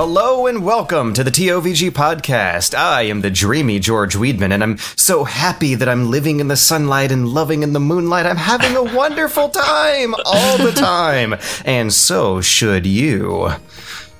[0.00, 2.72] Hello and welcome to the TOVG podcast.
[2.72, 6.56] I am the dreamy George Weedman, and I'm so happy that I'm living in the
[6.56, 8.24] sunlight and loving in the moonlight.
[8.24, 11.34] I'm having a wonderful time all the time,
[11.64, 13.50] and so should you.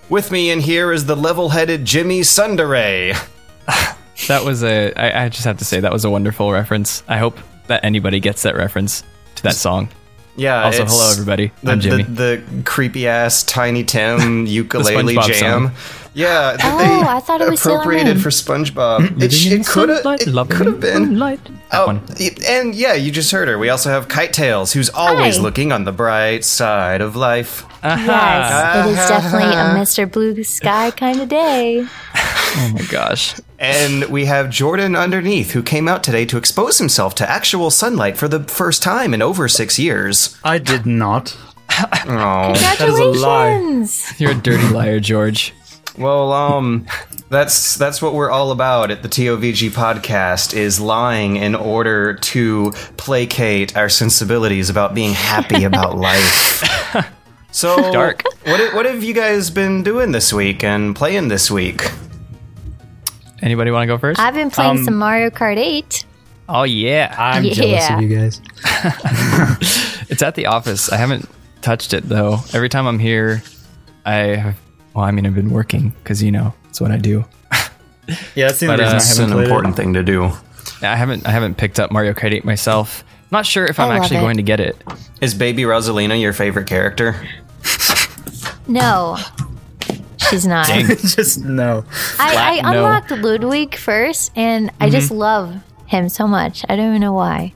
[0.08, 3.16] With me in here is the level headed Jimmy Sundere.
[4.26, 4.92] That was a.
[4.96, 7.04] I, I just have to say, that was a wonderful reference.
[7.06, 9.04] I hope that anybody gets that reference
[9.36, 9.90] to that song.
[10.38, 10.62] Yeah.
[10.64, 11.50] Also, hello, everybody.
[11.62, 12.02] The, I'm Jimmy.
[12.04, 15.34] The, the creepy ass Tiny Tim ukulele jam.
[15.66, 15.72] song.
[16.14, 16.56] Yeah.
[16.62, 19.00] Oh, they I thought it was Sailor appropriated for SpongeBob.
[19.00, 19.98] Mm, it it could have.
[20.02, 21.02] sunlight, It could have been.
[21.10, 21.44] moonlight.
[21.44, 22.02] That Oh, one.
[22.18, 23.58] y- and yeah, you just heard her.
[23.58, 25.42] We also have Kite Tales, who's always Hi.
[25.42, 27.64] looking on the bright side of life.
[27.84, 29.76] Yes, it is definitely a uh-huh.
[29.76, 30.10] Mr.
[30.10, 31.86] Blue Sky kind of day.
[32.60, 33.34] Oh my gosh.
[33.58, 38.16] And we have Jordan underneath, who came out today to expose himself to actual sunlight
[38.16, 40.38] for the first time in over six years.
[40.44, 41.36] I did not.
[42.06, 43.50] Oh, is a lie.
[43.50, 44.20] Congratulations!
[44.20, 45.52] You're a dirty liar, George.
[45.96, 46.86] well, um,
[47.30, 52.72] that's that's what we're all about at the TOVG podcast is lying in order to
[52.96, 56.64] placate our sensibilities about being happy about life.
[57.50, 58.22] So Dark.
[58.44, 61.90] What what have you guys been doing this week and playing this week?
[63.42, 64.18] Anybody want to go first?
[64.20, 66.04] I've been playing Um, some Mario Kart 8.
[66.48, 68.40] oh yeah, I'm jealous of you guys.
[70.10, 70.90] it's at the office.
[70.90, 71.28] I haven't
[71.62, 72.38] touched it though.
[72.52, 73.42] Every time I'm here,
[74.04, 74.56] I have.
[74.94, 77.24] Well, I mean, I've been working because you know it's what I do.
[78.34, 79.76] Yeah, that's the But, uh, reason I haven't an important it.
[79.76, 80.30] thing to do.
[80.80, 81.26] I haven't.
[81.26, 83.04] I haven't picked up Mario Kart 8 myself.
[83.30, 84.20] Not sure if I'm I love actually it.
[84.22, 84.82] going to get it.
[85.20, 87.14] Is Baby Rosalina your favorite character?
[88.66, 89.18] No,
[90.30, 90.66] she's not.
[90.98, 91.84] Just no.
[92.18, 92.78] I, I no.
[92.78, 94.92] unlocked Ludwig first, and I mm-hmm.
[94.92, 95.56] just love
[95.86, 96.64] him so much.
[96.68, 97.54] I don't even know why.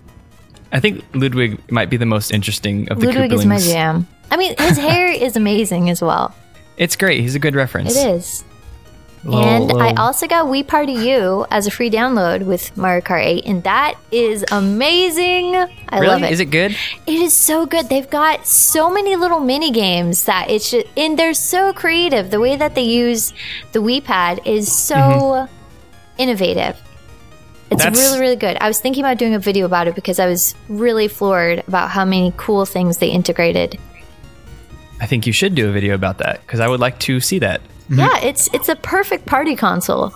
[0.72, 4.08] I think Ludwig might be the most interesting of the Ludwig is my jam.
[4.30, 6.34] I mean, his hair is amazing as well.
[6.78, 7.20] It's great.
[7.20, 7.94] He's a good reference.
[7.94, 8.44] It is.
[9.24, 13.02] Little- and oh, I also got Wii Party U as a free download with Mario
[13.02, 15.54] Kart 8, and that is amazing.
[15.54, 16.32] I really love it.
[16.32, 16.76] is it good?
[17.06, 17.88] It is so good.
[17.88, 22.30] They've got so many little mini games that it's just, and they're so creative.
[22.30, 23.32] The way that they use
[23.70, 25.52] the Wii Pad is so mm-hmm.
[26.18, 26.76] innovative.
[27.70, 28.58] It's That's- really, really good.
[28.60, 31.90] I was thinking about doing a video about it because I was really floored about
[31.90, 33.78] how many cool things they integrated.
[35.02, 37.40] I think you should do a video about that because I would like to see
[37.40, 37.60] that.
[37.60, 37.98] Mm-hmm.
[37.98, 40.14] Yeah, it's it's a perfect party console.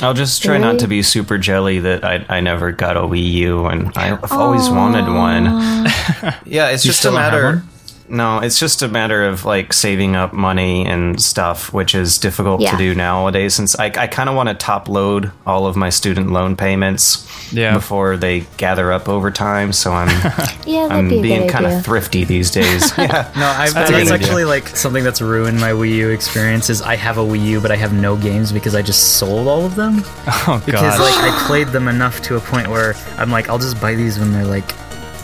[0.00, 3.32] I'll just try not to be super jelly that I, I never got a Wii
[3.32, 5.44] U and I've always wanted one.
[6.44, 7.44] yeah, it's just a still don't have matter.
[7.56, 7.68] one?
[8.08, 12.60] No, it's just a matter of like saving up money and stuff, which is difficult
[12.60, 12.70] Yeah.
[12.72, 13.54] to do nowadays.
[13.54, 17.26] Since I, I kind of want to top load all of my student loan payments
[17.52, 17.74] Yeah.
[17.74, 19.72] before they gather up over time.
[19.72, 20.08] So I'm
[20.66, 22.92] Yeah, I'm be being kind of thrifty these days.
[22.98, 24.14] yeah, No, I, a that's good idea.
[24.14, 26.70] actually like something that's ruined my Wii U experience.
[26.70, 29.48] Is I have a Wii U, but I have no games because I just sold
[29.48, 30.02] all of them.
[30.48, 33.80] Oh Because like I played them enough to a point where I'm like, I'll just
[33.80, 34.72] buy these when they're like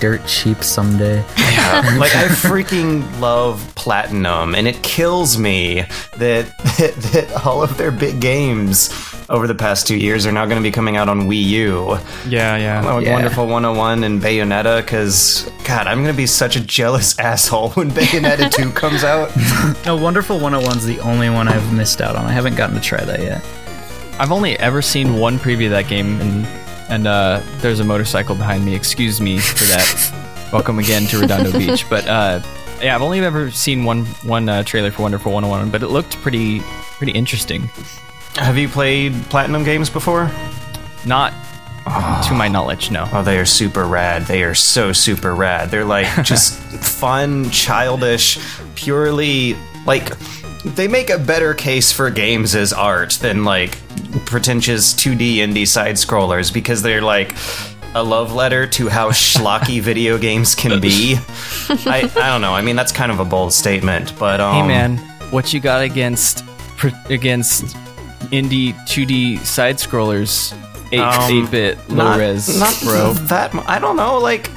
[0.02, 1.24] dirt cheap someday.
[1.38, 1.94] Yeah.
[1.96, 5.82] like I freaking love Platinum, and it kills me
[6.16, 6.46] that,
[6.78, 8.90] that that all of their big games
[9.30, 11.98] over the past two years are now going to be coming out on Wii U.
[12.28, 12.82] yeah, yeah.
[12.82, 13.12] Like Yeah.
[13.12, 17.92] Wonderful 101 and Bayonetta, because God, I'm going to be such a jealous asshole when
[17.92, 19.30] Bayonetta 2 comes out.
[19.86, 22.24] no, Wonderful 101's the only one I've missed out on.
[22.26, 23.40] I haven't gotten to try that yet.
[24.18, 26.44] I've only ever seen one preview of that game, and
[26.92, 28.74] and uh, there's a motorcycle behind me.
[28.74, 30.50] Excuse me for that.
[30.52, 31.88] Welcome again to Redondo Beach.
[31.88, 32.40] But uh,
[32.82, 36.20] yeah, I've only ever seen one one uh, trailer for Wonderful 101, but it looked
[36.20, 36.60] pretty
[36.98, 37.70] pretty interesting.
[38.34, 40.30] Have you played Platinum games before?
[41.06, 41.32] Not
[42.26, 43.08] to my knowledge, no.
[43.10, 44.22] Oh, they are super rad.
[44.22, 45.70] They are so super rad.
[45.70, 48.38] They're like just fun, childish,
[48.74, 49.56] purely
[49.86, 50.10] like
[50.64, 53.78] they make a better case for games as art than like
[54.26, 57.34] pretentious 2D indie side scrollers because they're like
[57.94, 61.16] a love letter to how schlocky video games can be.
[61.68, 62.54] I, I don't know.
[62.54, 64.96] I mean, that's kind of a bold statement, but um, Hey man,
[65.30, 67.76] what you got against pr- against
[68.30, 70.54] indie 2D side scrollers,
[70.92, 73.12] 8 Um, 8-bit low not, res, not bro.
[73.14, 74.18] That I don't know.
[74.18, 74.48] Like,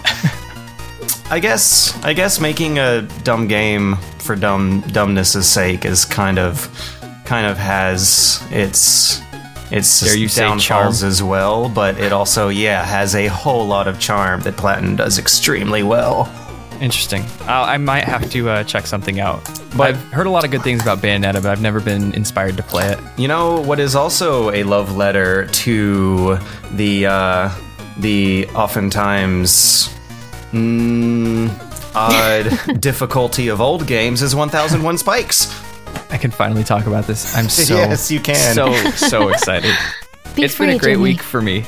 [1.30, 6.69] I guess I guess making a dumb game for dumb dumbness' sake is kind of
[7.25, 9.22] kind of has its
[9.72, 11.68] its Dare you downfalls as well.
[11.68, 16.31] But it also yeah has a whole lot of charm that Platinum does extremely well.
[16.80, 17.24] Interesting.
[17.48, 19.44] i I might have to uh, check something out.
[19.75, 22.57] But- I've heard a lot of good things about Bayonetta, but I've never been inspired
[22.57, 23.00] to play it.
[23.18, 26.38] You know what is also a love letter to
[26.72, 27.50] the uh,
[27.98, 29.89] the oftentimes
[30.56, 35.54] mm, odd difficulty of old games is 1001 Spikes.
[36.12, 37.36] I can finally talk about this.
[37.36, 38.54] I'm so Yes, you can.
[38.56, 39.74] so so excited.
[40.36, 41.04] Be it's free, been a great Jimmy.
[41.04, 41.63] week for me.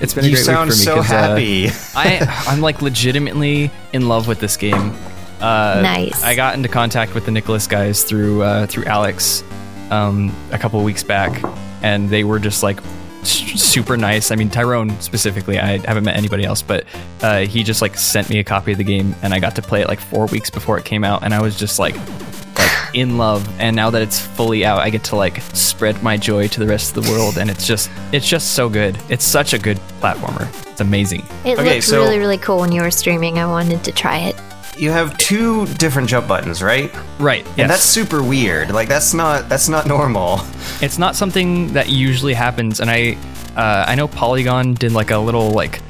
[0.00, 1.68] it's been a You great sound week for me so 'cause, uh, happy.
[1.96, 4.94] I I'm like legitimately in love with this game.
[5.40, 6.22] Uh, Nice.
[6.22, 9.42] I got into contact with the Nicalis guys through uh, through Alex
[9.90, 11.42] um, a couple of weeks back,
[11.82, 12.84] and they were just like s-
[13.24, 14.30] super nice.
[14.30, 15.58] I mean Tyrone specifically.
[15.58, 16.84] I haven't met anybody else, but
[17.22, 19.62] uh, he just like sent me a copy of the game, and I got to
[19.62, 21.94] play it like four weeks before it came out, and I was just like
[22.58, 23.48] like in love.
[23.60, 26.66] And now that it's fully out, I get to like spread my joy to the
[26.66, 28.98] rest of the world, and it's just it's just so good.
[29.08, 30.48] It's such a good platformer.
[30.70, 31.20] It's amazing.
[31.44, 33.38] It Okay, looked so- really, really cool when you were streaming.
[33.38, 34.36] I wanted to try it.
[34.76, 36.90] You have two different jump buttons, right?
[37.18, 37.46] Right.
[37.58, 38.70] And that's super weird.
[38.72, 40.40] Like that's not that's not normal.
[40.80, 43.16] It's not something that usually happens, and I
[43.56, 45.80] uh, I know Polygon did like a little like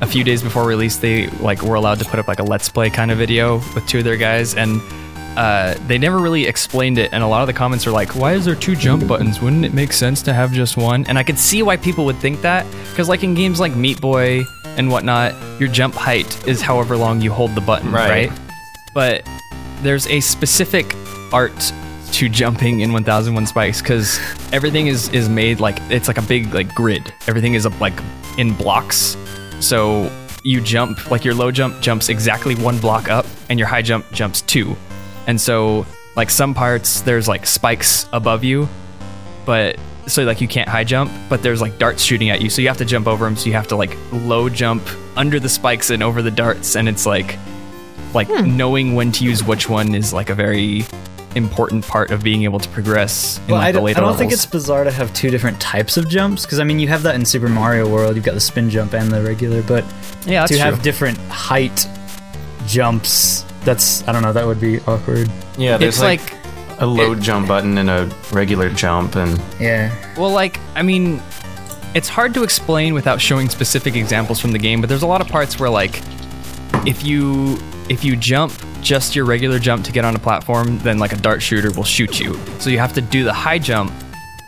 [0.00, 2.68] a few days before release they like were allowed to put up like a let's
[2.68, 4.80] play kind of video with two of their guys and
[5.36, 8.32] uh, they never really explained it and a lot of the comments are like why
[8.32, 11.22] is there two jump buttons wouldn't it make sense to have just one and i
[11.22, 14.42] could see why people would think that because like in games like meat boy
[14.76, 18.30] and whatnot your jump height is however long you hold the button Right.
[18.30, 18.40] right?
[18.94, 19.26] But
[19.82, 20.94] there's a specific
[21.32, 21.72] art
[22.12, 24.18] to jumping in 1001 spikes because
[24.52, 27.12] everything is is made like it's like a big like grid.
[27.26, 27.94] Everything is like
[28.38, 29.16] in blocks.
[29.60, 30.10] So
[30.44, 34.10] you jump like your low jump jumps exactly one block up and your high jump
[34.12, 34.76] jumps two.
[35.26, 35.86] And so
[36.16, 38.68] like some parts there's like spikes above you
[39.46, 39.76] but
[40.06, 42.68] so like you can't high jump but there's like darts shooting at you so you
[42.68, 44.82] have to jump over them so you have to like low jump
[45.16, 47.38] under the spikes and over the darts and it's like
[48.14, 48.56] like hmm.
[48.56, 50.84] knowing when to use which one is like a very
[51.34, 54.18] important part of being able to progress in Well, like I the don't, I don't
[54.18, 57.02] think it's bizarre to have two different types of jumps because I mean you have
[57.04, 58.16] that in Super Mario World.
[58.16, 59.84] You've got the spin jump and the regular, but
[60.26, 60.64] yeah that's to true.
[60.64, 61.88] have different height
[62.66, 64.32] jumps, that's I don't know.
[64.32, 65.30] That would be awkward.
[65.56, 66.41] Yeah, there's it's like, like
[66.82, 69.94] a low jump button and a regular jump and Yeah.
[70.18, 71.22] Well, like, I mean,
[71.94, 75.20] it's hard to explain without showing specific examples from the game, but there's a lot
[75.20, 76.02] of parts where, like,
[76.86, 77.58] if you
[77.88, 81.16] if you jump just your regular jump to get on a platform, then like a
[81.16, 82.38] dart shooter will shoot you.
[82.58, 83.92] So you have to do the high jump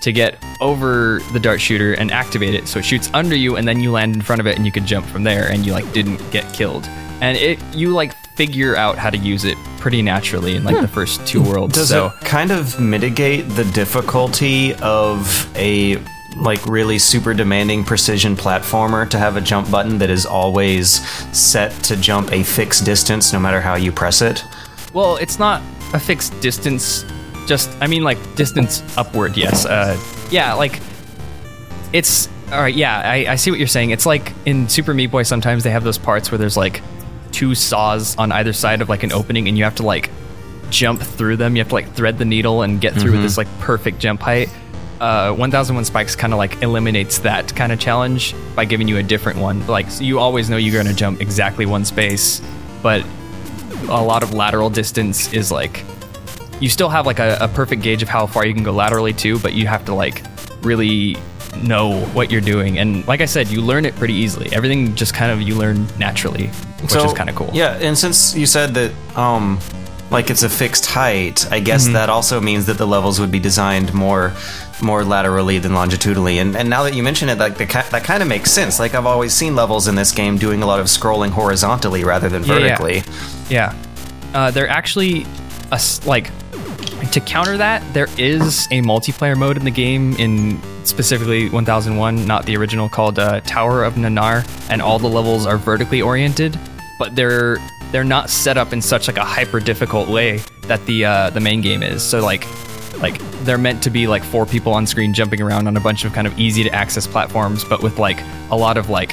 [0.00, 3.66] to get over the dart shooter and activate it so it shoots under you and
[3.66, 5.72] then you land in front of it and you can jump from there and you
[5.72, 6.84] like didn't get killed.
[7.20, 10.88] And it you like figure out how to use it pretty naturally in like the
[10.88, 11.75] first two worlds.
[11.75, 16.02] Does so it kind of mitigate the difficulty of a
[16.36, 21.70] like really super demanding precision platformer to have a jump button that is always set
[21.84, 24.42] to jump a fixed distance no matter how you press it?
[24.92, 27.04] Well, it's not a fixed distance.
[27.46, 29.36] Just, I mean, like distance upward.
[29.36, 29.64] Yes.
[29.64, 29.96] Uh,
[30.31, 30.55] yeah.
[30.55, 30.81] Like,
[31.93, 32.74] it's all right.
[32.74, 33.91] Yeah, I, I see what you're saying.
[33.91, 35.22] It's like in Super Meat Boy.
[35.22, 36.82] Sometimes they have those parts where there's like
[37.34, 40.10] two saws on either side of like an opening, and you have to like
[40.70, 41.56] jump through them.
[41.56, 44.22] You have to like thread the needle and get through with this like perfect jump
[44.22, 44.48] height.
[45.00, 49.03] Uh, 1001 Spikes kind of like eliminates that kind of challenge by giving you a
[49.03, 49.67] different one.
[49.67, 52.41] Like, so you always know you're going to jump exactly one space,
[52.82, 53.05] but
[53.88, 55.84] a lot of lateral distance is like
[56.60, 59.12] you still have like a, a perfect gauge of how far you can go laterally
[59.12, 60.22] too, but you have to like
[60.62, 61.17] really
[61.63, 62.79] know what you're doing.
[62.79, 64.53] And like I said, you learn it pretty easily.
[64.53, 66.49] Everything just kind of you learn naturally,
[66.82, 67.51] which is kind of cool.
[67.53, 69.58] Yeah, and since you said that, um,
[70.11, 71.93] like it's a fixed height, I guess Mm-hmm.
[71.94, 74.32] that also means that the levels would be designed more,
[74.82, 76.39] more laterally than longitudinally.
[76.39, 78.79] And and now that you mention it, like the, that kind of makes sense.
[78.79, 82.29] Like I've always seen levels in this game doing a lot of scrolling horizontally rather
[82.29, 82.77] than Yeah, yeah.
[82.79, 83.03] vertically.
[83.49, 83.75] Yeah.
[84.34, 85.27] Uh, they're actually
[85.73, 86.31] a like
[87.13, 87.82] to counter that.
[87.94, 93.19] There is a multiplayer mode in the game in specifically 1001, not the original, called
[93.19, 96.58] uh, Tower of Nannar, and all the levels are vertically oriented,
[96.98, 97.56] but they're
[97.93, 101.41] they're not set up in such like a hyper difficult way that the uh, the
[101.41, 102.03] main game is.
[102.03, 102.46] So like
[103.00, 106.05] like they're meant to be like four people on screen jumping around on a bunch
[106.05, 108.19] of kind of easy to access platforms, but with like
[108.50, 109.12] a lot of like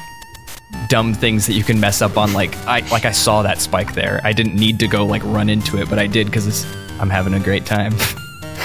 [0.87, 2.33] dumb things that you can mess up on.
[2.33, 4.21] Like i like i saw that spike there.
[4.23, 6.65] I didn't need to go like run into it but i did because
[6.99, 7.93] i'm having a great time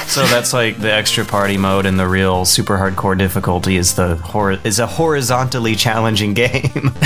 [0.06, 4.16] So that's like the extra party mode, and the real super hardcore difficulty is the
[4.16, 6.92] hor- is a horizontally challenging game.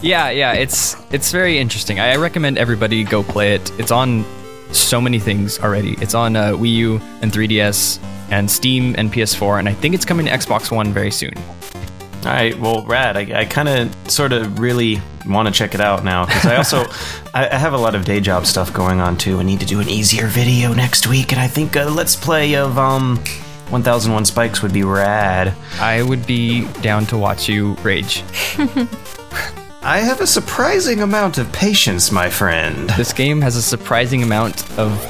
[0.00, 1.98] Yeah, yeah, it's it's very interesting.
[1.98, 3.72] I recommend everybody go play it.
[3.80, 4.24] It's on
[4.70, 5.96] so many things already.
[6.00, 7.98] It's on uh, Wii U and 3DS
[8.30, 11.32] and Steam and PS4, and I think it's coming to Xbox One very soon.
[12.26, 13.16] All right, well, rad.
[13.16, 16.56] I, I kind of, sort of, really want to check it out now because I
[16.56, 16.78] also,
[17.34, 19.38] I, I have a lot of day job stuff going on too.
[19.38, 22.56] I need to do an easier video next week, and I think a let's play
[22.56, 23.18] of um,
[23.70, 25.54] 1001 Spikes would be rad.
[25.78, 28.24] I would be down to watch you rage.
[29.82, 32.90] I have a surprising amount of patience, my friend.
[32.90, 35.00] This game has a surprising amount of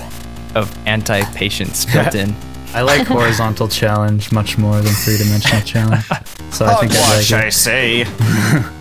[0.54, 2.34] of anti-patience built in.
[2.74, 6.04] I like horizontal challenge much more than three dimensional challenge.
[6.50, 7.52] So I think I Watch, like I it.
[7.52, 8.04] say.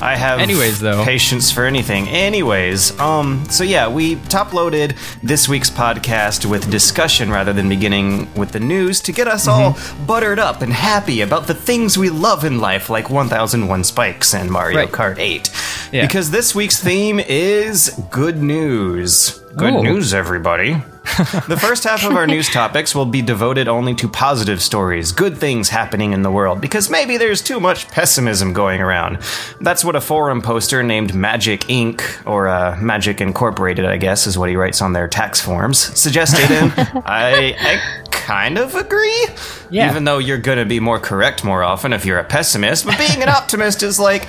[0.00, 1.04] I have Anyways, though.
[1.04, 2.08] patience for anything.
[2.08, 8.28] Anyways, um, so yeah, we top loaded this week's podcast with discussion rather than beginning
[8.34, 12.10] with the news to get us all buttered up and happy about the things we
[12.10, 14.90] love in life, like 1001 Spikes and Mario Right.
[14.90, 15.48] Kart 8.
[15.92, 16.04] Yeah.
[16.04, 19.40] Because this week's theme is good news.
[19.56, 19.82] Good Oh.
[19.82, 20.82] news, everybody.
[21.48, 25.36] The first half of our news topics will be devoted only to positive stories, good
[25.36, 29.18] things happening in the world, because maybe there's too much pessimism going around.
[29.60, 34.38] That's what a forum poster named Magic Inc., or uh, Magic Incorporated, I guess, is
[34.38, 36.72] what he writes on their tax forms, suggested, and
[37.04, 39.26] I, I kind of agree.
[39.70, 39.90] Yeah.
[39.90, 42.96] Even though you're going to be more correct more often if you're a pessimist, but
[42.96, 44.24] being an optimist is like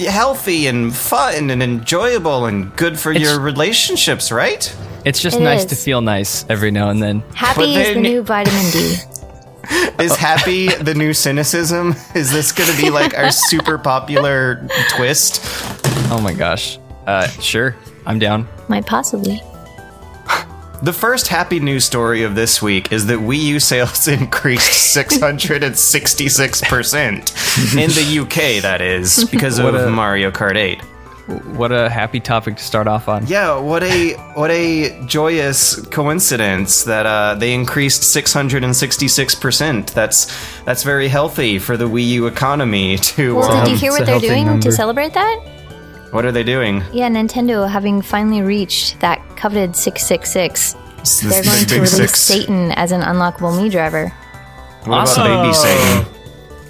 [0.00, 4.74] healthy and fun and enjoyable and good for your relationships, right?
[5.08, 5.66] It's just It nice is.
[5.70, 7.22] to feel nice every now and then.
[7.34, 8.96] Happy But is the new vitamin D.
[10.04, 11.94] Is happy the new cynicism?
[12.14, 15.40] Is this going to be like our super popular twist?
[16.10, 16.78] Oh my gosh.
[17.06, 17.74] Uh, sure,
[18.06, 18.46] I'm down.
[18.68, 19.40] Might possibly.
[20.82, 27.76] The first happy news story of this week is that Wii U sales increased 666%
[27.76, 30.80] in the UK, that is, because of What a- Mario Kart 8.
[31.28, 33.26] What a happy topic to start off on.
[33.26, 39.92] Yeah, what a what a joyous coincidence that uh, they increased 666%.
[39.92, 40.26] That's
[40.64, 44.06] that's very healthy for the Wii U economy to Well, uh, did you hear what
[44.06, 44.62] they're doing number.
[44.62, 45.38] to celebrate that?
[46.12, 46.82] What are they doing?
[46.92, 50.74] Yeah, Nintendo having finally reached that coveted 666.
[51.00, 52.20] It's They're going to release six.
[52.20, 54.08] Satan as an unlockable Mii driver.
[54.84, 55.24] What Awesome.
[55.26, 56.06] about baby Satan?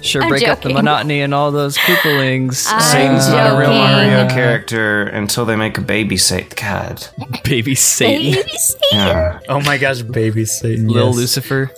[0.01, 2.65] Sure, I'm break up the monotony and all those Koopalings.
[2.69, 3.79] I'm Satan's not a real joking.
[3.79, 6.49] Mario character until they make a baby Satan.
[6.55, 7.05] God.
[7.43, 8.33] Baby Satan.
[8.33, 8.79] Baby Satan.
[8.91, 9.39] Yeah.
[9.49, 10.87] Oh my gosh, baby Satan.
[10.87, 11.15] Lil yes.
[11.15, 11.71] Lucifer.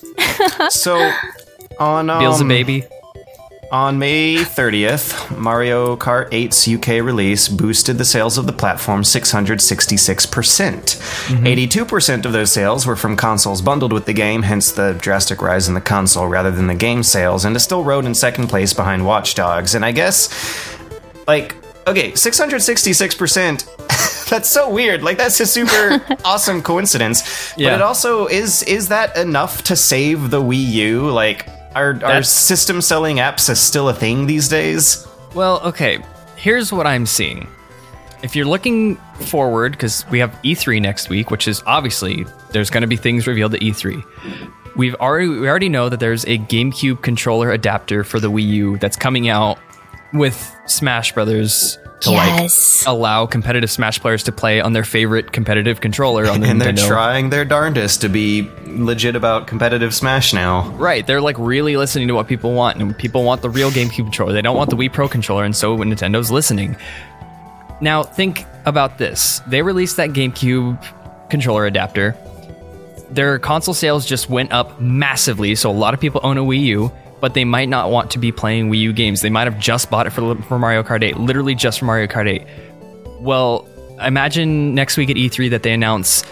[0.70, 1.12] So
[1.80, 2.86] on um, Feels a baby.
[3.72, 10.30] On May 30th, Mario Kart 8's UK release boosted the sales of the platform 666%.
[10.30, 11.46] percent mm-hmm.
[11.46, 15.70] 82% of those sales were from consoles bundled with the game, hence the drastic rise
[15.70, 18.74] in the console rather than the game sales, and it still rode in second place
[18.74, 19.74] behind Watch Dogs.
[19.74, 20.28] And I guess,
[21.26, 21.56] like,
[21.88, 24.26] okay, 666%.
[24.30, 25.04] That's so weird.
[25.04, 27.54] Like that's a super awesome coincidence.
[27.56, 27.76] But Yeah.
[27.76, 31.10] it also is is that enough to save the Wii U?
[31.10, 35.08] Like are are system selling apps is still a thing these days?
[35.34, 36.00] Well, okay.
[36.36, 37.48] Here's what I'm seeing.
[38.24, 42.82] If you're looking forward, because we have E3 next week, which is obviously there's going
[42.82, 44.04] to be things revealed at E3.
[44.76, 48.78] We've already we already know that there's a GameCube controller adapter for the Wii U
[48.78, 49.58] that's coming out
[50.14, 52.84] with Smash Brothers to Yes.
[52.86, 56.60] like allow competitive Smash players to play on their favorite competitive controller on the And
[56.62, 60.70] they're trying their darndest to be legit about competitive Smash now.
[60.72, 64.04] Right, they're like really listening to what people want, and people want the real GameCube
[64.06, 64.34] controller.
[64.34, 66.76] They don't want the Wii Pro controller, and so Nintendo's listening.
[67.82, 70.84] Now, think about this: they released that GameCube
[71.30, 72.16] controller adapter.
[73.10, 76.62] Their console sales just went up massively, so a lot of people own a Wii
[76.62, 79.22] U, but they might not want to be playing Wii U games.
[79.22, 82.08] They might have just bought it for, for Mario Kart 8, literally just for Mario
[82.08, 82.44] Kart 8.
[83.22, 83.68] Well,
[84.02, 86.24] imagine next week at E3 that they announce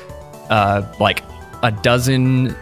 [0.50, 1.24] uh, like
[1.62, 2.55] a dozen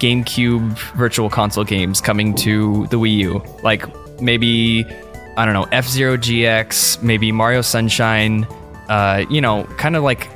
[0.00, 3.42] GameCube Virtual Console games coming to the Wii U.
[3.62, 3.84] Like
[4.20, 4.84] maybe
[5.36, 8.46] I don't know F Zero GX, maybe Mario Sunshine.
[8.88, 10.28] Uh, you know, kind of like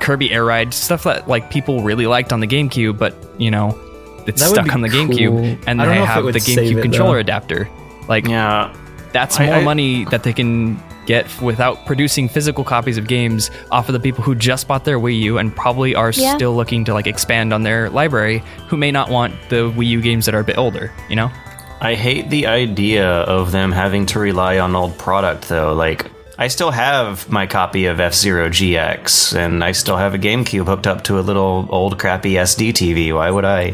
[0.00, 3.78] Kirby Air Ride stuff that like people really liked on the GameCube, but you know
[4.26, 5.06] it's That would stuck be on the cool.
[5.08, 7.14] GameCube, and I they don't know if it have would the save GameCube it, controller
[7.14, 7.20] though.
[7.20, 7.68] adapter.
[8.08, 8.72] Like Yeah.
[9.12, 13.88] that's more I- money that they can get without producing physical copies of games off
[13.90, 16.34] of the people who just bought their Wii U and probably are Yeah.
[16.34, 20.00] still looking to like expand on their library who may not want the Wii U
[20.00, 21.30] games that are a bit older, you know?
[21.82, 25.74] I hate the idea of them having to rely on old product though.
[25.74, 30.18] Like I still have my copy of F Zero GX, and I still have a
[30.18, 33.14] GameCube hooked up to a little old crappy SD TV.
[33.14, 33.70] Why would I?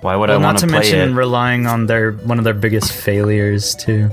[0.00, 1.14] Why would Well, I not want to to play mention it?
[1.14, 4.10] relying on their one of their biggest failures too.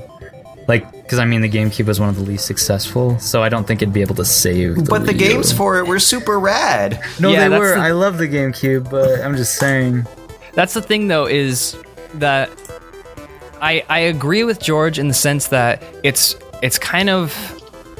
[0.67, 3.65] Like, because I mean, the GameCube was one of the least successful, so I don't
[3.65, 4.75] think it'd be able to save.
[4.75, 5.27] The But the Wii U.
[5.29, 7.01] games for it were super rad.
[7.19, 7.75] no, Yeah, they were.
[7.75, 10.05] the- I love the GameCube, but I'm just saying.
[10.53, 11.75] That's the thing, though, is
[12.15, 12.49] that
[13.61, 17.33] I I agree with George in the sense that it's it's kind of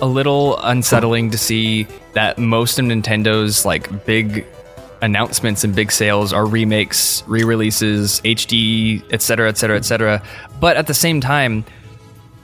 [0.01, 4.45] a little unsettling to see that most of Nintendo's like big
[5.01, 10.23] announcements and big sales are remakes, re-releases, HD, etc., etc., etc.
[10.59, 11.65] But at the same time,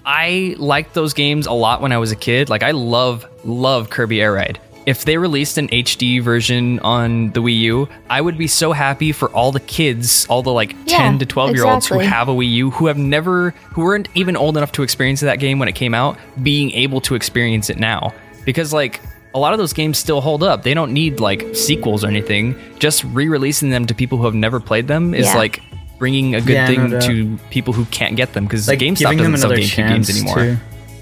[0.06, 2.50] I liked those games a lot when I was a kid.
[2.50, 4.60] Like I love love Kirby Air Ride.
[4.88, 9.12] If they released an HD version on the Wii U, I would be so happy
[9.12, 12.29] for all the kids, all the like Yeah, 10 to 12 year olds who have
[12.29, 15.60] a Wii U who have never who weren't even old enough to experience that game
[15.60, 18.13] when it came out, being able to experience it now.
[18.46, 19.01] Because like
[19.36, 20.63] a lot of those games still hold up.
[20.63, 22.56] They don't need like sequels or anything.
[22.79, 25.36] Just re-releasing them to people who have never played them is Yeah.
[25.36, 25.62] like
[26.00, 27.01] bringing a good Yeah, thing doubt.
[27.03, 29.89] to people who can't get them because Like GameStop giving them doesn't sell another GameCube
[29.89, 30.36] games anymore.
[30.38, 30.58] too.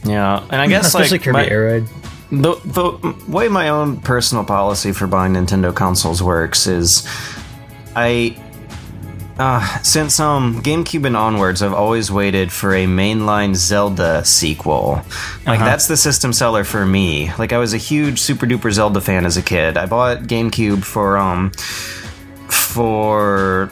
[0.10, 1.84] Yeah, and I guess Especially like Kirby my- Air Ride.
[2.32, 7.08] The the way my own personal policy for buying Nintendo consoles works is
[7.96, 8.38] I
[9.38, 15.01] uh, since um GameCube and onwards I've always waited for a mainline Zelda sequel.
[15.46, 17.32] Like that's the system seller for me.
[17.38, 19.77] Like I was a huge super duper Zelda fan as a kid.
[19.77, 21.51] I bought GameCube for um
[22.50, 23.72] for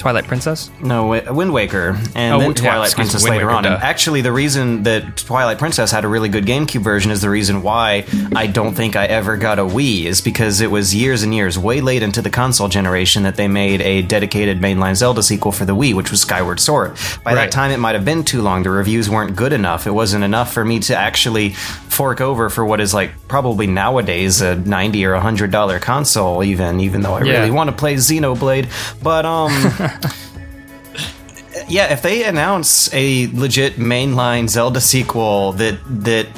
[0.00, 0.70] Twilight Princess.
[0.82, 3.66] no, Wind Waker, and Oh, then Twilight me, Princess later Waker, on.
[3.66, 7.28] And actually, the reason that Twilight Princess had a really good GameCube version is the
[7.28, 11.22] reason why I don't think I ever got a Wii, is because it was years
[11.22, 15.22] and years, way late into the console generation, that they made a dedicated mainline Zelda
[15.22, 16.96] sequel for the Wii, which was Skyward Sword.
[17.22, 18.62] By that time, it might have been too long.
[18.62, 19.86] The reviews weren't good enough.
[19.86, 24.40] It wasn't enough for me to actually fork over for what is like probably nowadays
[24.40, 27.38] a ninety or a hundred dollar console, even even though I Yeah.
[27.40, 28.68] really want to play Xenoblade,
[29.02, 29.50] but um.
[31.68, 36.28] yeah, if they announce a legit mainline Zelda sequel that that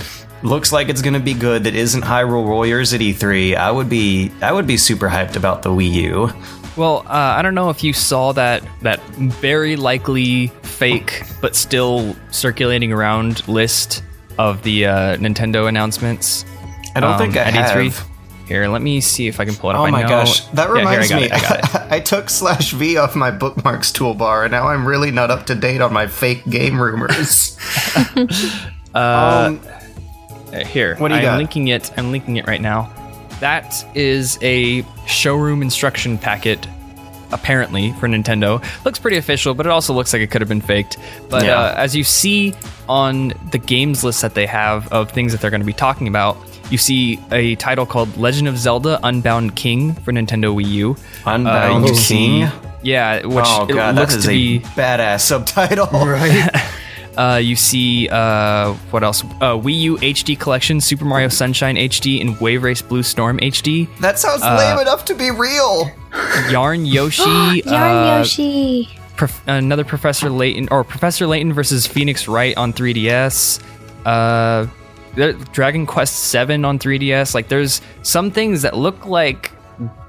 [0.42, 3.88] looks like it's going to be good, that isn't Hyrule Warriors at E3, I would
[3.88, 6.30] be I would be super hyped about the Wii U.
[6.76, 12.16] Well, uh, I don't know if you saw that that very likely fake but still
[12.30, 14.02] circulating around list
[14.38, 16.44] of the uh, Nintendo announcements.
[16.94, 17.76] I don't um, think I at have.
[17.76, 18.08] E3.
[18.52, 19.80] Here, let me see if I can pull it up.
[19.80, 21.26] Oh my gosh, that Yeah, reminds got me.
[21.28, 21.86] it, I.
[21.96, 25.54] I took slash V off my bookmarks toolbar, and now I'm really not up to
[25.54, 27.56] date on my fake game rumors.
[28.94, 29.60] um,
[30.52, 31.38] Uh, here, What do you I'm got?
[31.38, 31.90] linking it.
[31.96, 32.92] I'm linking it right now.
[33.40, 36.66] That is a showroom instruction packet,
[37.30, 38.62] apparently for Nintendo.
[38.84, 40.98] Looks pretty official, but it also looks like it could have been faked.
[41.30, 41.58] But Yeah.
[41.58, 42.52] uh, as you see
[42.86, 46.06] on the games list that they have of things that they're going to be talking
[46.06, 46.36] about,
[46.70, 50.96] you see a title called Legend of Zelda: Unbound King for Nintendo Wii U.
[51.26, 52.48] Unbound Uh, you see- King?
[52.84, 55.86] Yeah, which oh god, that looks is to a be badass subtitle.
[56.06, 56.48] Right?
[57.14, 59.22] Uh, you see, uh, what else?
[59.22, 63.86] Uh, Wii U HD Collection, Super Mario Sunshine HD, and Wave Race Blue Storm HD.
[64.00, 65.90] That sounds Uh, lame enough to be real.
[66.48, 67.20] Yarn Yoshi.
[67.66, 68.88] Yarn uh, Yoshi.
[69.18, 73.60] Prof- another Professor Layton, or Professor Layton versus Phoenix Wright on 3DS.
[75.14, 77.34] There- Dragon Quest 7 on 3DS.
[77.34, 79.50] Like, there's some things that look like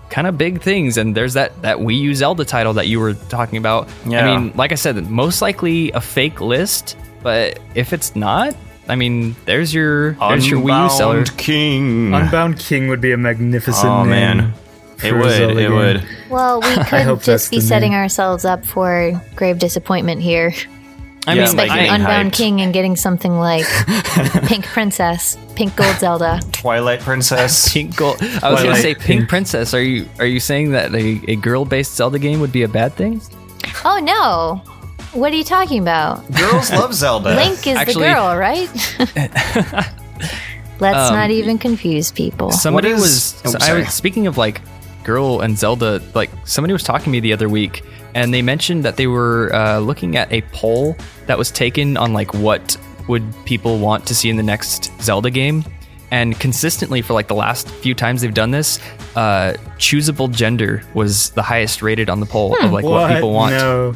[0.10, 3.14] kind of big things, and there's that that Wii U Zelda title that you were
[3.14, 3.90] talking about.
[4.06, 4.26] Yeah.
[4.28, 8.56] I mean, like I said, most likely a fake list, but if it's not,
[8.88, 11.18] I mean, there's your there's your Wii U seller.
[11.20, 12.14] Unbound King.
[12.14, 14.10] Unbound King would be a magnificent Oh, name.
[14.10, 14.54] man.
[15.04, 15.42] It would.
[15.52, 15.74] It game.
[15.74, 16.08] would.
[16.30, 18.00] Well, we could that's just be setting name.
[18.00, 20.54] ourselves up for grave disappointment here.
[21.26, 22.36] I Yeah, mean, like Expecting Unbound hyped.
[22.36, 23.66] King and getting something like
[24.46, 26.42] Pink Princess, Pink Gold Zelda.
[26.52, 27.70] Twilight Princess.
[27.74, 28.18] Pink Gold.
[28.42, 29.30] I was gonna say Pink, Pink.
[29.30, 29.74] Princess.
[29.74, 32.68] Are you are you saying that a, a girl based Zelda game would be a
[32.68, 33.22] bad thing?
[33.86, 34.62] Oh no!
[35.18, 36.30] What are you talking about?
[36.34, 37.36] Girls love Zelda.
[37.36, 38.70] Link is Actually- the girl, right?
[40.80, 42.52] Let's not um, even confuse people.
[42.52, 43.56] Somebody What is- was.
[43.56, 44.62] Oh, I was speaking of like
[45.04, 46.02] girl and Zelda.
[46.14, 47.84] Like somebody was talking to me the other week,
[48.16, 50.96] and they mentioned that they were uh, looking at a poll
[51.28, 55.30] that was taken on like what would people want to see in the next Zelda
[55.30, 55.64] game.
[56.12, 58.80] And consistently for like the last few times they've done this,
[59.16, 63.54] uh, choosable gender was the highest rated on the poll of like what, people want.
[63.56, 63.94] No.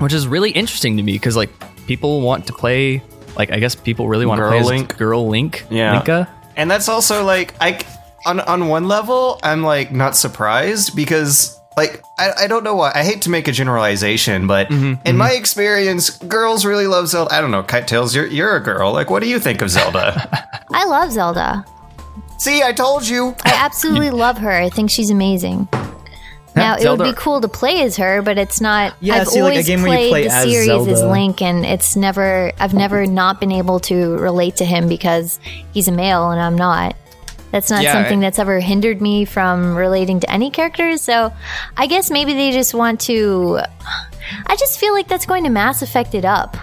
[0.00, 1.50] which is really interesting to me because like
[1.86, 3.02] people want to play
[3.36, 4.96] like i guess people really want to Girl play as Link.
[4.98, 5.92] girl link Yeah.
[5.92, 7.80] linka And that's also like I
[8.26, 12.92] on on one level I'm like not surprised because like I, I don't know why
[12.94, 17.32] I hate to make a generalization, but Mm-hmm, in my experience, girls really love Zelda.
[17.34, 18.92] I don't know, Kite Tales, you're you're a girl.
[18.92, 20.28] Like, what do you think of Zelda?
[20.72, 21.64] I love Zelda.
[22.38, 23.34] See, I told you.
[23.44, 24.52] I absolutely love her.
[24.52, 25.68] I think she's amazing.
[26.54, 28.94] Now it Zelda- would be cool to play as her, but it's not.
[29.00, 30.98] Yeah, I've see, like, a always game where you played play the as series as
[30.98, 31.12] Zelda.
[31.12, 32.52] Link, and it's never.
[32.58, 35.38] I've never not been able to relate to him because
[35.72, 36.96] he's a male and I'm not.
[37.50, 41.00] That's not Yeah, something that's ever hindered me from relating to any characters.
[41.00, 41.32] So
[41.76, 43.60] I guess maybe they just want to.
[44.46, 46.56] I just feel like that's going to Mass Effect it up.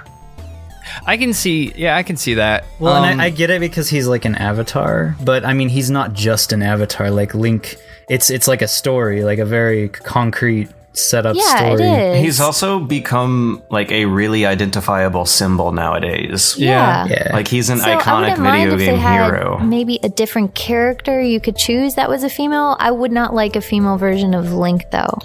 [1.08, 1.74] I can see.
[1.76, 2.66] Yeah, I can see that.
[2.80, 5.70] Well, Um, and I, I get it because he's like an avatar, but I mean,
[5.70, 7.10] he's not just an avatar.
[7.10, 11.74] Like Link, it's it's like a story, like a very concrete setup Yeah, story.
[11.84, 12.22] it is.
[12.24, 16.56] He's also become like a really identifiable symbol nowadays.
[16.58, 17.06] yeah.
[17.08, 17.30] Yeah.
[17.34, 19.60] Like he's an So iconic wouldn't mind video if they game had hero.
[19.60, 22.78] maybe a different character you could choose that was a female.
[22.80, 25.18] I would not like a female version of Link though.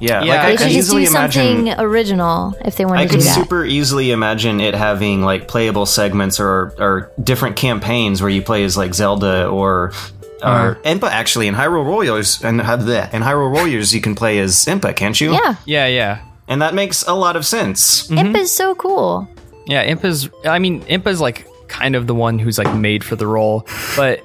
[0.00, 1.80] Yeah, Yeah, like I could should just easily do something imagine.
[1.84, 5.86] original if they want I to do could super easily imagine it having like playable
[5.86, 9.92] segments or or different campaigns where you play as like Zelda or
[10.42, 10.64] Uh-huh.
[10.64, 11.10] or Impa.
[11.10, 14.94] Actually, in Hyrule Warriors and have that in Hyrule Warriors you can play as Impa,
[14.94, 15.32] can't you?
[15.32, 18.10] yeah, yeah, yeah, and that makes a lot of sense.
[18.10, 18.36] Imp mm-hmm.
[18.36, 19.28] is so cool.
[19.66, 19.82] yeah.
[19.82, 20.30] Impa's.
[20.44, 24.22] I mean, Impa's like kind of the one who's like made for the role, but.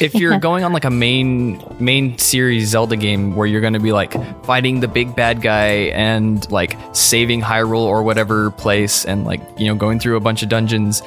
[0.00, 3.78] If you're going on like a main main series Zelda game where you're going to
[3.78, 9.24] be like fighting the big bad guy and like saving Hyrule or whatever place and
[9.24, 11.02] like you know going through a bunch of dungeons,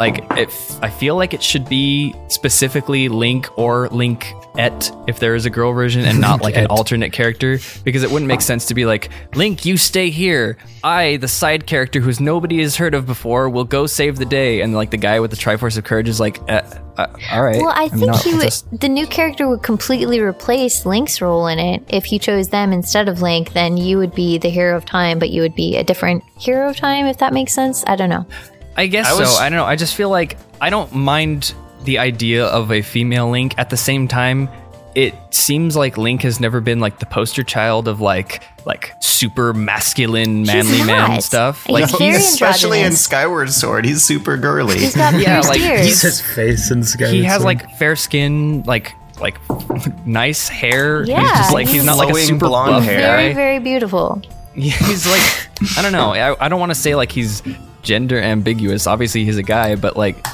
[0.00, 5.34] like if I feel like it should be specifically Link or Link et if there
[5.36, 8.66] is a girl version and not like an alternate character because it wouldn't make sense
[8.66, 12.94] to be like Link you stay here I the side character who's nobody has heard
[12.94, 15.84] of before will go save the day and like the guy with the Triforce of
[15.84, 16.62] Courage is like uh,
[16.96, 19.62] uh, all right Well, I I'm think not he would, just- the new character would
[19.62, 21.84] completely replace Link's role in it.
[21.88, 25.18] If you chose them instead of Link, then you would be the hero of time,
[25.18, 27.06] but you would be a different hero of time.
[27.06, 28.26] If that makes sense, I don't know.
[28.76, 29.42] I guess I was- so.
[29.42, 29.64] I don't know.
[29.64, 31.54] I just feel like I don't mind
[31.84, 33.54] the idea of a female Link.
[33.58, 34.48] At the same time,
[34.94, 39.54] it seems like Link has never been like the poster child of like like super
[39.54, 41.64] masculine, manly man stuff.
[41.64, 42.92] He's Like very especially in.
[42.92, 44.78] Skyward Sword, he's super girly.
[44.78, 45.86] He's got Yeah, pierced like, ears.
[45.86, 47.44] He's his face and Skyward he has Sword.
[47.46, 49.36] like fair skin, like like
[50.06, 51.02] nice hair.
[51.04, 53.00] Yeah, he's just like he's, he's not like a super blonde buff hair.
[53.00, 54.20] very, very beautiful.
[54.54, 56.12] he's like I don't know.
[56.12, 57.42] I, I don't want to say like he's
[57.82, 58.86] gender ambiguous.
[58.86, 60.26] Obviously, he's a guy, but like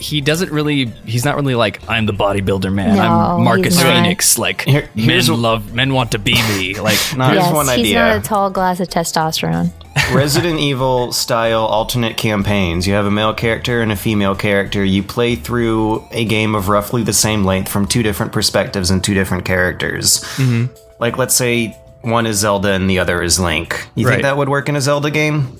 [0.00, 0.86] he doesn't really.
[1.06, 2.96] He's not really like I'm the bodybuilder man.
[2.96, 3.80] No, I'm Marcus.
[3.80, 4.36] Fenix.
[4.38, 6.74] Like Here- here's men love men want to be me.
[6.80, 7.32] Like not.
[7.32, 9.70] Here's yes, one he's not a tall glass of testosterone.
[10.12, 12.86] Resident Evil style alternate campaigns.
[12.86, 14.84] You have a male character and a female character.
[14.84, 19.02] You play through a game of roughly the same length from two different perspectives and
[19.02, 20.22] two different characters.
[20.36, 20.72] Mm-hmm.
[21.00, 23.86] Like, let's say one is Zelda and the other is Link.
[23.96, 24.12] You Right.
[24.14, 25.58] think that would work in a Zelda game?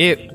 [0.00, 0.32] It.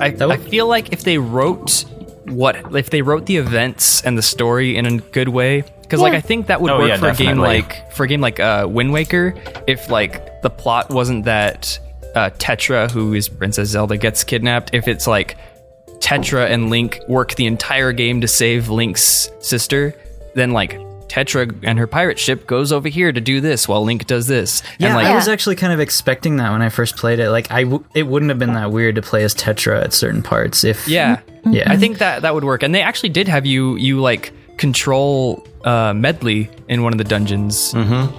[0.00, 1.84] I, would- I feel like if they wrote
[2.26, 6.14] what if they wrote the events and the story in a good way because like
[6.14, 8.40] I think that would Oh, work yeah, for a game like for a game like
[8.40, 9.34] uh, Wind Waker
[9.66, 11.78] if like the plot wasn't that
[12.14, 15.36] uh, Tetra who is Princess Zelda gets kidnapped if it's like
[15.98, 19.94] Tetra and Link work the entire game to save Link's sister
[20.34, 20.80] then like
[21.14, 24.64] Tetra and her pirate ship goes over here to do this while Link does this
[24.78, 27.30] Yeah, and like I was actually kind of expecting that when I first played it.
[27.30, 30.22] Like, I w- it wouldn't have been that weird to play as Tetra at certain
[30.22, 30.64] parts.
[30.64, 31.20] If Yeah.
[31.44, 31.70] Yeah.
[31.70, 32.64] I think that that would work.
[32.64, 37.04] And they actually did have you you like control uh Medli in one of the
[37.04, 37.72] dungeons.
[37.74, 38.14] I love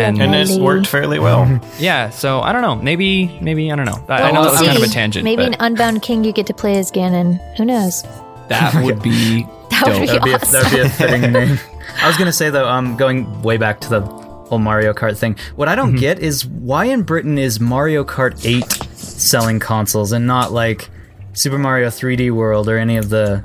[0.00, 1.46] And- And it worked fairly well.
[1.78, 2.74] Yeah, so I don't know.
[2.76, 4.04] Maybe maybe I don't know.
[4.08, 5.24] I, I know we'll that was kind of a tangent.
[5.24, 7.38] Maybe but an Unbound King you get to play as Ganon.
[7.56, 8.02] Who knows?
[8.48, 10.00] that would be That would dope.
[10.00, 10.52] be That'd be, a, awesome.
[10.52, 11.58] that'd be a fitting name.
[12.02, 15.36] I was gonna say though, um, going way back to the whole Mario Kart thing.
[15.56, 18.64] What I don't get is why in Britain is Mario Kart 8
[18.96, 20.88] selling consoles and not like
[21.34, 23.44] Super Mario 3D World or any of the,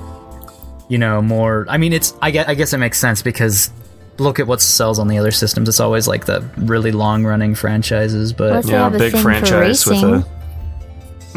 [0.90, 1.66] you know, more.
[1.70, 2.14] I mean, it's.
[2.22, 3.70] I guess, I guess it makes sense because
[4.18, 5.68] look at what sells on the other systems.
[5.70, 9.86] It's always like the really long running franchises, but Unless they Yeah, big thing franchise
[9.86, 10.14] with racing.
[10.16, 10.35] a.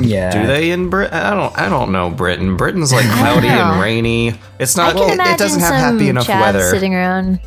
[0.01, 0.31] yeah.
[0.31, 1.15] Do they in Britain?
[1.15, 1.59] I don't.
[1.59, 2.11] I don't know.
[2.11, 2.57] Britain.
[2.57, 4.35] Britain's like cloudy and rainy.
[4.59, 4.97] It's I not.
[4.97, 6.63] can It, imagine it doesn't have some happy enough chads weather.
[6.71, 7.41] sitting around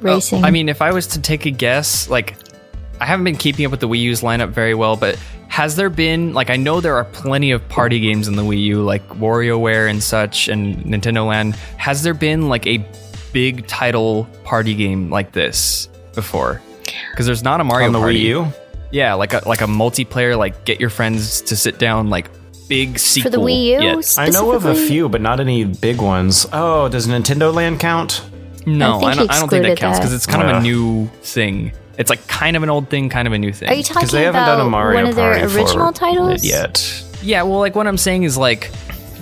[0.00, 0.44] racing.
[0.44, 2.36] I mean, if I was to take a guess, like
[3.00, 5.16] I haven't been keeping up with the Wii U's lineup very well, but
[5.48, 8.62] has there been like I know there are plenty of party games in the Wii
[8.64, 11.56] U, like WarioWare and such, and Nintendo Land.
[11.78, 12.84] Has there been like a
[13.32, 16.60] big title party game like this before?
[17.10, 18.20] Because there's not a Mario on the Party.
[18.24, 18.52] Wii U.
[18.90, 22.30] Yeah, like a like a multiplayer, like get your friends to sit down, like
[22.68, 23.30] big sequel.
[23.30, 24.14] for the Wii U, yet.
[24.18, 26.46] I know of a few, but not any big ones.
[26.52, 28.22] Oh, does Nintendo Land count?
[28.66, 29.30] No, I I, don't.
[29.30, 31.72] I don't think that counts because it's kind of a new thing.
[31.98, 33.68] it's like kind of an old thing, kind of a new thing.
[33.68, 35.92] Are you talking Because they haven't about done a Mario one of their Party original
[35.92, 36.44] titles?
[36.44, 37.04] yet.
[37.22, 38.70] Yeah, well, like what I'm saying is like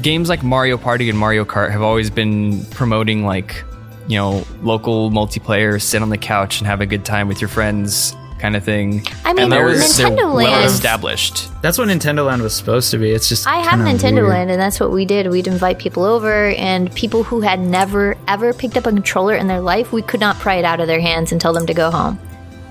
[0.02, 3.64] games like Mario Party and Mario Kart have always been promoting like
[4.09, 7.48] you know local multiplayer, sit on the couch and have a good time with your
[7.48, 9.07] friends, kind of thing.
[9.25, 11.49] I mean, and they're, they're Nintendo well established.
[11.62, 13.11] That's what Nintendo Land was supposed to be.
[13.11, 14.29] It's just I have kinda Nintendo weird.
[14.29, 15.29] Land, and that's what we did.
[15.31, 19.46] We'd invite people over, and people who had never ever picked up a controller in
[19.49, 21.75] their life, we could not pry it out of their hands and tell them to
[21.75, 22.18] go home.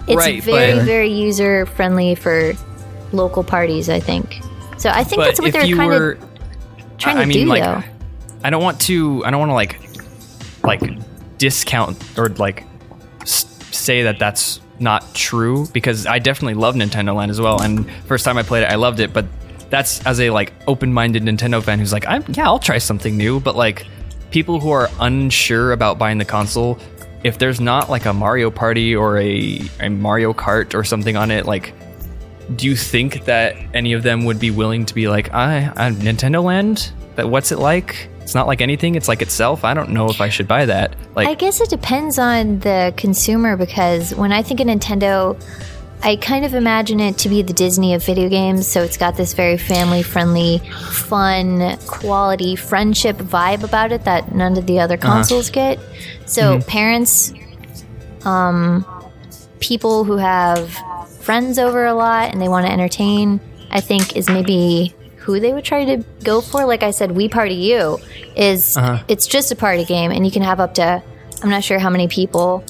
[0.08, 2.54] It's Right, very, but- very user friendly for
[3.12, 3.89] local parties.
[3.89, 4.39] I think.
[4.78, 7.63] So I think that's what they're kind were, of trying I to mean, do, like,
[7.63, 7.82] though.
[8.43, 9.23] I don't want to.
[9.25, 9.80] I don't want to like,
[10.63, 10.82] like,
[11.38, 12.65] discount or like
[13.21, 17.61] s- say that that's not true because I definitely love Nintendo Land as well.
[17.61, 19.13] And first time I played it, I loved it.
[19.13, 19.25] But
[19.69, 23.39] that's as a like open-minded Nintendo fan who's like, I'm yeah, I'll try something new.
[23.39, 23.85] But like,
[24.31, 26.79] people who are unsure about buying the console,
[27.23, 31.31] if there's not like a Mario Party or a, a Mario Kart or something on
[31.31, 31.73] it, like
[32.55, 35.91] do you think that any of them would be willing to be like, I, I
[35.91, 36.91] Nintendo Land?
[37.15, 38.09] That what's it like?
[38.25, 38.95] It's not like anything.
[38.95, 39.63] It's like itself.
[39.63, 40.95] I don't know if I should buy that.
[41.13, 45.39] Like, I guess it depends on the consumer because when I think of Nintendo,
[46.01, 48.67] I kind of imagine it to be the Disney of video games.
[48.67, 50.57] So it's got this very family friendly,
[50.89, 55.77] fun, quality friendship vibe about it that none of the other consoles get.
[56.25, 57.31] So parents,
[58.23, 58.83] um,
[59.59, 60.75] people who have
[61.19, 65.53] friends over a lot and they want to entertain, I think is maybe who they
[65.53, 66.65] would try to go for.
[66.65, 67.99] Like I said, Wii Party U
[68.35, 71.01] is it's just a party game and you can have up to
[71.41, 72.63] I'm not sure how many people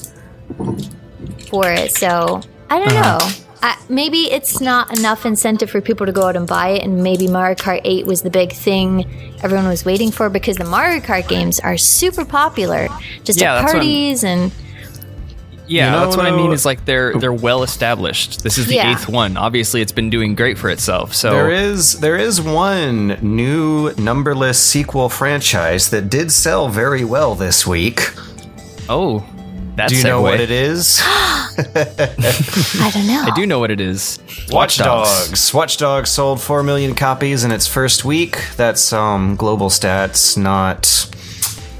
[1.50, 1.92] for it.
[1.92, 2.40] So
[2.70, 3.18] I don't know.
[3.62, 7.02] I, maybe it's not enough incentive for people to go out and buy it, and
[7.02, 9.06] maybe Mario Kart 8 was the big thing
[9.42, 12.88] everyone was waiting for because the Mario Kart games are super popular,
[13.24, 14.52] just Yeah, at parties and
[15.66, 16.52] yeah, You know, that's what I mean.
[16.52, 18.42] Is like they're they're well established.
[18.42, 18.92] This is the Yeah.
[18.92, 19.36] eighth one.
[19.36, 21.14] Obviously, it's been doing great for itself.
[21.14, 27.34] So There is there is one new numberless sequel franchise that did sell very well
[27.34, 28.10] this week.
[28.88, 29.24] oh,
[29.76, 31.02] that's Do you know what it is?
[31.58, 33.24] I don't know.
[33.26, 34.18] I do know what it is.
[34.50, 35.52] Watch Dogs.
[35.54, 38.38] Watch Dogs sold 4 million copies in its first week.
[38.56, 41.06] That's um global stats, not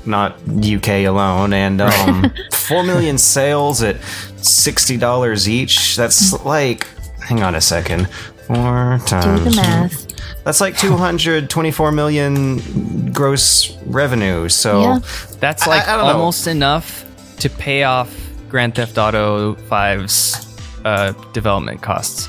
[0.07, 5.97] not UK alone and um 4 million sales at $60 each.
[5.97, 6.87] That's like
[7.21, 8.09] hang on a second.
[8.47, 9.03] 4 times.
[9.05, 10.07] Do times the math.
[10.45, 14.49] That's like 224 million gross revenue.
[14.49, 14.99] So Yeah.
[15.41, 16.13] That's like I don't know.
[16.13, 17.05] almost enough
[17.41, 18.09] to pay off
[18.49, 20.47] Grand Theft Auto 5's
[20.85, 22.29] uh, development costs.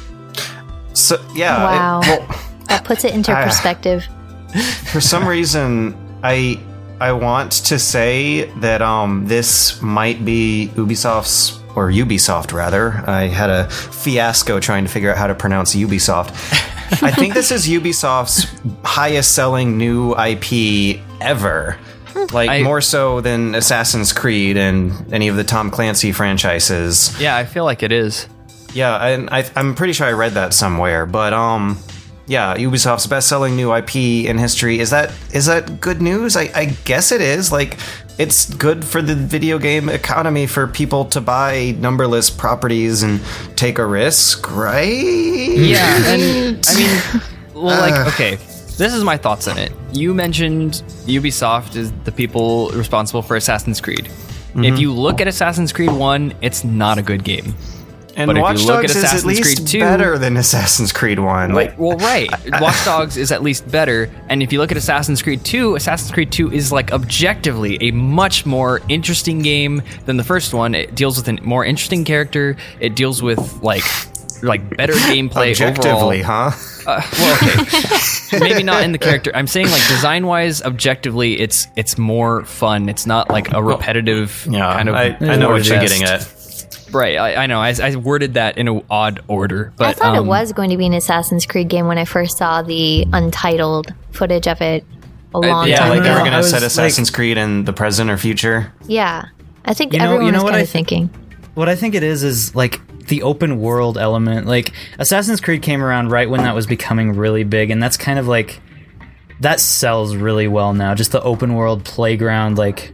[0.94, 2.00] so yeah, it- Wow.
[2.02, 3.44] well, That puts it into Ah.
[3.46, 4.04] perspective.
[4.92, 6.60] for some reason I
[7.00, 13.04] I want to say that um this might be Ubisoft's or Ubisoft rather.
[13.08, 16.30] I had a fiasco trying to figure out how to pronounce Ubisoft.
[17.04, 18.48] I think this is Ubisoft's
[18.84, 21.78] highest selling new IP ever.
[22.34, 27.16] Like I- more so than Assassin's Creed and any of the Tom Clancy franchises.
[27.22, 28.28] Yeah, I feel like it is.
[28.74, 31.06] Yeah, and I, I'm pretty sure I read that somewhere.
[31.06, 31.78] But um,
[32.28, 34.80] yeah, Ubisoft's best-selling new IP in history.
[34.80, 36.36] Is that is that good news?
[36.36, 37.52] I, I guess it is.
[37.54, 37.78] Like,
[38.18, 43.22] it's good for the video game economy for people to buy numberless properties and
[43.56, 44.88] take a risk, right?
[44.88, 47.22] Yeah, and I mean,
[47.54, 48.10] well, like, uh.
[48.10, 49.72] okay, this is my thoughts on it.
[49.94, 54.08] You mentioned Ubisoft is the people responsible for Assassin's Creed.
[54.08, 54.76] If mm-hmm.
[54.78, 57.54] you look at Assassin's Creed 1, it's not a good game.
[58.18, 60.38] And but if you Watch look at Dogs is at least Creed 2 better than
[60.38, 61.54] Assassin's Creed One.
[61.54, 62.28] Like, well, right.
[62.60, 64.10] Watch Dogs is at least better.
[64.28, 67.92] And if you look at Assassin's Creed 2, Assassin's Creed 2 is like objectively a
[67.92, 70.74] much more interesting game than the first one.
[70.74, 72.58] It deals with a more interesting character.
[72.80, 73.84] It deals with like
[74.44, 76.52] like better gameplay objectively, overall.
[76.52, 76.74] huh?
[76.88, 78.40] Uh, well, okay.
[78.40, 79.32] Maybe not in the character.
[79.36, 82.90] I'm saying like design wise, objectively, it's it's more fun.
[82.90, 84.96] It's not like a repetitive Yeah, kind of.
[84.96, 86.22] I, I know what you're getting at.
[86.92, 87.60] Right, I, I know.
[87.60, 90.70] I, I worded that in an odd order, but I thought it um, was going
[90.70, 94.86] to be an Assassin's Creed game when I first saw the untitled footage of it
[95.36, 96.10] a long yeah, time Like ago.
[96.10, 98.72] they were gonna was, set like- Assassin's Creed in the present or future.
[98.86, 99.26] yeah.
[99.66, 101.10] I think You know- everyone you know was what kind I of thinking.
[101.56, 104.48] What I think it is is like the open world element.
[104.48, 108.18] Like Assassin's Creed came around right when that was becoming really big, and that's kind
[108.20, 108.62] of like
[109.42, 110.94] that sells really well now.
[110.96, 112.94] Just the open world playground, like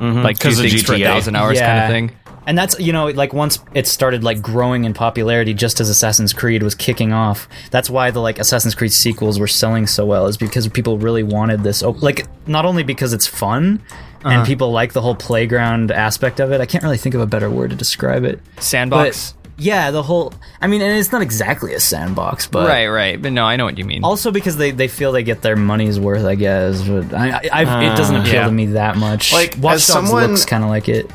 [0.00, 1.04] like two 'cause of things for a GTA.
[1.04, 2.10] thousand hours kind of thing.
[2.46, 6.32] And that's you know like once it started like growing in popularity, just as Assassin's
[6.32, 7.48] Creed was kicking off.
[7.70, 11.22] That's why the like Assassin's Creed sequels were selling so well, is because people really
[11.22, 11.82] wanted this.
[11.82, 13.80] Op- like not only because it's fun
[14.24, 14.44] and uh-huh.
[14.44, 16.60] people like the whole playground aspect of it.
[16.60, 18.40] I can't really think of a better word to describe it.
[18.58, 19.34] Sandbox.
[19.58, 20.32] yeah, the whole.
[20.60, 23.20] I mean, and it's not exactly a sandbox, but right, right.
[23.20, 24.02] But no, I know what you mean.
[24.02, 26.82] Also because they, they feel they get their money's worth, I guess.
[26.82, 28.46] But I, I, I it doesn't uh, appeal yeah.
[28.46, 29.32] to me that much.
[29.32, 31.10] Like, Watch as Dogs someone- looks kind of like it.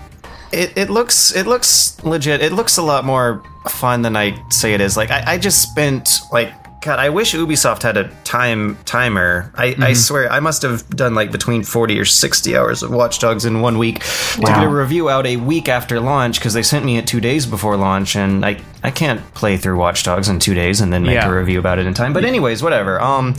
[0.52, 2.42] It, it looks it looks legit.
[2.42, 4.98] It looks a lot more fun than I say it is.
[4.98, 6.98] Like I, I just spent like God.
[6.98, 9.52] I wish Ubisoft had a time timer.
[9.56, 13.20] I, I swear I must have done like between forty or sixty hours of Watch
[13.20, 14.00] Dogs in one week
[14.36, 17.20] to get a review out a week after launch because they sent me it two
[17.20, 20.92] days before launch, and I I can't play through Watch Dogs in two days and
[20.92, 21.30] then make Yeah.
[21.30, 22.14] a review about it in time.
[22.14, 23.00] But anyways, whatever.
[23.02, 23.36] Um.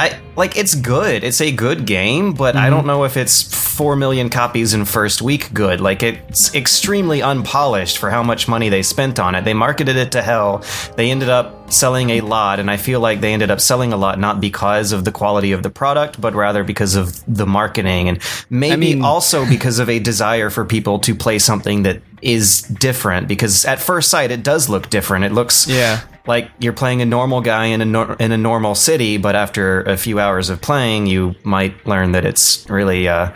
[0.00, 1.22] I like it's good.
[1.22, 2.86] It's a good game, but I don't mm-hmm.
[2.86, 3.42] know if it's
[3.76, 5.82] 4 million copies in first week good.
[5.82, 9.44] Like it's extremely unpolished for how much money they spent on it.
[9.44, 10.64] They marketed it to hell.
[10.96, 13.98] They ended up selling a lot and I feel like they ended up selling a
[13.98, 18.08] lot not because of the quality of the product, but rather because of the marketing
[18.08, 22.62] and maybe mean- also because of a desire for people to play something that is
[22.62, 25.26] different because at first sight it does look different.
[25.26, 26.00] It looks Yeah.
[26.26, 29.82] Like you're playing a normal guy in a nor- in a normal city, but after
[29.82, 33.32] a few hours of playing, you might learn that it's really uh,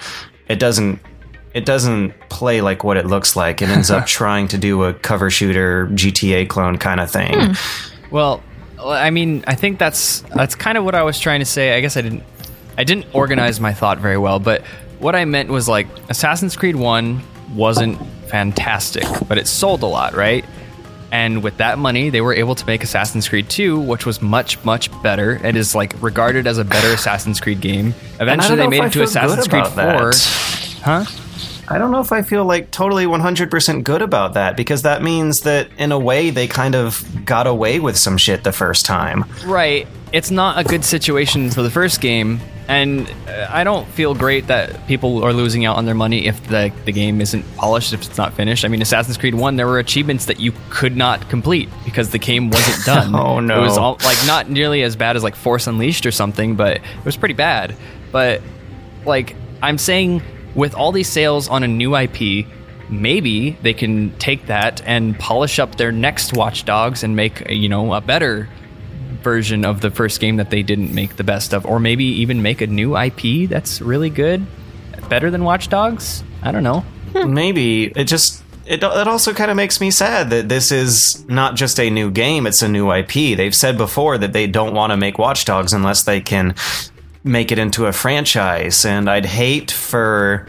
[0.49, 1.01] it doesn't
[1.55, 3.63] it doesn't play like what it looks like.
[3.63, 7.55] It ends up trying to do a cover shooter GTA clone kind of thing.
[8.11, 8.43] Well,
[8.79, 11.77] I mean, I think that's that's kind of what I was trying to say.
[11.77, 12.23] I guess I didn't
[12.77, 14.63] I didn't organize my thought very well, but
[14.99, 17.23] what I meant was like Assassin's Creed 1
[17.55, 20.45] wasn't fantastic, but it sold a lot, right?
[21.15, 24.63] And with that money, they were able to make Assassin's Creed 2, which was much,
[24.65, 25.39] much better.
[25.45, 27.95] and is like regarded as a better Assassin's Creed game.
[28.19, 30.11] Eventually, they made I it to Assassin's Creed about 4.
[30.11, 30.81] that.
[30.83, 31.05] Huh?
[31.69, 35.43] I don't know if I feel like totally 100% good about that because that means
[35.43, 39.25] that in a way they kind of got away with some shit the first time.
[39.47, 39.87] Right.
[40.15, 44.47] It's not a good situation for the first game, and uh, I don't feel great
[44.47, 48.07] that people are losing out on their money if the the game isn't polished, if
[48.07, 48.65] it's not finished.
[48.65, 52.21] I mean, Assassin's Creed One, there were achievements that you could not complete because the
[52.21, 53.13] game wasn't done.
[53.13, 53.59] Oh, no.
[53.59, 56.77] It was all, like not nearly as bad as like Force Unleashed or something, but
[56.77, 57.75] it was pretty bad.
[58.13, 58.41] But
[59.05, 60.23] like I'm saying,
[60.55, 62.47] with all these sales on a new IP,
[62.89, 67.69] maybe they can take that and polish up their next Watch Dogs and make you
[67.69, 68.49] know a better
[69.25, 72.43] version of the first game that they didn't make the best of, or maybe even
[72.43, 74.47] make a new IP that's really good,
[75.09, 76.23] better than Watch Dogs.
[76.43, 76.81] I don't know.
[77.13, 77.35] Hmm.
[77.35, 81.57] Maybe it just it it also kind of makes me sad that this is not
[81.57, 83.37] just a new game; it's a new IP.
[83.37, 86.55] They've said before that they don't want to make Watch Dogs unless they can
[87.23, 90.47] make it into a franchise, and I'd hate for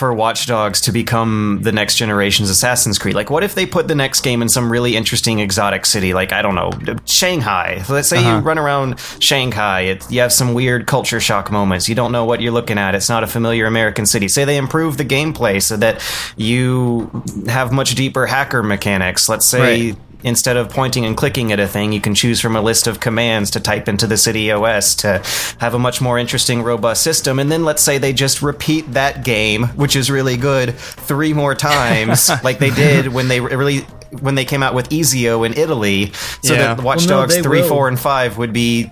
[0.00, 3.14] for Watch Dogs to become the next generation's Assassin's Creed.
[3.14, 6.32] Like, what if they put the next game in some really interesting exotic city, like
[6.32, 6.70] I don't know,
[7.04, 7.84] Shanghai?
[7.86, 8.40] Let's say you uh-huh.
[8.40, 11.86] run around Shanghai, it, you have some weird culture shock moments.
[11.86, 12.94] You don't know what you're looking at.
[12.94, 14.26] It's not a familiar American city.
[14.28, 16.02] Say they improve the gameplay so that
[16.34, 19.28] you have much deeper hacker mechanics.
[19.28, 19.96] Let's say Right.
[20.22, 23.00] Instead of pointing and clicking at a thing, you can choose from a list of
[23.00, 25.22] commands to type into the city OS to
[25.58, 27.38] have a much more interesting, robust system.
[27.38, 31.54] And then let's say they just repeat that game, which is really good, three more
[31.54, 33.86] times, like they did when they really
[34.20, 36.10] when they came out with Ezio in Italy,
[36.42, 36.74] so Yeah.
[36.74, 37.68] that Watch Well, no, Dogs they three, will.
[37.68, 38.90] four, and five would be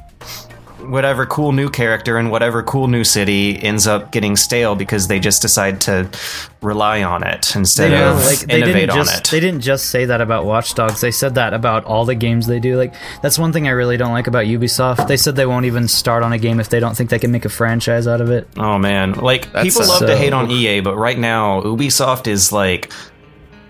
[0.88, 5.20] whatever cool new character in whatever cool new city ends up getting stale because they
[5.20, 6.08] just decide to
[6.62, 9.30] rely on it instead They, of will, like, they innovate didn't on just it.
[9.30, 11.00] they didn't just say that about Watch Dogs.
[11.00, 12.76] They said that about all the games they do.
[12.76, 15.06] Like that's one thing I really don't like about Ubisoft.
[15.06, 17.30] They said they won't even start on a game if they don't think they can
[17.30, 18.48] make a franchise out of it.
[18.56, 22.50] Oh man, like That's people love to hate on EA, but right now Ubisoft is
[22.52, 22.92] like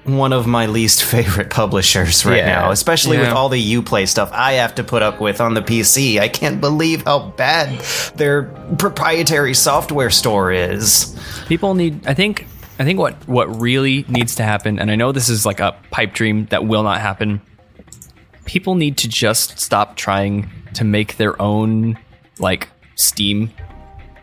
[0.09, 2.47] one of my least favorite publishers right Yeah.
[2.61, 5.61] now, especially with all the Uplay stuff I have to put up with on the
[5.62, 6.18] PC.
[6.21, 7.79] I can't believe how bad
[8.16, 8.44] their
[8.79, 11.16] proprietary software store is.
[11.47, 12.07] People need.
[12.07, 12.47] I think.
[12.81, 15.77] I think what what really needs to happen, and I know this is like a
[15.90, 17.40] pipe dream that will not happen.
[18.44, 21.99] People need to just stop trying to make their own
[22.38, 23.51] like Steam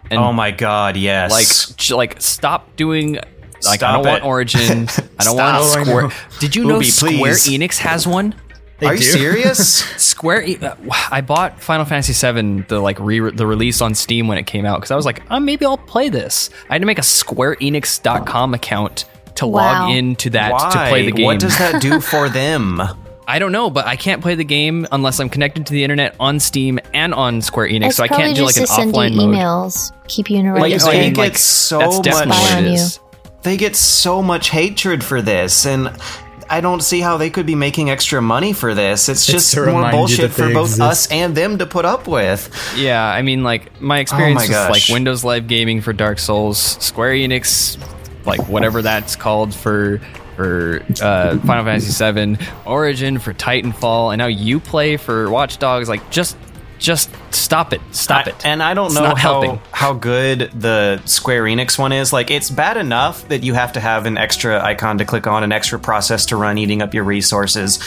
[0.10, 1.32] and Oh my god, yes.
[1.32, 3.20] like like stop doing
[3.66, 4.24] like I don't want.
[4.24, 4.62] Origin.
[5.20, 5.86] I don't want Stop.
[5.86, 6.12] Square.
[6.40, 7.48] Did you know Ubi, Square please.
[7.48, 8.36] Enix has one?
[8.80, 9.06] They Are you do.
[9.06, 9.80] serious?
[10.02, 10.44] Square.
[10.44, 10.76] E- uh,
[11.10, 14.66] I bought Final Fantasy VII, the like re- the release on Steam when it came
[14.66, 16.50] out, because I was like, oh, maybe I'll play this.
[16.70, 19.06] I had to make a SquareEnix.com account
[19.36, 19.88] to Wow.
[19.88, 20.70] log into that Why?
[20.72, 21.26] to play the game.
[21.26, 22.82] What does that do for them?
[23.28, 26.16] I don't know, but I can't play the game unless I'm connected to the internet
[26.20, 28.88] on Steam and on Square Enix, It's so I probably can't do like just an
[28.92, 29.36] to send you mode.
[29.36, 30.92] emails, keep you in a Like, registry.
[30.92, 32.72] they I mean, get like, so that's much definitely what on you.
[32.74, 33.00] is.
[33.46, 35.96] They get so much hatred for this and
[36.50, 39.10] I don't see how they could be making extra money for this.
[39.10, 40.82] It's just to more bullshit for both exist.
[40.82, 42.54] us and them to put up with.
[42.76, 44.94] Yeah, I mean, like my experience my with like.
[44.94, 47.78] Windows Live Gaming for Dark Souls, Square Enix,
[48.26, 50.00] like whatever that's called for
[50.36, 55.88] for uh, Final Fantasy VII, Origin for Titanfall, and now Uplay for Watch Dogs.
[55.88, 56.38] Like, just,
[56.80, 58.46] just stop it, stop I- it.
[58.46, 59.60] And I don't It's know how helping.
[59.72, 62.12] how good the Square Enix one is.
[62.14, 65.44] Like, it's bad enough that you have to have an extra icon to click on,
[65.44, 67.80] an extra process to run, eating up your resources,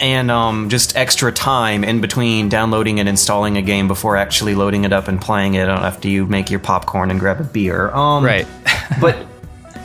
[0.00, 4.84] and um, just extra time in between downloading and installing a game before actually loading
[4.84, 7.90] it up and playing it after you make your popcorn and grab a beer.
[7.90, 8.46] Um, Right.
[9.00, 9.26] but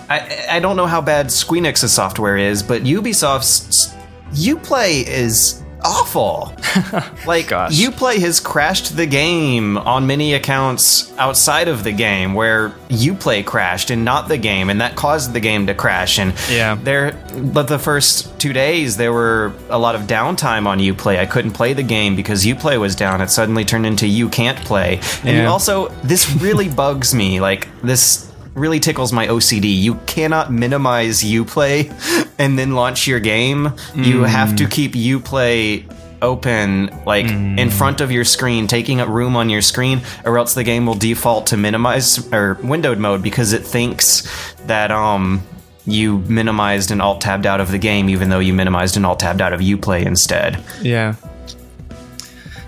[0.10, 3.94] I, I don't know how bad Squeenix's software is, but Ubisoft's
[4.34, 6.52] Uplay is awful.
[7.26, 7.80] like Gosh.
[7.96, 13.92] play has crashed the game on many accounts outside of the game where Uplay crashed
[13.92, 16.18] and not the game, and that caused the game to crash.
[16.20, 16.76] And Yeah.
[16.82, 21.20] there, but the first two days there were a lot of downtime on Uplay.
[21.20, 23.22] I couldn't play the game because Uplay was down.
[23.22, 25.50] It suddenly turned into You Can't Play, and you Yeah.
[25.52, 27.40] also this really bugs me.
[27.40, 28.25] Like this
[28.56, 29.66] really tickles my OCD.
[29.80, 31.92] You cannot minimize Uplay
[32.40, 33.74] and then launch your game.
[33.94, 35.92] You have to keep Uplay
[36.22, 40.54] open like in front of your screen taking up room on your screen or else
[40.56, 45.44] the game will default to minimize or windowed mode because it thinks that um
[45.86, 49.20] you minimized and alt tabbed out of the game even though you minimized and alt
[49.20, 50.64] tabbed out of Uplay instead.
[50.82, 51.16] Yeah.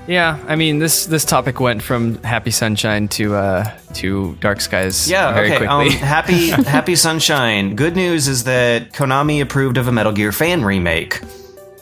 [0.08, 5.10] Yeah, I mean this this topic went from happy sunshine to uh to dark skies
[5.10, 5.66] Yeah, very okay.
[5.66, 5.98] Um, quickly.
[6.00, 7.76] happy happy sunshine.
[7.76, 11.20] Good news is that Konami approved of a Metal Gear fan remake.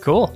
[0.02, 0.34] cool.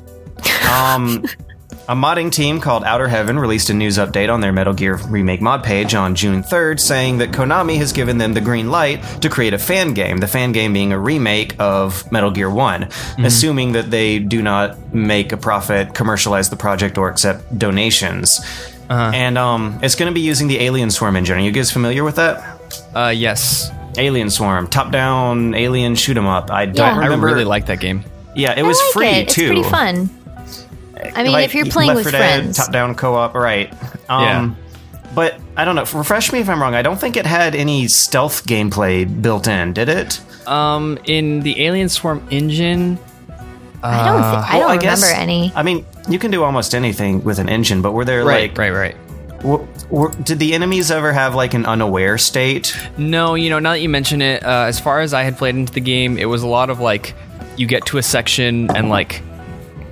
[0.72, 1.26] Um,
[1.90, 5.42] a modding team called Outer Heaven released a news update on their Metal Gear Remake
[5.42, 9.28] mod page on June 3rd, saying that Konami has given them the green light to
[9.30, 13.72] create a fan game, the fan game being a remake of Metal Gear one assuming
[13.74, 18.40] that they do not make a profit, commercialize the project, or accept donations.
[18.90, 21.38] And um, it's going to be using the Alien Swarm engine.
[21.38, 22.58] Are you guys familiar with that?
[22.96, 23.72] Uh yes.
[23.98, 26.52] Alien Swarm, top-down alien shoot 'em up.
[26.52, 27.00] I don't Yeah.
[27.04, 27.28] Remember.
[27.28, 28.04] I really like that game.
[28.36, 29.30] yeah, it I was like free it.
[29.30, 29.42] too.
[29.42, 30.10] It's pretty fun.
[31.16, 32.58] I mean, Like, if you're playing Left with 4 Dead, friends.
[32.58, 33.74] top-down co-op, right?
[34.10, 34.56] Um,
[35.16, 35.86] But I don't know.
[35.94, 36.76] Refresh me if I'm wrong.
[36.76, 40.22] I don't think it had any stealth gameplay built in, did it?
[40.48, 42.98] Um in the Alien Swarm engine,
[43.82, 44.22] I don't.
[44.22, 45.52] Th- I Uh, Well, don't remember guess- any.
[45.56, 48.58] I mean, you can do almost anything with an engine, but were there right, like,
[48.58, 48.96] right, right.
[49.42, 52.76] w- were, did the enemies ever have like an unaware state?
[52.98, 55.56] No, you know, now that you mention it, uh, as far as I had played
[55.56, 57.14] into the game, it was a lot of like
[57.58, 59.22] you get to a section and like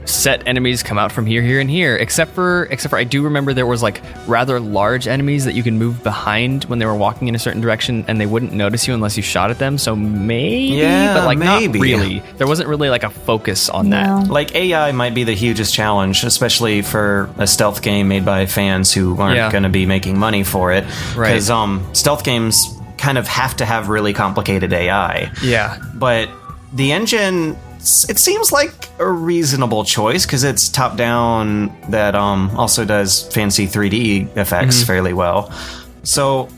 [0.07, 1.95] set enemies come out from here, here, and here.
[1.97, 5.63] Except for, except for, I do remember there was like rather large enemies that you
[5.63, 8.87] can move behind when they were walking in a certain direction, and they wouldn't notice
[8.87, 9.77] you unless you shot at them.
[9.77, 11.77] So maybe, Yeah, but like maybe.
[11.79, 12.19] not really.
[12.37, 14.21] There wasn't really like a focus on No.
[14.21, 14.29] that.
[14.31, 18.93] Like AI might be the hugest challenge, especially for a stealth game made by fans
[18.93, 19.51] who aren't Yeah.
[19.51, 20.85] going to be making money for it.
[21.15, 21.29] Right.
[21.33, 25.31] Because um, stealth games kind of have to have really complicated AI.
[25.43, 26.29] Yeah, but
[26.73, 32.83] the engine it seems like a reasonable choice because it's top down that um also
[32.83, 35.51] does fancy 3d effects fairly well
[36.03, 36.49] so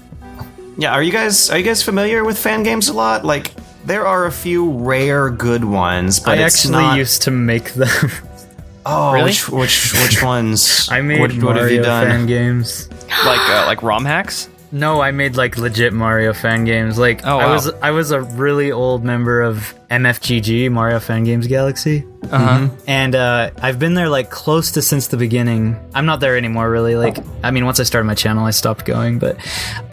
[0.78, 3.52] yeah are you guys are you guys familiar with fan games a lot like
[3.86, 7.74] there are a few rare good ones but I it's actually not used to make
[7.74, 8.12] them.
[8.86, 9.26] oh Really?
[9.32, 12.90] which which which ones I made what, what Mario have you done fan games.
[13.26, 14.50] like uh, like ROM hacks.
[14.72, 16.98] No, I made like legit Mario fan games.
[17.00, 21.48] Like Oh, I was I was a really old member of MFGG, Mario Fan Games
[21.48, 22.06] Galaxy.
[22.32, 22.76] Uh huh.
[22.86, 25.80] And uh, I've been there like close to since the beginning.
[25.96, 26.96] I'm not there anymore, really.
[26.96, 29.18] Like, I mean, once I started my channel, I stopped going.
[29.20, 29.38] But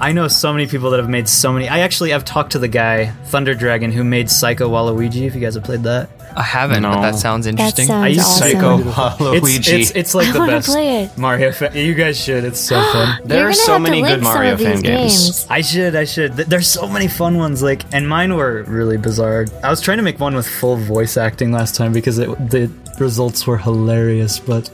[0.00, 1.68] I know so many people that have made so many.
[1.68, 5.22] I actually I've talked to the guy Thunder Dragon who made Psycho Waluigi.
[5.26, 7.86] If you guys have played that, I haven't, but that sounds interesting.
[7.86, 8.50] sounds I used to awesome.
[8.52, 9.80] Psycho it's, Waluigi.
[9.80, 11.16] it's it's like I the best play it.
[11.16, 11.52] Mario.
[11.52, 12.44] Fan- you guys should.
[12.44, 13.20] It's so fun.
[13.24, 15.94] there You're are so have to many link good mario fan these games I should,
[15.96, 16.34] I should.
[16.34, 19.46] There's so many fun ones, like, and mine were really bizarre.
[19.62, 22.68] I was trying to make one with full voice acting last time because it, the
[22.98, 24.68] results were hilarious, but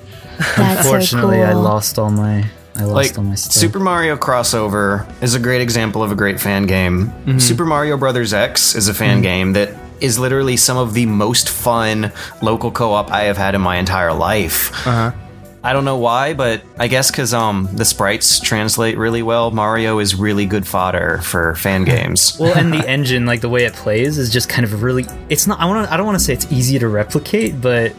[0.57, 1.51] unfortunately, so cool.
[1.51, 3.53] I lost all my, I lost like all my stuff.
[3.53, 7.09] Super Mario crossover is a great example of a great fan game.
[7.09, 7.39] Mm-hmm.
[7.41, 11.51] Super Mario Brothers X is a fan game that is literally some of the most
[11.51, 12.11] fun
[12.41, 14.71] local co-op I have had in my entire life.
[14.87, 15.13] Uh-huh.
[15.65, 19.51] I don't know why, but I guess because um the sprites translate really well.
[19.53, 22.37] Mario is really good fodder for fan games.
[22.39, 25.07] well, and the engine, like the way it plays, is just kind of really.
[25.29, 25.61] It's not.
[25.61, 25.93] I want to.
[25.93, 27.95] I don't want to say it's easy to replicate, but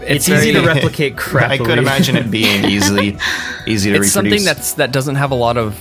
[0.00, 1.50] it's, easy to replicate crap.
[1.50, 3.18] I could imagine it being easily
[3.66, 4.12] easy to it's reproduce.
[4.12, 5.74] something that's that doesn't have a lot of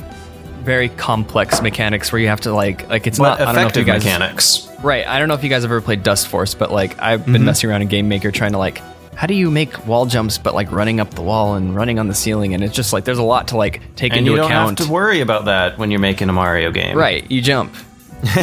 [0.63, 3.67] very complex mechanics where you have to like like it's but not I don't know
[3.67, 4.69] if you guys mechanics.
[4.83, 7.43] right I don't know if you guys have ever played Dustforce but like I've been
[7.43, 8.79] messing around in Game Maker trying to like
[9.15, 12.07] how do you make wall jumps but like running up the wall and running on
[12.07, 14.37] the ceiling and it's just like there's a lot to like take And into you
[14.37, 16.97] don't account have to worry about that when you're making a Mario game.
[16.97, 17.73] right you jump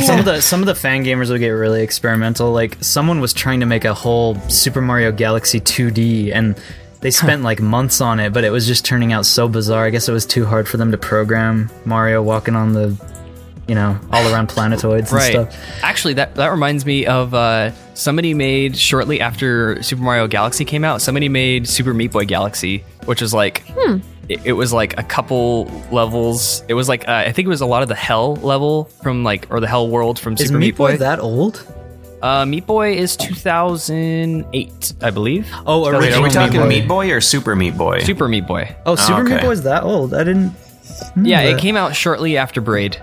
[0.05, 2.51] Some of the some of the fan gamers would get really experimental.
[2.51, 6.61] Like someone was trying to make a whole Super Mario Galaxy 2D, and
[7.01, 9.85] they spent like months on it, but it was just turning out so bizarre.
[9.85, 12.89] I guess it was too hard for them to program Mario walking on the,
[13.69, 15.33] you know, all around planetoids and right.
[15.33, 15.83] stuff.
[15.83, 20.85] Actually, that that reminds me of uh, somebody made shortly after Super Mario Galaxy came
[20.85, 21.03] out.
[21.03, 23.63] Somebody made Super Meat Boy Galaxy, which was like
[24.29, 26.65] it, it was like a couple levels.
[26.67, 29.23] It was like uh, I think it was a lot of the Hell level from
[29.23, 30.97] like or the Hell world from Is Super Meat Boy Boy.
[30.99, 31.65] that old?
[32.23, 35.49] uh, Meat Boy is 2008, I believe.
[35.67, 36.69] Oh, Wait, original are we talking Meat Boy.
[36.69, 38.01] Meat Boy or Super Meat Boy?
[38.01, 38.75] Super Meat Boy.
[38.87, 39.47] Oh, Super Meat okay.
[39.47, 40.15] Boy's that old?
[40.15, 40.55] I didn't.
[41.23, 42.99] Yeah, it came out shortly after Braid.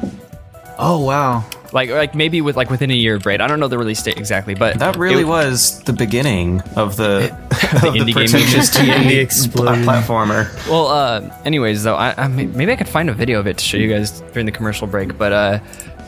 [0.78, 1.44] Oh wow.
[1.74, 3.42] Like like maybe with like within a year of Braid.
[3.42, 6.96] I don't know the release date exactly, but That really it- was the beginning of
[6.96, 9.04] the, of the indie game pretentious movement.
[9.06, 9.84] TND explosion.
[9.84, 10.70] platformer.
[10.70, 13.58] Well, uh, anyways, though, I, I may- maybe I could find a video of it
[13.58, 15.18] to show you guys during the commercial break.
[15.18, 15.60] But uh,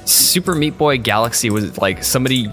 [0.06, 2.48] Super Meat Boy Galaxy was like somebody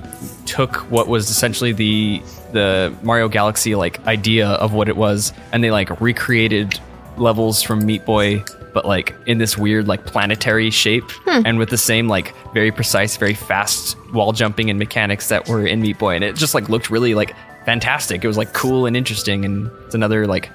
[0.47, 2.21] took what was essentially the
[2.53, 6.81] the Mario Galaxy like idea of what it was, and they like recreated
[7.19, 11.43] levels from Meat Boy, but like in this weird like planetary shape, hmm.
[11.45, 15.67] and with the same like very precise, very fast wall jumping and mechanics that were
[15.67, 17.35] in Meat Boy, and it just like looked really like
[17.65, 18.25] fantastic.
[18.25, 20.51] It was like cool and interesting, and it's another like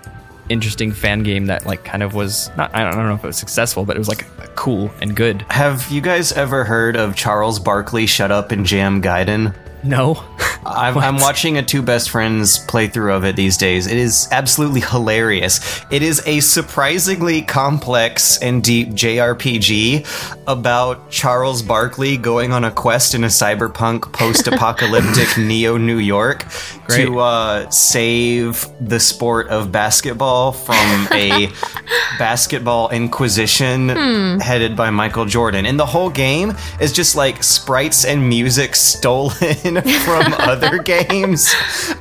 [0.49, 3.23] interesting fan game that like kind of was not I don't, I don't know if
[3.23, 5.43] it was successful, but it was like cool and good.
[5.49, 9.55] Have you guys ever heard of Charles Barkley Shut Up and Jam Gaiden?
[9.83, 10.23] No.
[10.65, 13.87] I'm, I'm watching a two best friends playthrough of it these days.
[13.87, 15.81] It is absolutely hilarious.
[15.89, 20.05] It is a surprisingly complex and deep JRPG
[20.47, 26.45] about Charles Barkley going on a quest in a cyberpunk post-apocalyptic Neo New York
[26.85, 27.05] Great.
[27.05, 31.49] to uh, save the sport of basketball from a
[32.19, 35.65] basketball inquisition headed by Michael Jordan.
[35.65, 41.53] And the whole game is just like sprites and music stolen from other games,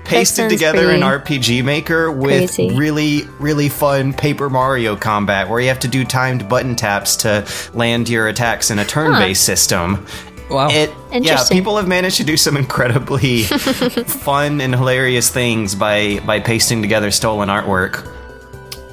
[0.05, 2.77] pasted sounds together in RPG Maker with crazy.
[2.77, 7.47] really, really fun Paper Mario combat where you have to do timed button taps to
[7.75, 10.07] land your attacks in a turn based system.
[10.51, 10.69] Wow.
[10.71, 16.41] It yeah, people have managed to do some incredibly fun and hilarious things by by
[16.41, 18.07] pasting together stolen artwork.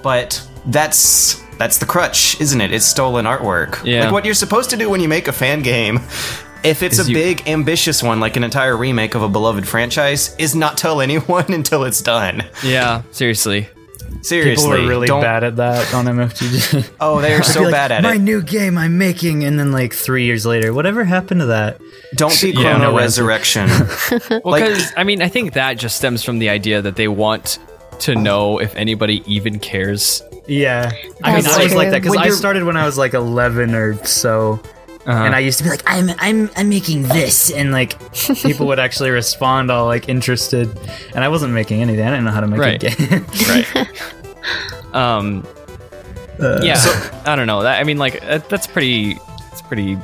[0.04, 2.72] But that's that's the crutch, isn't it?
[2.72, 3.84] It's stolen artwork.
[3.86, 4.06] Yeah.
[4.06, 6.00] Like what you're supposed to do when you make a fan game,
[6.66, 10.36] if it's a you- big ambitious one like an entire remake of a beloved franchise,
[10.38, 12.44] is not tell anyone until it's done.
[12.64, 13.68] yeah, seriously.
[14.22, 14.66] Seriously.
[14.66, 16.90] People were really don't- bad at that on MFGG.
[17.00, 18.18] Oh, they are so like, bad at My it.
[18.20, 21.80] My new game I'm making, and then like three years later, whatever happened to that?
[22.16, 22.78] Don't be Yeah.
[22.78, 23.70] No Resurrection.
[24.30, 27.08] Well, Like- because I mean, I think that just stems from the idea that they
[27.08, 27.60] want
[28.00, 30.22] to know if anybody even cares.
[30.48, 30.92] Yeah,
[31.24, 33.74] I mean, That's I was like that because I started when I was like 11
[33.74, 34.60] or so,
[35.06, 35.24] Uh-huh.
[35.24, 37.96] and I used to be like, "I'm, I'm, I'm making this," and like
[38.42, 40.68] people would actually respond all like interested,
[41.14, 42.06] and I wasn't making anything.
[42.06, 42.84] I didn't know how to make Right.
[42.84, 43.26] a game.
[43.48, 44.94] Right.
[44.96, 45.46] um.
[46.40, 46.60] Uh.
[46.64, 46.76] yeah.
[47.26, 47.62] I don't know.
[47.64, 49.18] That I mean, like that, that's pretty.
[49.52, 49.98] It's pretty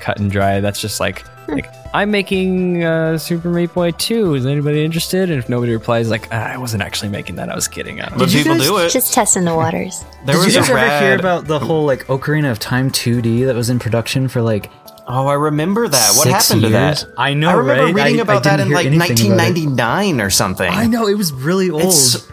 [0.00, 0.60] cut and dry.
[0.60, 4.34] That's just like like I'm making uh, Super Meat Boy 2.
[4.34, 5.28] Is anybody interested?
[5.28, 7.48] And if nobody replies, like ah, I wasn't actually making that.
[7.48, 8.00] I was kidding.
[8.00, 8.18] I don't.
[8.18, 8.90] But you people guys do it.
[8.90, 10.04] Just testing the waters.
[10.24, 11.02] There Did was you guys a ever rad...
[11.02, 14.70] hear about the whole like Ocarina of Time 2D that was in production for like
[15.12, 16.12] Oh, I remember that.
[16.14, 17.04] What Six happened to that?
[17.18, 17.94] I know, I remember right?
[17.94, 19.56] reading I- I about that in like anything about it.
[19.56, 20.70] 1999 or something.
[20.70, 21.82] I know it was really old.
[21.82, 22.28] It's,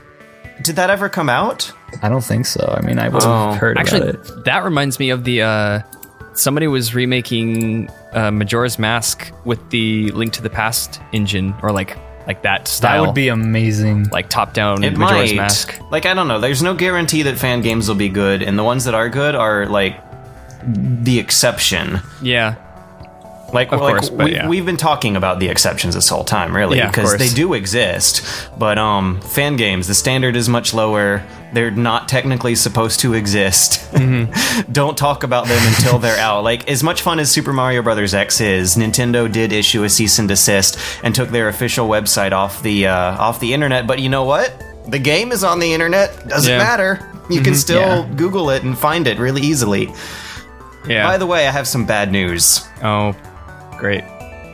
[0.61, 1.71] did that ever come out?
[2.03, 2.75] I don't think so.
[2.79, 3.49] I mean, I would Oh.
[3.51, 4.45] have heard Actually, about it.
[4.45, 5.79] that reminds me of the uh,
[6.38, 11.97] somebody was remaking uh, Majora's Mask with the Link to the Past engine, or like
[12.27, 13.03] like that style.
[13.03, 14.05] That would be amazing.
[14.09, 15.38] like top down It Majora's might.
[15.38, 15.79] Mask.
[15.91, 16.39] Like I don't know.
[16.39, 19.35] There's no guarantee that fan games will be good, and the ones that are good
[19.35, 20.01] are like
[20.65, 21.99] the exception.
[22.21, 22.55] Yeah,
[23.53, 24.47] Like, Of course, but we, yeah.
[24.49, 28.21] we've been talking about the exceptions this whole time, really, Yeah, because they do exist.
[28.59, 31.23] But um, fan games, the standard is much lower.
[31.53, 33.89] They're not technically supposed to exist.
[33.93, 34.71] Mm-hmm.
[34.73, 36.43] Don't talk about them until they're out.
[36.43, 40.19] Like as much fun as Super Mario Brothers X is, Nintendo did issue a cease
[40.19, 43.87] and desist and took their official website off the uh, off the internet.
[43.87, 44.53] But you know what?
[44.89, 46.27] The game is on the internet.
[46.27, 46.59] Doesn't Yeah.
[46.59, 46.67] Mm-hmm.
[46.67, 47.11] matter.
[47.29, 48.03] You can still.
[48.15, 49.87] Google it and find it really easily.
[50.85, 51.05] yeah.
[51.07, 52.65] By the way, I have some bad news.
[52.83, 53.15] oh,
[53.78, 54.03] great.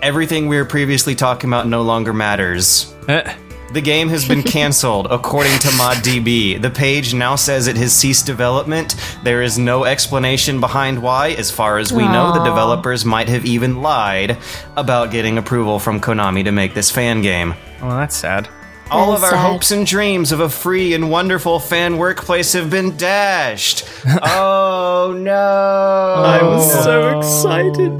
[0.01, 2.93] Everything we were previously talking about no longer matters.
[3.07, 3.33] Eh,
[3.71, 6.61] The game has been canceled, according to ModDB.
[6.61, 8.95] The page now says it has ceased development.
[9.23, 11.29] There is no explanation behind why.
[11.31, 14.37] As far as we know, the developers might have even lied
[14.75, 17.55] about getting approval from Konami to make this fan game.
[17.81, 18.47] oh, that's sad.
[18.91, 19.39] All That of our sad.
[19.51, 23.85] hopes and dreams of a free and wonderful fan workplace have been dashed.
[24.21, 25.33] oh no!
[25.33, 27.99] I was so excited.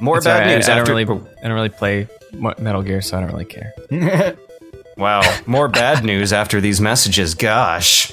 [0.00, 2.82] More It's bad alright, news I, I after don't really, I don't really play Metal
[2.82, 4.36] Gear, so I don't really care.
[5.00, 7.34] Wow, more bad news after these messages.
[7.34, 8.12] Gosh.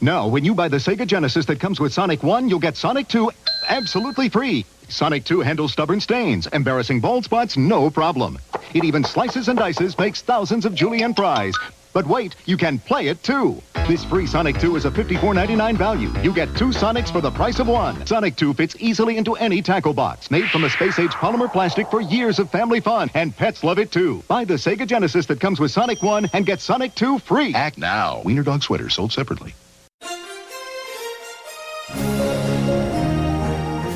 [0.00, 3.08] Now, when you buy the Sega Genesis that comes with Sonic 1, you'll get Sonic
[3.08, 3.30] 2
[3.68, 4.64] absolutely free.
[4.88, 8.38] Sonic 2 handles stubborn stains, embarrassing bald spots, no problem.
[8.72, 11.54] It even slices and dices, makes thousands of julienne fries.
[11.92, 13.60] But wait, you can play it too.
[13.88, 16.12] This free Sonic 2 is a $54.99 value.
[16.20, 18.04] You get two Sonics for the price of one.
[18.04, 20.28] Sonic 2 fits easily into any tackle box.
[20.28, 23.92] Made from a space-age polymer plastic for years of family fun, and pets love it
[23.92, 24.24] too.
[24.26, 27.54] Buy the Sega Genesis that comes with Sonic 1 and get Sonic 2 free.
[27.54, 28.22] Act now.
[28.24, 29.54] Wiener Dog sweater sold separately.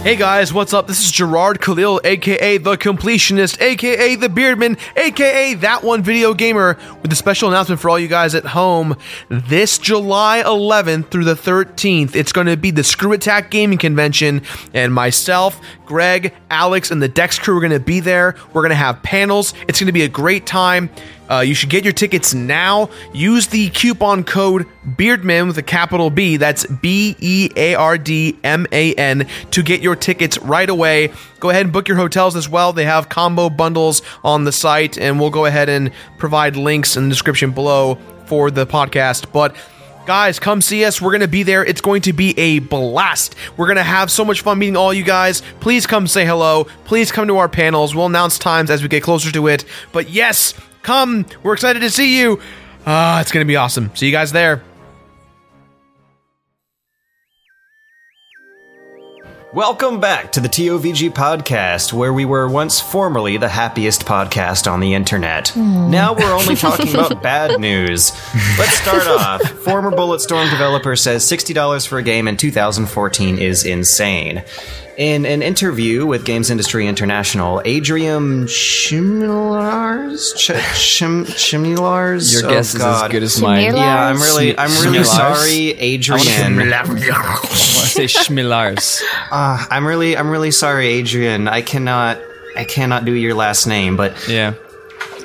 [0.02, 0.86] Hey guys, what's up?
[0.86, 6.78] This is Jirard Khalil, aka The Completionist, aka The Beardman, aka That One Video Gamer,
[7.02, 8.96] with a special announcement for all you guys at home.
[9.28, 14.40] This July 11th through the 13th, it's going to be the ScrewAttack Gaming Convention,
[14.72, 15.60] and myself,
[15.90, 18.36] Greg, Alex, and the Dex crew are going to be there.
[18.52, 19.54] We're going to have panels.
[19.66, 20.88] It's going to be a great time.
[21.28, 22.88] Uh, you should get your tickets now.
[23.12, 26.36] Use the coupon code Beardman with a capital B.
[26.36, 31.12] That's B E A R D M A N to get your tickets right away.
[31.40, 32.72] Go ahead and book your hotels as well.
[32.72, 37.02] They have combo bundles on the site, and we'll go ahead and provide links in
[37.02, 39.32] the description below for the podcast.
[39.32, 39.56] But
[40.06, 41.00] Guys, come see us.
[41.00, 41.64] We're going to be there.
[41.64, 43.36] It's going to be a blast.
[43.56, 45.42] We're going to have so much fun meeting all you guys.
[45.60, 46.64] Please come say hello.
[46.84, 47.94] Please come to our panels.
[47.94, 49.64] We'll announce times as we get closer to it.
[49.92, 51.26] But yes, come.
[51.42, 52.40] We're excited to see you.
[52.86, 53.94] Ah, it's going to be awesome.
[53.94, 54.62] See you guys there.
[59.52, 64.78] Welcome back to the TOVG podcast, where we were once formerly the happiest podcast on
[64.78, 65.48] the internet.
[65.48, 65.90] Hmm.
[65.90, 68.12] Now we're only talking about bad news.
[68.56, 69.42] Let's start off.
[69.42, 74.44] Former Bulletstorm developer says $60 for a game in 2014 is insane.
[75.00, 80.34] In an interview with Games Industry International, Adrian Chimilars?
[80.36, 82.30] Ch- Chim- Chimilars?
[82.34, 83.72] Your Oh, guess is as good as mine.
[83.72, 83.76] Chimilars?
[83.78, 85.06] Yeah, I'm really, I'm really Chimilars?
[85.06, 86.60] sorry, Adrian.
[86.70, 89.00] I want to say Schmillars.
[89.30, 91.48] Uh, I'm really, I'm really sorry, Adrian.
[91.48, 92.18] I cannot,
[92.54, 94.52] I cannot do your last name, but Yeah.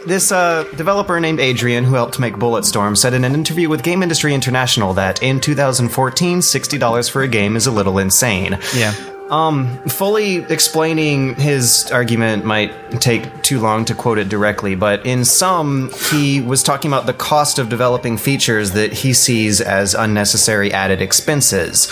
[0.07, 4.01] this uh, developer named Adrian, who helped make Bulletstorm, said in an interview with Game
[4.01, 8.57] Industry International that in 2014, $60 for a game is a little insane.
[8.73, 8.93] Yeah.
[9.30, 15.26] Um, fully explaining his argument might take too long to quote it directly, but in
[15.26, 20.71] sum, he was talking about the cost of developing features that he sees as unnecessary
[20.71, 21.91] added expenses,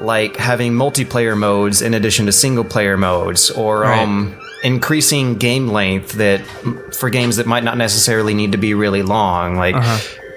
[0.00, 4.00] like having multiplayer modes in addition to single player modes, or Right.
[4.02, 6.40] um, increasing game length that
[6.98, 9.76] for games that might not necessarily need to be really long, like.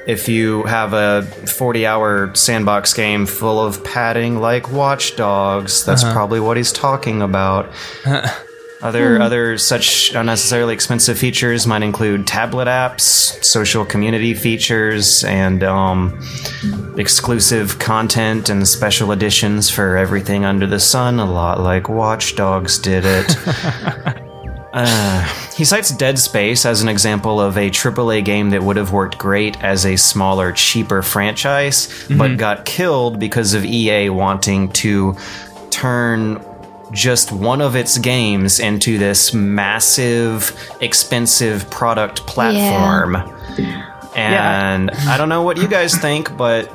[0.08, 6.04] If you have a 40 hour sandbox game full of padding like Watch Dogs, that's
[6.04, 7.72] probably what he's talking about.
[8.82, 16.20] Other other such unnecessarily expensive features might include tablet apps, social community features, and um,
[16.96, 21.20] exclusive content and special editions for everything under the sun.
[21.20, 24.22] A lot like Watch Dogs did it.
[24.76, 25.24] Uh,
[25.56, 29.18] he cites Dead Space as an example of a AAA game that would have worked
[29.18, 35.16] great as a smaller, cheaper franchise, but got killed because of EA wanting to
[35.72, 36.44] turn
[36.92, 43.14] just one of its games into this massive, expensive product platform.
[44.16, 46.72] And I don't know what you guys think, but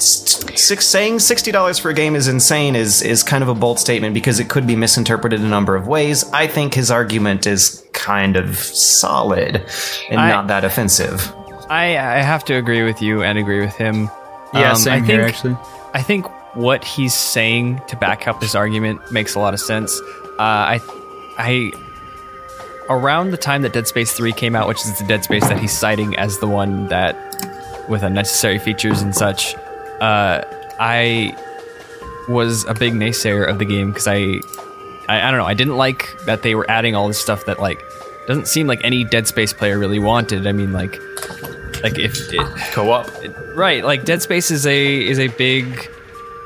[0.00, 3.78] six, saying sixty dollars for a game is insane is is kind of a bold
[3.78, 6.24] statement because it could be misinterpreted a number of ways.
[6.32, 9.64] I think his argument is kind of solid
[10.10, 11.32] and I- not that offensive.
[11.70, 14.10] I, I have to agree with you and agree with him.
[14.52, 15.56] Yeah, Um, same I think, here, actually.
[15.94, 19.98] I think what he's saying to back up his argument makes a lot of sense.
[20.38, 20.42] Uh,
[20.78, 20.80] I,
[21.38, 21.72] I,
[22.88, 25.58] around the time that Dead Space Three came out, which is the Dead Space that
[25.58, 27.16] he's citing as the one that
[27.88, 29.54] with unnecessary features and such,
[30.00, 30.42] uh,
[30.78, 31.36] I
[32.28, 34.40] was a big naysayer of the game because I,
[35.08, 37.60] I, I don't know, I didn't like that they were adding all this stuff that
[37.60, 37.82] like
[38.26, 40.46] doesn't seem like any Dead Space player really wanted.
[40.46, 40.98] I mean, like,
[41.82, 42.40] like if it,
[42.72, 43.10] Co-op.
[43.54, 45.90] right, like Dead Space is a is a big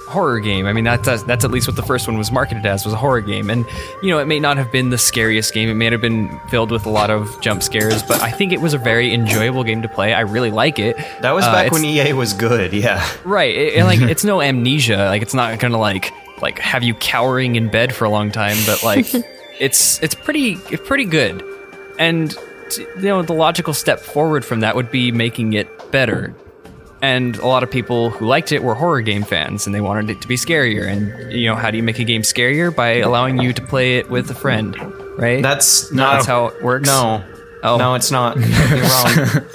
[0.08, 0.66] horror game.
[0.66, 2.96] I mean, that's that's at least what the first one was marketed as was a
[2.96, 3.64] horror game, and
[4.02, 5.68] you know, it may not have been the scariest game.
[5.68, 8.60] It may have been filled with a lot of jump scares, but I think it
[8.60, 10.14] was a very enjoyable game to play.
[10.14, 10.96] I really like it.
[11.20, 12.72] That was Uh, back when EA was good.
[12.72, 13.06] Yeah.
[13.24, 13.54] Right.
[13.54, 14.96] It, it, like it's no amnesia.
[15.06, 18.56] Like it's not gonna like like have you cowering in bed for a long time,
[18.66, 19.06] but like
[19.60, 21.44] it's it's pretty it's pretty good.
[21.98, 22.30] And
[22.70, 26.34] t- you know the logical step forward from that would be making it better.
[27.02, 30.10] And a lot of people who liked it were horror game fans, and they wanted
[30.10, 30.86] it to be scarier.
[30.86, 33.98] And you know, how do you make a game scarier by allowing you to play
[33.98, 34.76] it with a friend,
[35.18, 35.42] right?
[35.42, 36.86] That's not that's how it works.
[36.86, 37.24] No.
[37.60, 37.76] Oh.
[37.76, 38.36] No, it's not.
[38.38, 39.44] You're wrong.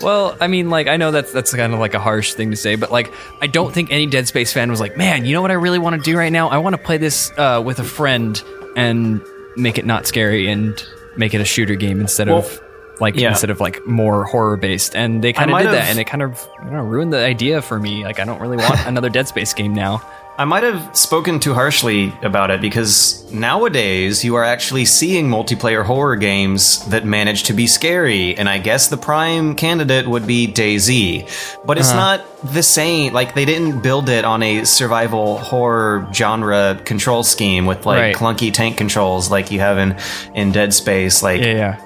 [0.00, 2.56] Well, I mean, like I know that's that's kind of like a harsh thing to
[2.56, 5.42] say, but like I don't think any Dead Space fan was like, man, you know
[5.42, 6.48] what I really want to do right now?
[6.48, 8.40] I want to play this uh, with a friend
[8.76, 9.20] and
[9.56, 10.80] make it not scary and
[11.16, 12.62] make it a shooter game instead of
[13.00, 13.30] like yeah.
[13.30, 14.94] instead of like more horror based.
[14.94, 17.62] And they kind of did that, and it kind of you know, ruined the idea
[17.62, 18.04] for me.
[18.04, 20.02] Like I don't really want another Dead Space game now.
[20.40, 25.84] I might have spoken too harshly about it because nowadays you are actually seeing multiplayer
[25.84, 30.46] horror games that manage to be scary, and I guess the prime candidate would be
[30.46, 31.60] DayZ.
[31.66, 32.16] But it's uh-huh.
[32.16, 33.12] not the same.
[33.12, 38.16] Like, they didn't build it on a survival horror genre control scheme with like Right.
[38.16, 39.94] clunky tank controls like you have in,
[40.34, 41.22] in Dead Space.
[41.22, 41.80] Like, Yeah, yeah.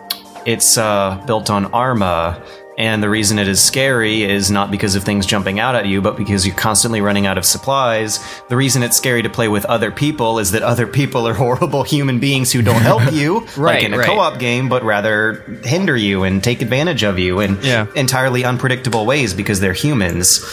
[0.46, 2.42] It's uh, built on Arma.
[2.76, 6.02] And the reason it is scary is not because of things jumping out at you,
[6.02, 8.18] but because you're constantly running out of supplies.
[8.48, 11.84] The reason it's scary to play with other people is that other people are horrible
[11.84, 14.06] human beings who don't help you, like Right, in a right.
[14.08, 17.86] co-op game, but rather hinder you and take advantage of you in Yeah.
[17.94, 20.44] entirely unpredictable ways because they're humans,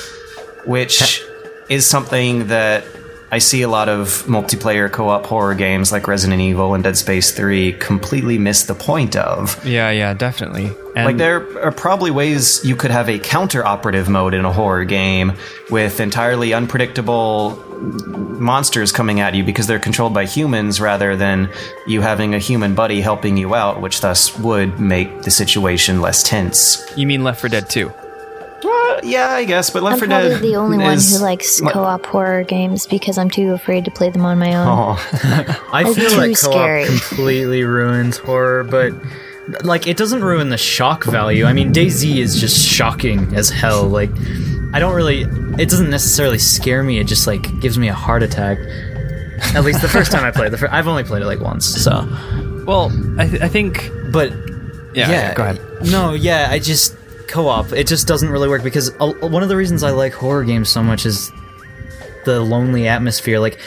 [0.66, 1.24] which
[1.70, 2.84] is something that
[3.34, 7.32] I see a lot of multiplayer co-op horror games like Resident Evil and Dead Space
[7.32, 9.66] 3 completely miss the point of.
[9.66, 10.70] Yeah, yeah, definitely.
[10.98, 14.52] And Like there are probably ways you could have a counter operative mode in a
[14.52, 15.32] horror game
[15.70, 17.56] with entirely unpredictable
[18.38, 21.50] monsters coming at you because they're controlled by humans rather than
[21.88, 26.22] you having a human buddy helping you out, which thus would make the situation less
[26.22, 26.84] tense.
[26.98, 27.92] you mean Left 4 Dead 2?
[28.64, 31.24] Uh, yeah, I guess, but Left I'm 4 probably Dead the only one is- who
[31.24, 34.68] likes What- co-op horror games because I'm too afraid to play them on my own.
[34.68, 36.86] Oh, I It's feel too like co-op scary.
[36.86, 38.94] completely ruins horror, but
[39.64, 41.46] like it doesn't ruin the shock value.
[41.46, 43.84] I mean, DayZ is just shocking as hell.
[43.86, 44.12] Like,
[44.74, 45.22] I don't really.
[45.62, 47.00] It doesn't necessarily scare me.
[47.00, 48.58] It just like gives me a heart attack.
[49.56, 50.52] At least the first time I played.
[50.52, 51.66] The fir- I've only played it like once.
[51.66, 52.08] So,
[52.66, 53.90] Well, I, th- I think.
[54.12, 54.32] but
[54.94, 55.60] Yeah, yeah, go ahead.
[55.92, 56.96] No, yeah, I just
[57.32, 57.72] co-op.
[57.74, 60.70] It just doesn't really work because uh, one of the reasons I like horror games
[60.70, 61.32] so much is
[62.26, 63.40] the lonely atmosphere.
[63.40, 63.60] Like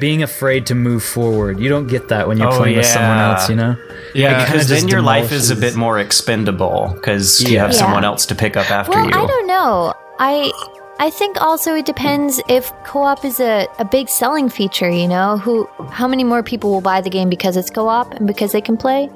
[0.00, 1.60] being afraid to move forward.
[1.60, 3.48] You don't get that when you're Oh, playing with someone else.
[3.50, 3.76] You know.
[4.14, 7.76] Yeah, because then just your life is a bit more expendable because you have Yeah.
[7.76, 9.12] someone else to pick up after Well, you.
[9.14, 9.94] I don't know.
[10.18, 10.50] I
[10.98, 15.38] I think also it depends if co-op is a, a big selling feature, you know?
[15.38, 18.60] Who how many more people will buy the game because it's co-op and because they
[18.60, 19.08] can play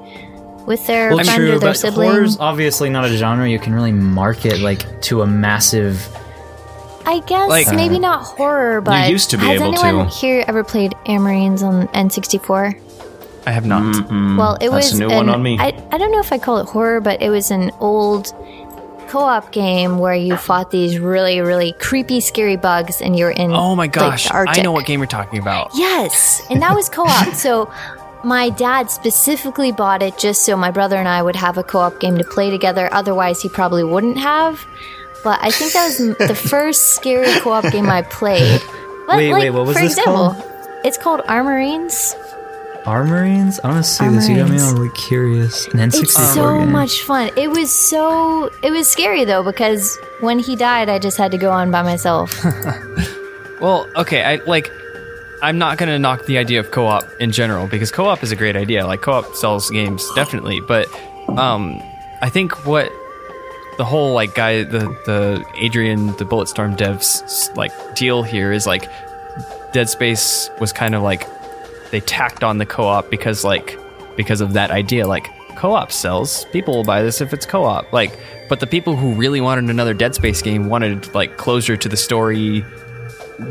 [0.65, 2.09] with their Well, friend true, or their but sibling?
[2.11, 6.07] horror's obviously not a genre you can really market like to a massive.
[7.05, 10.15] I guess Like- maybe uh, not horror, but used to be has able anyone to.
[10.15, 12.79] here ever played Armorines on N64?
[13.47, 14.09] I have not.
[14.37, 15.57] Well, it That's was a new one on me.
[15.59, 18.33] I, I don't know if I call it horror, but it was an old
[19.07, 23.51] co-op game where you fought these really, really creepy, scary bugs, and you're in.
[23.53, 24.63] Oh my like, gosh, the I Arctic.
[24.63, 25.69] know what game you're talking about.
[25.75, 27.33] Yes, and that was co-op.
[27.35, 27.71] so
[28.25, 31.99] my dad specifically bought it just so my brother and I would have a co-op
[31.99, 32.89] game to play together.
[32.91, 34.65] Otherwise, he probably wouldn't have.
[35.23, 38.61] But I think that was the first scary co-op game I played.
[39.07, 40.51] But, Wait, like, wait, what was for this example, called?
[40.83, 42.13] It's called Armorines.
[42.83, 43.59] Armorines?
[43.63, 44.29] I want to see this.
[44.29, 45.65] You got me all really curious.
[45.67, 46.71] An N64 It's so game.
[46.71, 47.31] much fun.
[47.35, 51.37] It was so it was scary though because when he died, I just had to
[51.39, 52.43] go on by myself.
[53.61, 54.69] Well, okay, I like.
[55.45, 58.55] I'm not gonna knock the idea of co-op in general because co-op is a great
[58.55, 58.87] idea.
[58.87, 60.87] Like co-op sells games definitely, but
[61.37, 61.79] um,
[62.23, 62.91] I think what
[63.77, 68.89] the whole like guy, the the Adrian, the Bulletstorm devs like deal here is like
[69.71, 71.27] Dead Space was kind of like
[71.91, 73.77] they tacked on the co-op because like
[74.17, 75.05] because of that idea.
[75.05, 75.27] Like
[75.57, 76.45] co-op sells.
[76.45, 77.93] People will buy this if it's co-op.
[77.93, 78.17] Like
[78.49, 81.97] but the people who really wanted another dead space game wanted like closure to the
[81.97, 82.65] story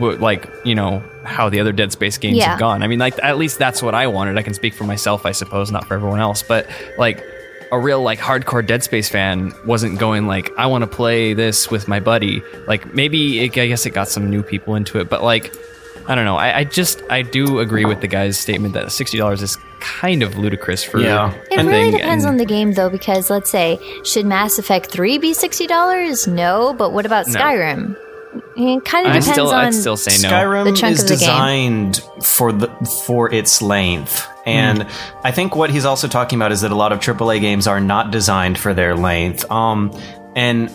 [0.01, 2.51] like you know how the other dead space games Yeah.
[2.51, 4.85] have gone i mean like at least that's what i wanted i can speak for
[4.85, 6.69] myself i suppose not for everyone else but
[6.99, 7.25] like
[7.73, 11.71] a real like hardcore dead space fan wasn't going like i want to play this
[11.71, 15.09] with my buddy like maybe it, i guess it got some new people into it
[15.09, 15.55] but like
[16.07, 16.37] I don't know.
[16.37, 20.23] I, I just I do agree with the guy's statement that sixty dollars is kind
[20.23, 21.33] of ludicrous for Yeah.
[21.51, 24.91] It really thing, depends and- on the game though, because let's say, should Mass Effect
[24.91, 26.27] 3 be sixty dollars?
[26.29, 27.33] No, but what about No.
[28.35, 28.77] Skyrim?
[28.79, 30.35] It kind of I depends still on I'd still say no.
[30.35, 31.19] Skyrim the chunk is of the game.
[31.19, 32.69] designed for the
[33.07, 34.29] for its length.
[34.47, 34.87] And
[35.23, 37.81] I think what he's also talking about is that a lot of AAA games are
[37.81, 39.51] not designed for their length.
[39.51, 39.91] Um
[40.37, 40.71] and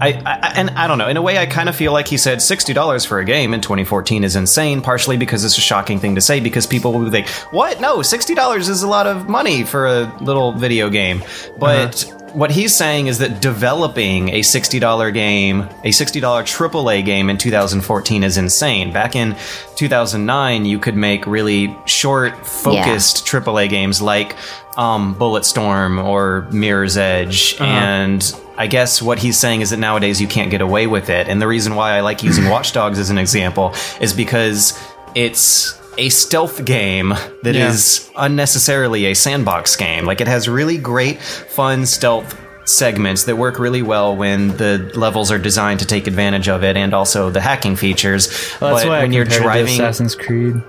[0.00, 1.08] I, I and I don't know.
[1.08, 3.52] In a way, I kind of feel like he said sixty dollars for a game
[3.52, 4.80] in 2014 is insane.
[4.80, 7.80] Partially because it's a shocking thing to say, because people will be like, "What?
[7.80, 11.24] No, sixty dollars is a lot of money for a little video game."
[11.58, 12.04] But
[12.34, 18.24] what he's saying is that developing a $60 game, a $60 AAA game in 2014
[18.24, 18.92] is insane.
[18.92, 19.36] Back in
[19.76, 24.36] 2009, you could make really short, focused AAA games like
[24.76, 27.56] um, Bulletstorm or Mirror's Edge.
[27.60, 31.28] And I guess what he's saying is that nowadays you can't get away with it.
[31.28, 34.78] And the reason why I like using Watch Dogs as an example is because
[35.14, 37.10] it's a stealth game
[37.42, 38.24] that is Yeah.
[38.26, 40.04] unnecessarily a sandbox game.
[40.06, 45.30] Like it has really great, fun stealth segments that work really well when the levels
[45.32, 48.28] are designed to take advantage of it and also the hacking features.
[48.60, 50.60] Well, that's but why when you're driving Assassin's Creed.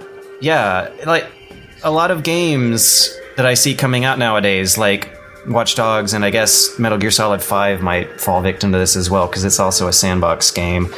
[0.41, 1.25] yeah, like
[1.83, 5.13] a lot of games that I see coming out nowadays, like
[5.49, 9.09] Watch Dogs, and I guess Metal Gear Solid Five might fall victim to this as
[9.09, 10.93] well because it's also a sandbox game.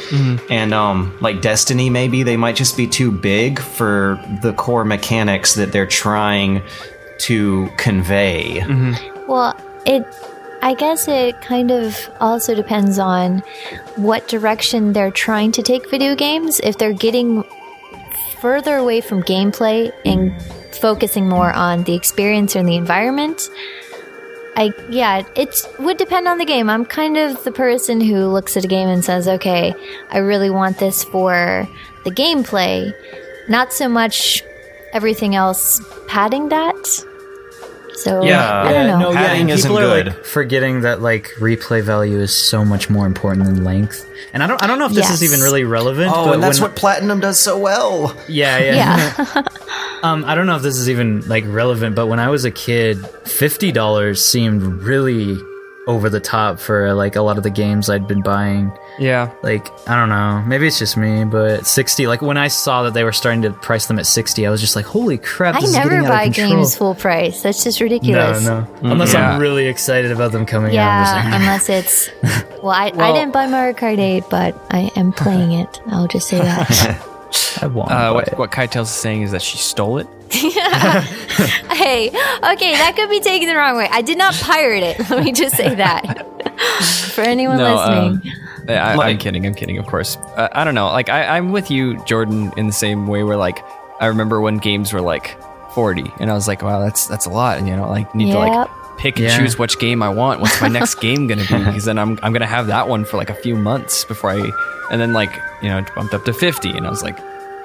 [0.50, 5.54] And um, like Destiny, maybe they might just be too big for the core mechanics
[5.54, 6.62] that they're trying
[7.20, 8.62] to convey.
[9.26, 10.04] Well, it.
[10.64, 13.40] I guess it kind of also depends on
[13.96, 16.60] what direction they're trying to take video games.
[16.62, 17.42] If they're getting
[18.40, 20.40] further away from gameplay and
[20.76, 23.48] focusing more on the experience and the environment,
[24.56, 26.68] I yeah, it would depend on the game.
[26.68, 29.74] I'm kind of the person who looks at a game and says, "Okay,
[30.10, 31.66] I really want this for
[32.04, 32.92] the gameplay,
[33.48, 34.42] not so much
[34.92, 36.76] everything else padding that."
[37.94, 38.62] So Yeah.
[38.62, 38.98] I don't know.
[38.98, 40.06] No, yeah, Padding and isn't people are good.
[40.08, 44.08] like forgetting that like replay value is so much more important than length.
[44.32, 46.10] And I don't I don't know if this is even really relevant.
[46.14, 48.16] Oh, but and that's when- what Platinum does so well.
[48.28, 48.74] Yeah, yeah.
[49.18, 49.42] Yeah.
[50.02, 52.50] um, I don't know if this is even like relevant, but when I was a
[52.50, 55.36] kid, fifty dollars seemed really
[55.88, 58.70] over the top for like a lot of the games I'd been buying.
[59.00, 59.32] Yeah.
[59.42, 62.06] Like I don't know, maybe it's just me, but sixty.
[62.06, 64.60] Like when I saw that they were starting to price them at sixty, I was
[64.60, 67.42] just like, "Holy crap!" I This is never getting out of buy games full price.
[67.42, 68.44] That's just No, ridiculous.
[68.44, 68.66] no.
[68.82, 69.32] Unless Yeah.
[69.32, 70.74] I'm really excited about them coming out.
[70.74, 72.10] Yeah, like, unless it's.
[72.62, 75.80] Well, I, I didn't buy Mario Kart 8, but I am playing it.
[75.88, 77.08] I'll just say that.
[77.60, 77.90] I want.
[77.90, 80.06] Uh, what what Kite Tales is saying is that she stole it.
[80.32, 83.88] hey, okay, that could be taken the wrong way.
[83.90, 84.98] I did not pirate it.
[85.10, 86.26] Let me just say that.
[87.14, 88.32] For anyone No, listening.
[88.68, 89.46] um, I, I'm Like- kidding.
[89.46, 89.78] I'm kidding.
[89.78, 90.16] Of course.
[90.36, 90.86] Uh, I don't know.
[90.86, 93.22] Like I, I'm with you, Jordan, in the same way.
[93.24, 93.62] Where like
[94.00, 95.36] I remember when games were like
[95.74, 97.58] 40, and I was like, wow, that's that's a lot.
[97.58, 98.70] And you know, like need to like
[99.02, 99.38] pick and Yeah.
[99.38, 100.40] choose which game I want.
[100.40, 101.58] What's my next game gonna be?
[101.58, 104.50] Because then I'm I'm gonna have that one for like a few months before I,
[104.90, 105.32] and then like
[105.62, 107.18] you know, it bumped up to 50, and I was like.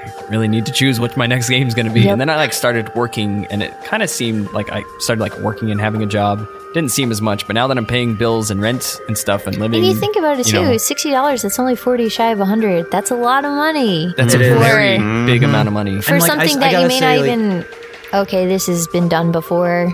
[0.08, 2.00] I really need to choose what my next game is going to be.
[2.02, 2.12] Yep.
[2.14, 5.38] And then I like started working and it kind of seemed like I started like
[5.40, 6.48] working and having a job.
[6.74, 9.58] Didn't seem as much, but now that I'm paying bills and rent and stuff and
[9.58, 11.42] living And you think about it you too, know, sixty dollars.
[11.42, 12.90] That's only forty shy of hundred.
[12.90, 14.60] That's a lot of money That's It a is.
[14.62, 16.00] very For- big amount of money.
[16.02, 17.66] for And, like, something I that you may say, not like- even.
[18.14, 19.94] Okay, this has been done before.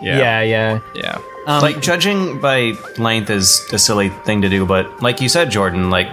[0.00, 0.80] Yeah, yeah.
[0.94, 1.18] Yeah.
[1.46, 5.50] Um, like judging by length is a silly thing to do, but like you said,
[5.50, 6.08] Jordan, like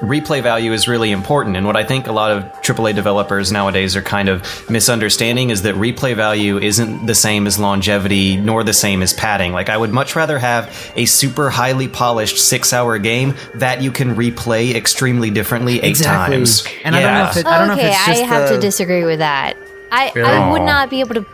[0.00, 1.56] replay value is really important.
[1.56, 5.62] And what I think a lot of AAA developers nowadays are kind of misunderstanding is
[5.62, 9.52] that replay value isn't the same as longevity nor the same as padding.
[9.52, 13.92] Like I would much rather have a super highly polished six hour game that you
[13.92, 16.36] can replay extremely differently eight Exactly.
[16.36, 16.66] times.
[16.84, 18.48] And I don't know if it, I don't know okay, if it's just I have
[18.48, 19.56] the, to disagree with that.
[19.92, 20.28] I Really?
[20.28, 21.24] I would not be able to.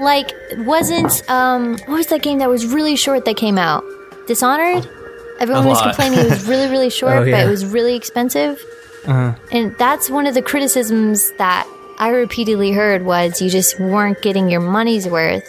[0.00, 3.84] Like, wasn't um, what was that game that was really short that came out?
[4.26, 4.88] Dishonored.
[5.40, 5.84] Everyone A was lot.
[5.94, 7.44] complaining it was really really short, Oh, but yeah.
[7.46, 8.62] it was really expensive.
[9.06, 11.66] And that's one of the criticisms that
[11.98, 15.44] I repeatedly heard was you just weren't getting your money's worth.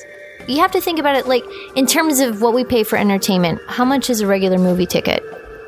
[0.47, 1.43] You have to think about it like
[1.75, 3.59] in terms of what we pay for entertainment.
[3.67, 5.23] How much is a regular movie ticket?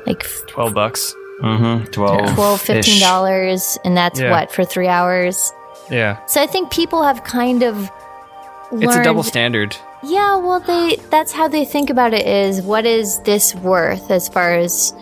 [0.06, 1.14] Like 12 bucks.
[1.42, 1.86] Mm-hmm.
[1.90, 4.30] 12 12 15 dollars and that's Yeah.
[4.30, 5.52] what for 3 hours.
[5.90, 6.24] Yeah.
[6.26, 7.90] So I think people have kind of
[8.70, 9.76] learned It's a double standard.
[10.02, 14.28] Yeah, well they that's how they think about it is what is this worth as
[14.28, 14.94] far as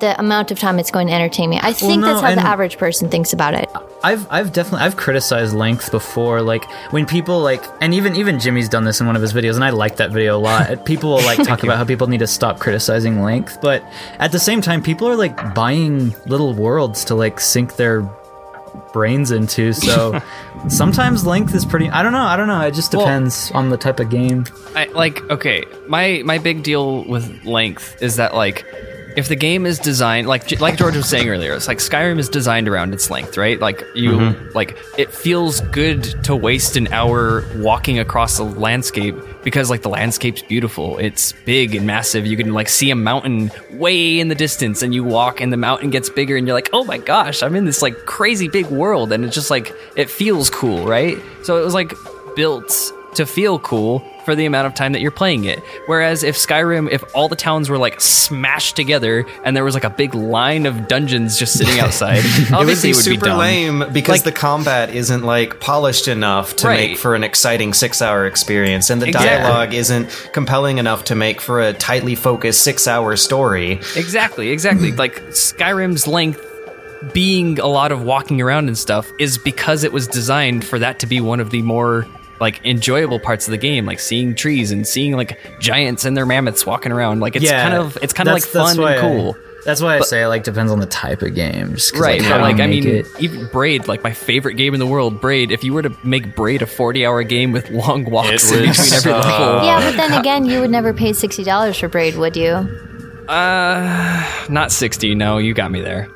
[0.00, 1.58] the amount of time it's going to entertain me.
[1.62, 3.70] I think no, that's how the average person thinks about it.
[4.02, 6.42] I've I've definitely I've criticized length before.
[6.42, 9.54] Like when people like, and even even Jimmy's done this in one of his videos,
[9.54, 10.84] and I like that video a lot.
[10.86, 13.82] people will like talk about how people need to stop criticizing length, but
[14.18, 18.08] at the same time, people are like buying little worlds to like sink their
[18.92, 19.72] brains into.
[19.72, 20.20] So
[20.68, 21.88] sometimes length is pretty.
[21.90, 22.18] I don't know.
[22.24, 22.60] I don't know.
[22.62, 24.44] It just Well- depends on the type of game.
[24.74, 28.64] I like okay, my my big deal with length is that like
[29.16, 32.28] if the game is designed like like George was saying earlier, it's like Skyrim is
[32.28, 33.58] designed around its length, right?
[33.58, 34.50] Like you mm-hmm.
[34.54, 39.88] like it feels good to waste an hour walking across a landscape because like the
[39.88, 40.98] landscape's beautiful.
[40.98, 42.26] It's big and massive.
[42.26, 45.56] You can like see a mountain way in the distance and you walk and the
[45.56, 48.66] mountain gets bigger and you're like, "Oh my gosh, I'm in this like crazy big
[48.66, 51.16] world." And it's just like it feels cool, right?
[51.42, 51.94] So it was like
[52.36, 55.64] built to feel cool for the amount of time that you're playing it.
[55.86, 59.84] Whereas if Skyrim, if all the towns were like smashed together and there was like
[59.84, 63.14] a big line of dungeons just sitting outside, it would obviously be it would be
[63.16, 66.90] super lame because Like- the combat isn't like polished enough to Right.
[66.90, 69.30] make for an exciting six-hour experience, and the Exactly.
[69.30, 73.80] dialogue isn't compelling enough to make for a tightly focused six-hour story.
[73.96, 74.90] Exactly, exactly.
[75.04, 76.42] like Skyrim's length
[77.12, 80.98] being a lot of walking around and stuff is because it was designed for that
[80.98, 82.06] to be one of the more
[82.40, 86.26] like enjoyable parts of the game, like seeing trees and seeing like giants and their
[86.26, 87.20] mammoths walking around.
[87.20, 89.36] Like it's kind of it's kind of like that's- that's fun and cool.
[89.38, 91.74] I, that's why I say it like depends on the type of game.
[91.74, 94.74] just 'cause, Right, how but like I mean, it- even Braid, like my favorite game
[94.74, 95.50] in the world, Braid.
[95.50, 98.76] If you were to make Braid a forty-hour game with long walks in between every
[98.76, 99.24] suck.
[99.24, 102.68] level, Yeah, but then again, you would never pay sixty dollars for Braid, would you?
[103.28, 105.14] uh, not sixty.
[105.14, 106.08] No, you got me there.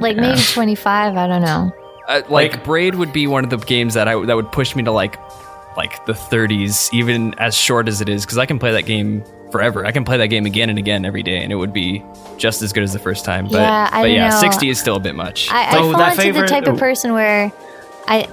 [0.00, 1.16] Like maybe twenty five.
[1.16, 1.72] I don't know.
[2.06, 4.82] Uh, like, Braid would be one of the games that I that would push me
[4.84, 5.16] to like
[5.78, 9.24] like the 30s, even as short as it is, because I can play that game
[9.50, 9.86] forever.
[9.86, 12.04] I can play that game again and again every day, and it would be
[12.36, 13.46] just as good as the first time.
[13.46, 14.40] But Yeah, I but yeah, know.
[14.40, 15.48] 60 is still a bit much.
[15.50, 17.50] I, I Oh, fall into favorite- the type of person where
[18.06, 18.26] I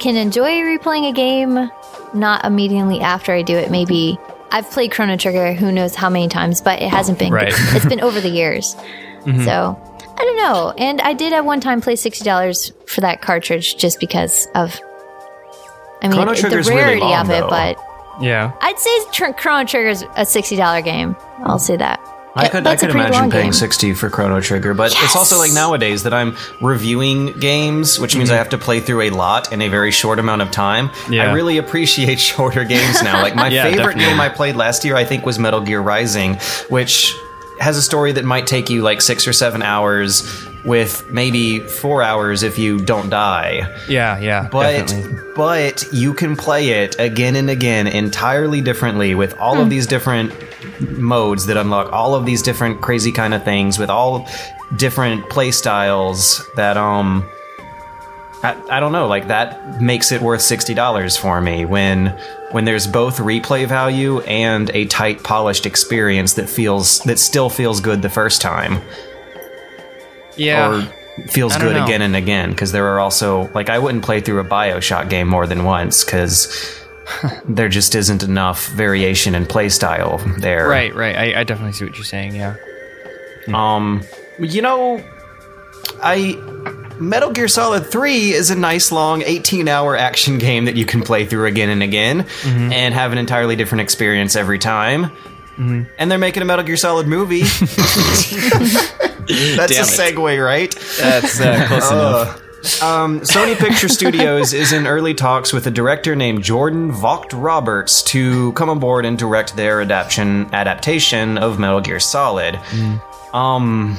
[0.00, 1.70] can enjoy replaying a game,
[2.12, 3.70] not immediately after I do it.
[3.70, 4.18] Maybe
[4.50, 7.32] I've played Chrono Trigger, who knows how many times, but it hasn't been.
[7.32, 7.54] Right.
[7.74, 8.74] It's been over the years,
[9.24, 9.44] mm-hmm.
[9.44, 9.78] so
[10.18, 10.74] I don't know.
[10.76, 14.78] And I did at one time play sixty dollars for that cartridge just because of.
[16.02, 17.48] I mean, Chrono the Trigger's really rarity long, of it, though.
[17.48, 17.78] but
[18.20, 18.52] yeah.
[18.60, 21.16] I'd say tr- Chrono Trigger's a sixty dollar game.
[21.38, 22.00] I'll say that.
[22.36, 23.52] I could I that's a could imagine paying game.
[23.52, 28.30] sixty for Chrono Trigger, but it's also like nowadays that I'm reviewing games, which means
[28.30, 28.38] I mm-hmm.
[28.38, 30.90] have to play through a lot in a very short amount of time.
[31.10, 31.30] Yeah.
[31.30, 33.20] I really appreciate shorter games now.
[33.20, 34.04] Like my Yeah, favorite definitely.
[34.04, 36.36] game I played last year, I think, was Metal Gear Rising,
[36.68, 37.16] which
[37.58, 42.02] has a story that might take you like six or seven hours, with maybe four
[42.02, 43.66] hours if you don't die.
[43.88, 45.18] Yeah, yeah, But definitely.
[45.34, 49.62] but you can play it again and again entirely differently with all Hmm.
[49.62, 50.32] of these different
[50.98, 54.28] modes that unlock all of these different crazy kind of things with all
[54.76, 57.24] different play styles that um
[58.42, 62.16] I, I don't know like that makes it worth $60 for me when
[62.52, 67.80] when there's both replay value and a tight polished experience that feels that still feels
[67.80, 68.80] good the first time
[70.40, 70.88] Yeah.
[71.18, 71.84] or feels good know.
[71.84, 75.28] again and again because there are also like I wouldn't play through a Bioshock game
[75.28, 76.48] more than once because
[77.44, 80.68] there just isn't enough variation in playstyle there.
[80.68, 81.16] right, right.
[81.16, 82.34] I, I definitely see what you're saying.
[82.36, 82.56] Yeah.
[83.52, 84.02] Um,
[84.38, 85.02] you know,
[86.02, 86.34] I
[87.00, 91.02] Metal Gear Solid 3 is a nice long 18 hour action game that you can
[91.02, 92.72] play through again and again Mm-hmm.
[92.72, 95.10] and have an entirely different experience every time.
[95.58, 97.42] And they're making a Metal Gear Solid movie.
[99.56, 100.14] That's Damn a it.
[100.16, 100.74] segue, right?
[101.00, 102.42] That's uh, close enough.
[102.82, 108.02] Um, Sony Picture Studios is in early talks with a director named Jordan Vogt Roberts
[108.02, 112.60] to come aboard and direct their adaptation adaptation of Metal Gear Solid.
[113.32, 113.96] Um,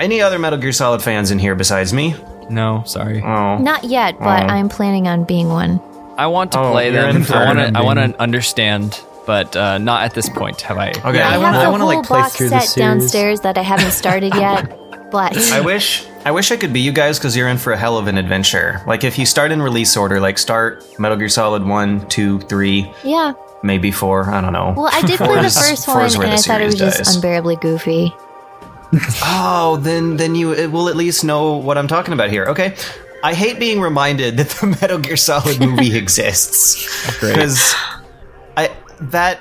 [0.00, 2.16] any other Metal Gear Solid fans in here besides me?
[2.50, 3.22] No, sorry.
[3.22, 5.80] Oh, Not yet, but I'm planning on being one.
[6.18, 7.22] I want to Oh, play them.
[7.30, 7.78] I want to.
[7.78, 10.60] I want to understand, but uh, not at this point.
[10.62, 10.90] Have I?
[10.90, 11.18] okay.
[11.18, 12.86] Yeah, I I, wanna- have the wanna, whole like, play box through the set series.
[12.86, 14.78] downstairs that I haven't started yet.
[15.12, 17.76] But I wish I wish I could be you guys because you're in for a
[17.76, 18.80] hell of an adventure.
[18.86, 22.90] Like if you start in release order, like start Metal Gear Solid one, two, three.
[23.04, 24.72] yeah, maybe 4, I don't know.
[24.74, 27.16] well, I did play the first one, and I thought it was series just dies.
[27.16, 28.10] unbearably goofy.
[29.22, 32.46] Oh, then then you will at least know what I'm talking about here.
[32.46, 32.74] Okay.
[33.24, 37.91] I hate being reminded that the Metal Gear Solid movie exists because I
[39.10, 39.40] that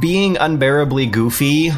[0.00, 1.70] being unbearably goofy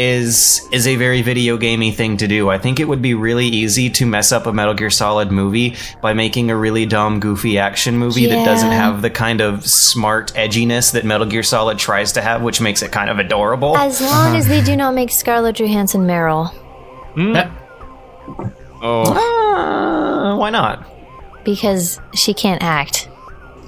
[0.00, 2.48] is is a very video gamey thing to do.
[2.48, 5.74] I think it would be really easy to mess up a Metal Gear Solid movie
[6.00, 10.32] by making a really dumb goofy action movie that doesn't have the kind of smart
[10.34, 13.76] edginess that Metal Gear Solid tries to have, which makes it kind of adorable.
[13.76, 16.54] As long as they do not make Scarlett Johansson Meryl,
[18.80, 20.84] Oh, Uh, why not?
[21.44, 23.07] because she can't act.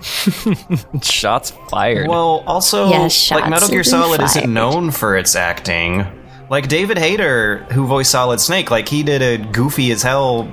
[1.03, 2.09] shots fired.
[2.09, 4.27] Well, also, Yeah, like Metal Gear Solid fired.
[4.37, 6.07] isn't known for its acting.
[6.49, 10.53] Like David Hayter, who voiced Solid Snake, like he did a goofy as hell,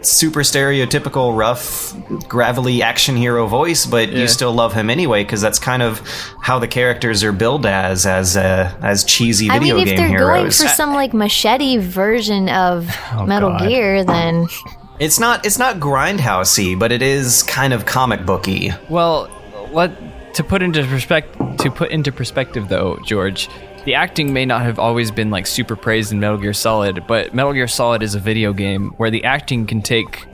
[0.00, 1.92] super stereotypical, rough,
[2.28, 4.20] gravelly action hero voice, but Yeah.
[4.20, 6.00] you still love him anyway because that's kind of
[6.40, 10.08] how the characters are billed as as uh, as cheesy I video mean, if game
[10.10, 12.86] they're going for some like machete version of
[13.26, 13.68] Metal God.
[13.68, 14.46] Gear, then
[15.00, 18.70] it's not it's not grindhousey, but it is kind of comic booky.
[18.88, 19.30] Well,
[19.72, 23.48] let to put into perspective to put into perspective though, George,
[23.84, 27.34] the acting may not have always been like super praised in Metal Gear Solid, but
[27.34, 30.26] Metal Gear Solid is a video game where the acting can take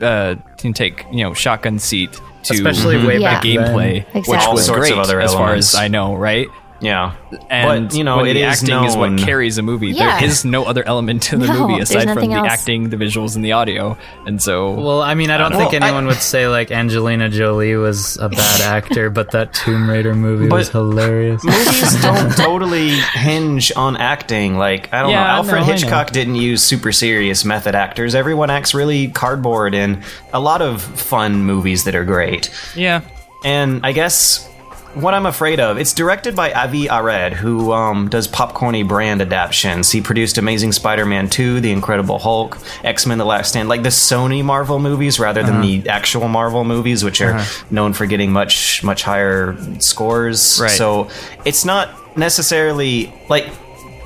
[0.00, 2.12] uh, can take you know shotgun seat
[2.44, 4.12] to Especially way the back gameplay, then.
[4.12, 4.32] which Exactly.
[4.36, 6.48] was All sorts great of other as far as I know, right?
[6.82, 7.12] Yeah,
[7.50, 9.88] And but you know it the is acting is what carries a movie.
[9.88, 10.18] Yeah.
[10.18, 12.48] There is no other element to the No, movie aside from the else.
[12.48, 13.98] acting, the visuals, and the audio.
[14.26, 17.28] And so, Well, I mean, I don't think Well, I- anyone would say like Angelina
[17.28, 21.44] Jolie was a bad actor, but that Tomb Raider movie was hilarious.
[21.44, 24.56] movies don't totally hinge on acting.
[24.56, 25.72] Like I don't Yeah, know, Alfred no, I know.
[25.74, 28.14] Hitchcock didn't use super serious method actors.
[28.14, 30.02] Everyone acts really cardboard in
[30.32, 32.50] a lot of fun movies that are great.
[32.74, 33.02] yeah,
[33.44, 34.48] And I guess
[34.94, 39.90] what I'm afraid of, it's directed by Avi Arad, who um, does popcorny brand adaptions.
[39.92, 44.44] He produced Amazing Spider-Man 2, The Incredible Hulk, X-Men: The Last Stand, like the Sony
[44.44, 49.02] Marvel movies rather than the actual Marvel movies, which are known for getting much much
[49.02, 50.58] higher scores.
[50.60, 50.70] Right.
[50.70, 51.08] So
[51.44, 53.48] it's not necessarily like.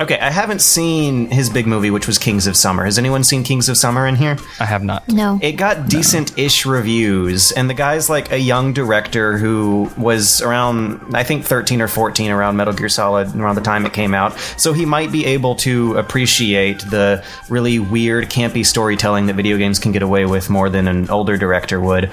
[0.01, 2.85] Okay, I haven't seen his big movie, which was Kings of Summer.
[2.85, 4.37] Has anyone seen Kings of Summer in here?
[4.59, 5.09] I have not.
[5.09, 5.39] No.
[5.41, 11.15] It got decent ish reviews, and the guy's like a young director who was around,
[11.15, 14.37] I think, 13 or 14 around Metal Gear Solid around the time it came out.
[14.57, 19.79] So he might be able to appreciate the really weird, campy storytelling that video games
[19.79, 22.11] can get away with more than an older director would.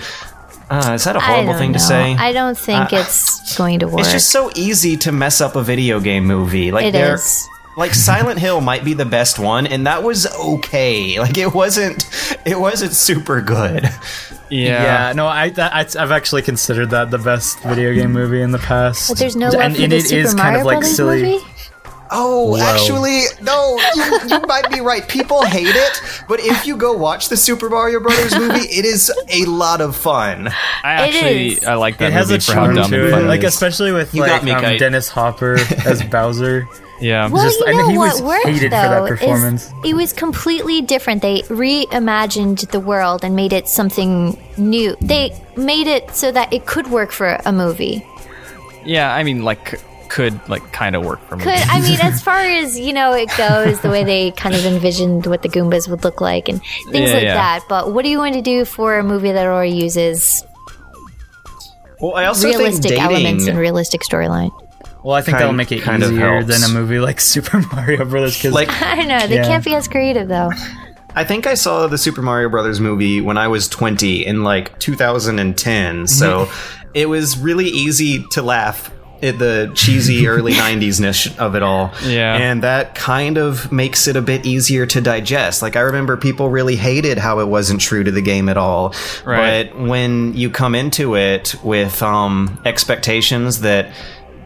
[0.69, 2.13] Uh, is that a horrible don't thing to say?
[2.15, 4.01] I don't think Uh, it's going to work.
[4.01, 6.71] It's just so easy to mess up a video game movie.
[6.71, 7.47] Like It there- is.
[7.78, 11.19] Like Silent Hill might be the best one, and that was okay.
[11.19, 12.05] Like it wasn't,
[12.45, 13.89] it wasn't super good.
[14.49, 14.84] Yeah.
[14.84, 18.51] Yeah, no, I, that, I I've actually considered that the best video game movie in
[18.51, 19.07] the past.
[19.07, 20.80] but there's no and, love for and the it Super is Mario kind of like
[20.80, 21.22] Brothers silly.
[21.22, 21.45] movie.
[22.14, 22.57] Oh, Whoa.
[22.59, 25.07] actually, no, you, you might be right.
[25.07, 29.09] People hate it, but if you go watch the Super Mario Brothers movie, it is
[29.30, 30.49] a lot of fun.
[30.84, 31.66] I actually.
[31.66, 34.14] I like that It has a for charm dumb to it, it like especially with
[34.14, 36.68] You got like me, um, Dennis Hopper as Bowser.
[36.99, 37.30] yeah.
[37.30, 39.20] Well, Just- you I know mean, he what was worked hated for though that is
[39.20, 39.72] performance.
[39.86, 41.22] it was completely different.
[41.22, 44.95] They reimagined the world and made it something new.
[45.01, 48.05] They made it so that it could work for a movie.
[48.86, 49.78] yeah, I mean, like, c-
[50.12, 51.43] could like kind of work for me.
[51.45, 54.66] Could I mean, as far as you know, it goes the way they kind of
[54.66, 57.34] envisioned what the Goombas would look like and things Yeah, like yeah.
[57.36, 57.62] that.
[57.70, 60.43] But what are you going to do for a movie that already uses
[62.01, 64.51] Well, I also realistic think elements and realistic storyline?
[65.03, 66.47] Well, I think Kind- that'll make it kind of easier helps.
[66.62, 68.38] than a movie like Super Mario Brothers.
[68.38, 69.26] Because like, I don't know.
[69.28, 69.47] They Yeah.
[69.47, 70.51] can't be as creative though.
[71.16, 74.78] I think I saw the Super Mario Brothers movie when I was 20 in like
[74.80, 76.89] 2010, so mm-hmm.
[76.93, 78.91] it was really easy to laugh
[79.22, 81.93] at the cheesy early 90s ness of it all.
[82.03, 82.36] Yeah.
[82.36, 85.61] And that kind of makes it a bit easier to digest.
[85.61, 88.93] Like, I remember people really hated how it wasn't true to the game at all.
[89.26, 89.72] Right.
[89.72, 93.91] But when you come into it with um, expectations that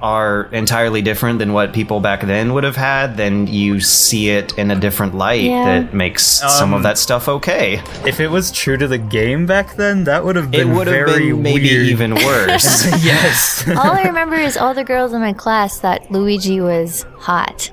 [0.05, 4.55] are entirely different than what people back then would have had, then you see it
[4.55, 5.65] in a different light Yeah.
[5.65, 7.81] that makes some of Um, that stuff okay.
[8.05, 10.85] if it was true to the game back then, that would have It been would
[10.85, 11.87] have very been maybe weird.
[11.87, 12.85] even worse.
[13.03, 13.67] yes.
[13.67, 17.71] All I remember is all the girls in my class thought Luigi was hot.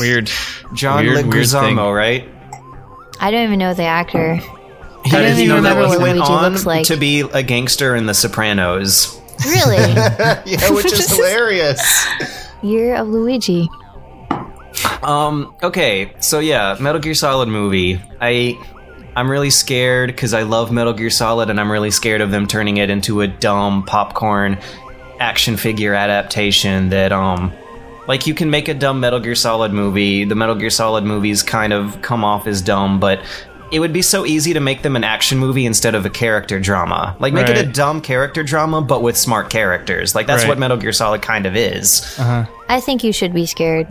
[0.00, 0.30] Weird.
[0.74, 1.44] John Weird, weird.
[1.46, 2.26] Leguizamo, right?
[3.20, 4.36] I don't even know the actor.
[5.04, 6.86] He, don't even know that remember he what went Luigi on looks like.
[6.86, 9.19] to be a gangster in The Sopranos.
[9.44, 9.76] Really?
[9.96, 12.06] yeah, which is hilarious.
[12.62, 13.68] Year of Luigi.
[15.02, 15.54] Um.
[15.62, 16.12] Okay.
[16.20, 18.00] So yeah, Metal Gear Solid movie.
[18.20, 18.58] I.
[19.16, 22.46] I'm really scared because I love Metal Gear Solid, and I'm really scared of them
[22.46, 24.56] turning it into a dumb popcorn
[25.18, 27.52] action figure adaptation that um.
[28.08, 30.24] Like you can make a dumb Metal Gear Solid movie.
[30.24, 33.22] The Metal Gear Solid movies kind of come off as dumb, but
[33.72, 36.58] it would be so easy to make them an action movie instead of a character
[36.60, 37.16] drama.
[37.20, 40.14] Like make it a dumb character drama, but with smart characters.
[40.14, 40.48] Like that's Right.
[40.48, 42.02] what Metal Gear Solid kind of is.
[42.18, 42.46] Uh-huh.
[42.68, 43.86] I think you should be scared.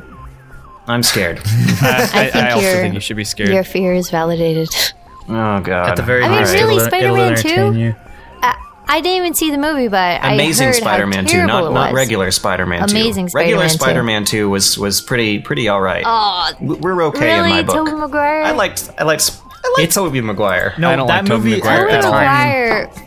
[0.87, 1.37] I'm scared.
[1.45, 3.49] I, I, think I also you're- think you should be scared.
[3.49, 4.69] Your fear is validated.
[5.29, 5.89] oh god.
[5.91, 7.95] At the very I mean, least, really, it'll- it'll Spider-Man 2?
[8.41, 8.55] I,
[8.87, 11.93] I didn't even see the movie, but Amazing I heard Spider-Man how 2, not not
[11.93, 12.95] regular Spider-Man 2.
[12.95, 14.25] Amazing Regular Spider-Man 2.
[14.25, 16.03] Spider-Man 2 was was pretty pretty all right.
[16.07, 17.75] Oh, We're okay in my book.
[17.75, 18.41] Tobey Maguire?
[18.41, 20.73] I liked I liked I liked Tobey Maguire.
[20.77, 22.13] No, I don't that like Tobey movie Maguire Tobey at at the all.
[22.13, 22.25] time.
[22.25, 23.05] Maguire.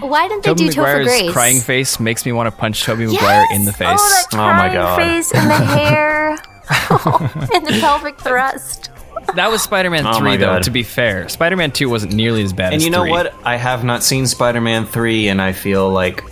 [0.00, 1.32] Why didn't they Tobey do Topher Maguire's Grace?
[1.32, 3.12] crying face makes me want to punch Tobey Yes!
[3.22, 3.88] Maguire in the oh, face.
[4.00, 4.96] Oh, that Oh my God.
[4.96, 6.30] face and the hair
[7.54, 8.90] and the pelvic thrust.
[9.36, 10.62] That was Spider-Man Oh 3, my though, God.
[10.64, 11.28] to be fair.
[11.28, 13.10] Spider-Man 2 wasn't nearly as bad And as you know 3.
[13.10, 13.34] what?
[13.44, 16.24] I have not seen Spider-Man 3 and I feel like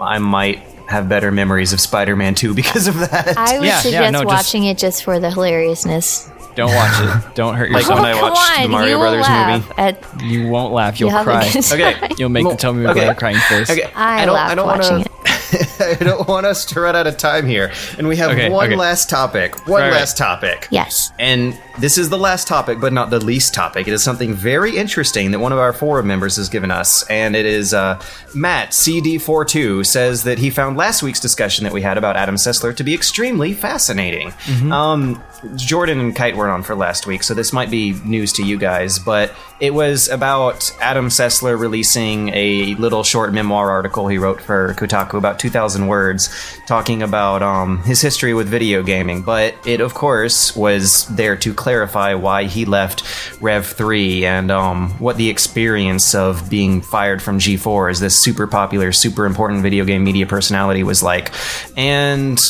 [0.00, 0.58] I might
[0.88, 3.36] have better memories of Spider-Man 2 because of that.
[3.36, 6.30] I would Yeah, yeah, suggest no, just- watching it just for the hilariousness.
[6.58, 7.34] Don't watch it.
[7.36, 8.00] Don't hurt Like yourself.
[8.00, 9.74] when I Come watched the on, Mario you will Brothers laugh movie.
[9.80, 10.98] At, you won't laugh.
[10.98, 11.48] You'll have a cry.
[11.72, 12.14] Okay.
[12.18, 13.18] You'll make Well, the Tobey Maguire okay.
[13.18, 13.70] crying face.
[13.70, 13.90] Okay.
[13.94, 15.04] I, don't laughed I don't watching wanna,
[15.52, 16.00] it.
[16.00, 17.72] I don't want us to run out of time here.
[17.96, 18.76] And we have Okay, one okay.
[18.76, 19.54] last topic.
[19.68, 19.98] One Right, right.
[19.98, 20.66] last topic.
[20.70, 21.12] Yes.
[21.20, 23.86] And this is the last topic, but not the least topic.
[23.86, 27.06] It is something very interesting that one of our forum members has given us.
[27.08, 28.00] And it is uh,
[28.34, 32.74] Matt, CD42, says that he found last week's discussion that we had about Adam Sessler
[32.76, 34.32] to be extremely fascinating.
[34.72, 35.22] Um,
[35.56, 38.58] Jordan and Kite weren't on for last week, so this might be news to you
[38.58, 44.40] guys, but it was about Adam Sessler releasing a little short memoir article he wrote
[44.40, 46.28] for Kotaku, about 2,000 words,
[46.66, 49.22] talking about um, his history with video gaming.
[49.22, 53.02] But it, of course, was there to clarify why he left
[53.42, 58.46] Rev 3 and um, what the experience of being fired from G4 as this super
[58.46, 61.30] popular, super important video game media personality was like.
[61.76, 62.40] And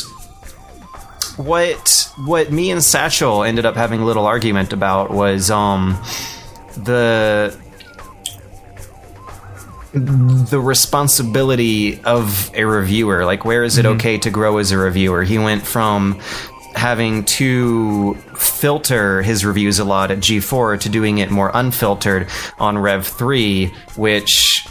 [1.35, 6.01] what what me and Satchel ended up having a little argument about was um
[6.77, 7.57] the
[9.93, 13.25] the responsibility of a reviewer.
[13.25, 15.23] Like where is it okay to grow as a reviewer?
[15.23, 16.21] He went from
[16.75, 22.27] having to filter his reviews a lot at G4 to doing it more unfiltered
[22.59, 24.65] on Rev 3 which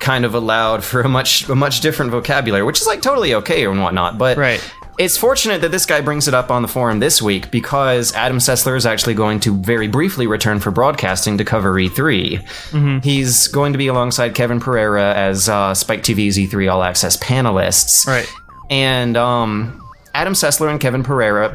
[0.00, 3.64] kind of allowed for a much a much different vocabulary which is like totally okay
[3.66, 4.60] and whatnot but Right.
[4.98, 8.38] it's fortunate that this guy brings it up on the forum this week because Adam
[8.38, 13.02] Sessler is actually going to very briefly return for broadcasting to cover E3.
[13.04, 18.06] He's going to be alongside Kevin Pereira as uh, Spike TV's E3 All Access panelists.
[18.06, 18.28] Right.
[18.70, 19.87] And um,
[20.18, 21.54] Adam Sessler and Kevin Pereira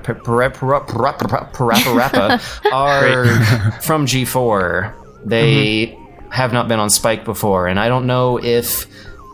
[2.72, 3.26] are
[3.82, 4.96] from G4.
[5.26, 6.30] They mm-hmm.
[6.30, 8.88] have not been on Spike before, and I don't know if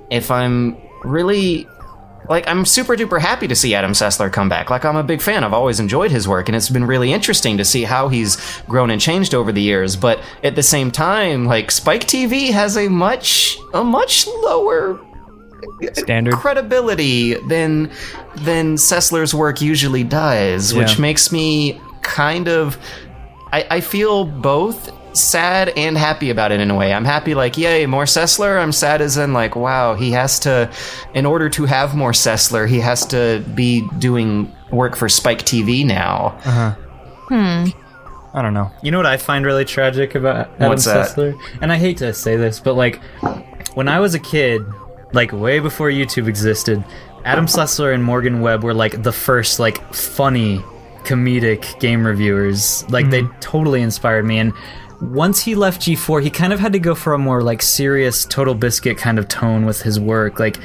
[0.09, 1.67] if I'm really
[2.27, 4.71] like I'm super duper happy to see Adam Sessler come back.
[4.71, 5.43] Like I'm a big fan.
[5.43, 8.37] I've always enjoyed his work and it's been really interesting to see how he's
[8.67, 9.95] grown and changed over the years.
[9.95, 14.99] But at the same time, like Spike TV has a much a much lower
[15.93, 16.35] Standard.
[16.35, 17.91] credibility than
[18.37, 22.77] than Sessler's work usually does, which makes me kind of
[23.51, 26.93] I, I feel both sad and happy about it in a way.
[26.93, 28.61] I'm happy like, yay, more Sessler.
[28.61, 30.71] I'm sad as in like, wow, he has to
[31.13, 35.85] in order to have more Sessler, he has to be doing work for Spike TV
[35.85, 36.37] now.
[36.45, 36.75] Uh-huh.
[37.29, 37.65] Hmm,
[38.33, 38.71] I don't know.
[38.81, 41.35] You know what I find really tragic about Adam What's that?
[41.61, 43.01] And I hate to say this, but like
[43.73, 44.65] when I was a kid,
[45.13, 46.83] like way before YouTube existed,
[47.25, 50.59] Adam Sessler and Morgan Webb were like the first like funny
[51.03, 52.89] comedic game reviewers.
[52.89, 53.39] Like they mm-hmm.
[53.39, 54.53] totally inspired me and
[55.01, 58.25] once he left G4, he kind of had to go for a more like serious
[58.25, 60.39] Total Biscuit kind of tone with his work.
[60.39, 60.57] Like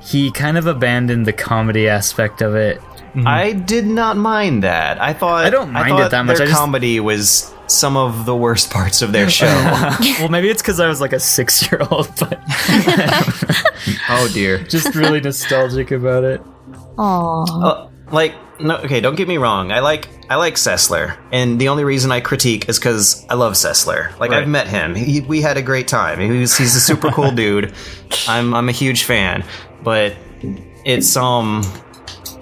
[0.00, 2.80] he kind of abandoned the comedy aspect of it.
[3.26, 5.00] I did not mind that.
[5.00, 8.26] I thought I don't mind thought it that much, Their just- comedy was some of
[8.26, 9.46] the worst parts of their show.
[9.46, 12.38] well, maybe it's because I was like a six year old, but
[14.08, 14.58] oh dear.
[14.64, 16.40] just really nostalgic about it.
[16.96, 17.64] Aww.
[17.64, 21.68] Uh, like no okay don't get me wrong i like i like sessler and the
[21.68, 24.42] only reason i critique is because i love sessler like Right.
[24.42, 27.72] i've met him he, we had a great time he's, he's a super cool dude
[28.26, 29.44] i'm i'm a huge fan
[29.84, 30.14] but
[30.84, 31.62] it's um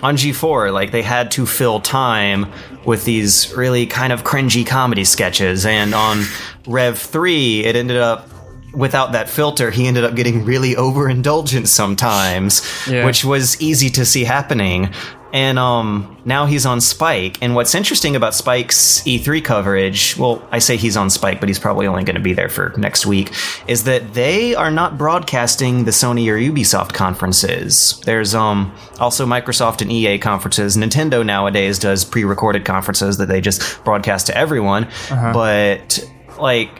[0.02, 2.46] on G4, like they had to fill time
[2.84, 6.24] with these really kind of cringy comedy sketches, and on
[6.66, 8.28] Rev 3, it ended up
[8.74, 13.06] without that filter, he ended up getting really overindulgent sometimes, Yeah.
[13.06, 14.90] which was easy to see happening.
[15.32, 17.38] And um, now he's on Spike.
[17.42, 21.58] And what's interesting about Spike's E3 coverage, well, I say he's on Spike, but he's
[21.58, 23.32] probably only going to be there for next week,
[23.66, 28.00] is that they are not broadcasting the Sony or Ubisoft conferences.
[28.04, 30.76] There's um also Microsoft and EA conferences.
[30.76, 34.88] Nintendo nowadays does pre-recorded conferences that they just broadcast to everyone.
[35.32, 36.00] But
[36.38, 36.70] like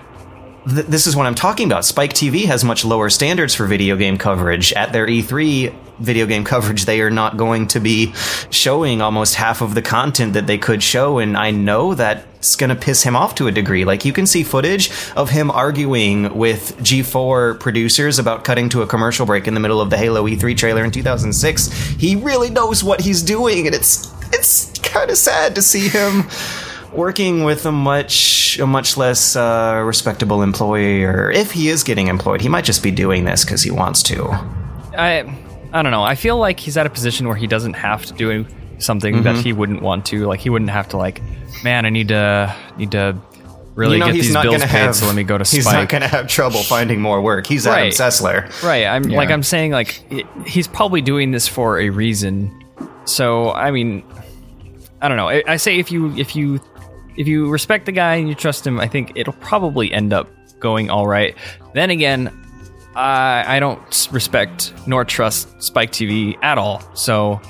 [0.69, 1.85] th- this is what I'm talking about.
[1.85, 4.73] Spike TV has much lower standards for video game coverage.
[4.73, 8.13] At their E3 video game coverage, they are not going to be
[8.51, 12.71] showing almost half of the content that they could show, and I know that's going
[12.71, 13.85] to piss him off to a degree.
[13.85, 18.87] Like, you can see footage of him arguing with G4 producers about cutting to a
[18.87, 21.69] commercial break in the middle of the Halo E3 trailer in 2006.
[21.99, 26.29] He really knows what he's doing, and it's it's kind of sad to see him
[26.93, 32.09] working with a much a much less uh, respectable employee, or if he is getting
[32.09, 34.25] employed, he might just be doing this because he wants to.
[34.97, 35.25] I
[35.73, 36.03] I don't know.
[36.03, 38.47] I feel like he's at a position where he doesn't have to do
[38.79, 39.25] something Mm-hmm.
[39.25, 40.27] that he wouldn't want to.
[40.27, 41.21] Like he wouldn't have to like,
[41.63, 43.17] man, I need to need to
[43.75, 44.71] really you know, get he's these not bills paid.
[44.71, 44.97] have.
[44.97, 47.47] so let me go to He's not going to have trouble finding more work.
[47.47, 47.93] He's Adam Right.
[47.93, 48.63] Sessler.
[48.63, 48.87] Right.
[48.87, 50.03] I'm like I'm saying like
[50.47, 52.51] he's probably doing this for a reason.
[53.05, 54.03] So I mean,
[55.01, 55.29] I don't know.
[55.29, 56.61] I, I say if you if you
[57.19, 60.31] if you respect the guy and you trust him, I think it'll probably end up
[60.61, 61.37] going all right.
[61.75, 62.33] Then again,
[62.95, 66.81] I I don't respect nor trust Spike TV at all.
[66.95, 67.41] So,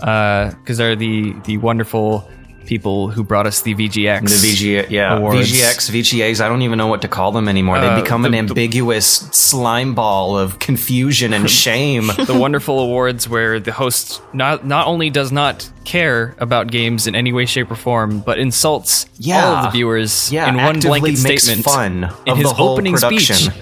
[0.00, 2.28] uh, because they're the the wonderful
[2.70, 4.20] people who brought us the VGX.
[4.22, 5.50] The VG, yeah, awards.
[5.50, 6.40] VGX, VGAs.
[6.40, 7.80] I don't even know what to call them anymore.
[7.80, 12.06] They Uh, become the- an the- ambiguous slime ball of confusion and shame.
[12.26, 17.14] the wonderful awards where the host not not only does not care about games in
[17.16, 19.44] any way, shape, or form, but insults Yeah.
[19.44, 22.94] all of the viewers Yeah, in one blanket statement fun in of his the opening
[22.94, 23.36] production.
[23.36, 23.54] speech.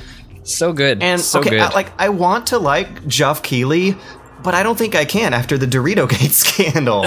[0.45, 1.61] So good, And so okay, good.
[1.61, 3.97] I, like I want to like Jeff Keighley,
[4.43, 7.05] but I don't think I can after the Dorito Gate scandal.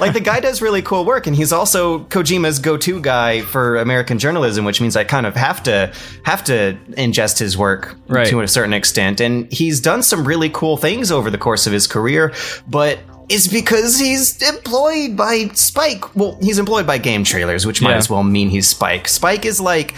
[0.00, 4.18] like the guy does really cool work, and he's also Kojima's go-to guy for American
[4.18, 5.92] journalism, which means I kind of have to
[6.24, 8.26] have to ingest his work Right.
[8.28, 9.20] to a certain extent.
[9.20, 12.32] And he's done some really cool things over the course of his career,
[12.68, 12.98] but.
[13.26, 16.14] It's because he's employed by Spike.
[16.14, 17.96] Well, he's employed by game trailers, which might Yeah.
[17.96, 19.08] as well mean he's Spike.
[19.08, 19.94] Spike is like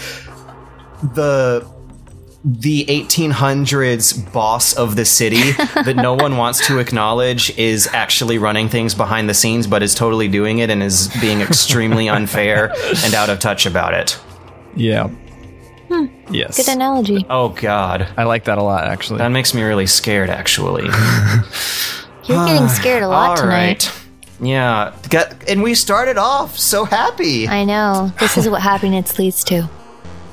[1.15, 1.67] the
[2.49, 8.69] the 1800s boss of the city that no one wants to acknowledge is actually running
[8.69, 12.73] things behind the scenes but is totally doing it and is being extremely unfair
[13.05, 14.19] and out of touch about it.
[14.77, 15.09] yeah.
[15.89, 16.07] Hmm.
[16.31, 16.57] Yes.
[16.57, 17.25] Good analogy.
[17.31, 18.09] Oh god.
[18.17, 19.19] I like that a lot, actually.
[19.19, 20.83] That makes me really scared actually.
[22.25, 23.87] You're getting scared a lot All tonight.
[23.87, 24.03] right.
[24.41, 24.95] Yeah.
[25.11, 27.47] Got, and we started off so happy.
[27.49, 28.13] I know.
[28.21, 29.69] This is what happiness leads to.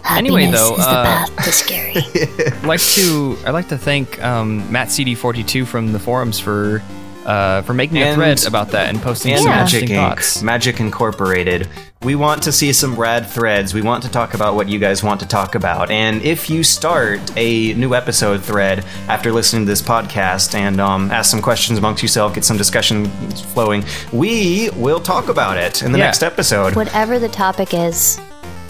[0.09, 1.93] Anyway, though, is the uh, path to scary.
[2.61, 6.81] I'd like to I'd like to thank um, Matt CD42 from the forums for
[7.25, 10.09] uh, for making a thread about that and posting and some Magic interesting Inc.
[10.09, 10.41] thoughts.
[10.43, 11.69] Magic Incorporated.
[12.01, 13.73] We want to see some rad threads.
[13.73, 15.89] We want to talk about what you guys want to talk about.
[15.89, 21.11] And if you start a new episode thread after listening to this podcast and um,
[21.11, 23.05] ask some questions amongst yourself, get some discussion
[23.53, 26.05] flowing, we will talk about it in the Yeah.
[26.07, 26.75] next episode.
[26.75, 28.19] Whatever the topic is.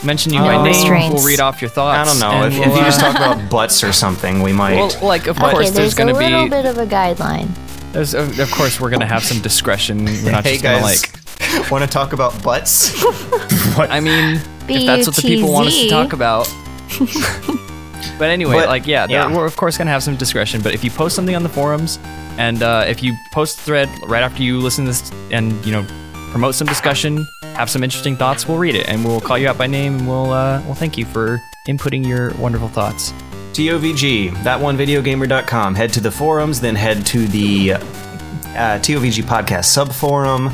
[0.03, 0.65] Mention you No by name.
[0.65, 1.13] restraints.
[1.15, 1.97] We'll read off your thoughts.
[1.97, 2.19] I thoughts.
[2.19, 2.43] don't know.
[2.45, 4.75] and If, we'll, if you just uh, talk about butts or something, we might.
[4.75, 6.85] well, like of Okay, course there's there's a going to little be bit of a
[6.85, 7.49] guideline.
[7.93, 10.05] there's of, of course we're going to have some discretion.
[10.05, 11.03] We're not hey just going to guys,
[11.61, 12.91] like want to talk about butts?
[13.79, 15.89] I mean, if that's what the people want us to BUTZ.
[15.89, 16.47] talk about.
[18.19, 19.35] but anyway, But, like, yeah, there- yeah.
[19.35, 20.61] we're of course gonna have some discretion.
[20.61, 21.97] But if you post something on the forums,
[22.37, 25.71] and uh, if you post a thread right after you listen to this, and you
[25.71, 25.85] know,
[26.33, 29.55] promote some discussion, have some interesting thoughts, we'll read it and we'll call you out
[29.57, 33.11] by name, and we'll uh, we'll thank you for inputting your wonderful thoughts.
[33.53, 35.75] TOVG, that1videogamer.com.
[35.75, 37.79] Head to the forums, then head to the uh,
[38.81, 40.51] TOVG podcast subforum,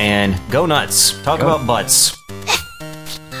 [0.00, 1.12] and go nuts.
[1.22, 1.46] Talk Go.
[1.46, 2.16] about butts.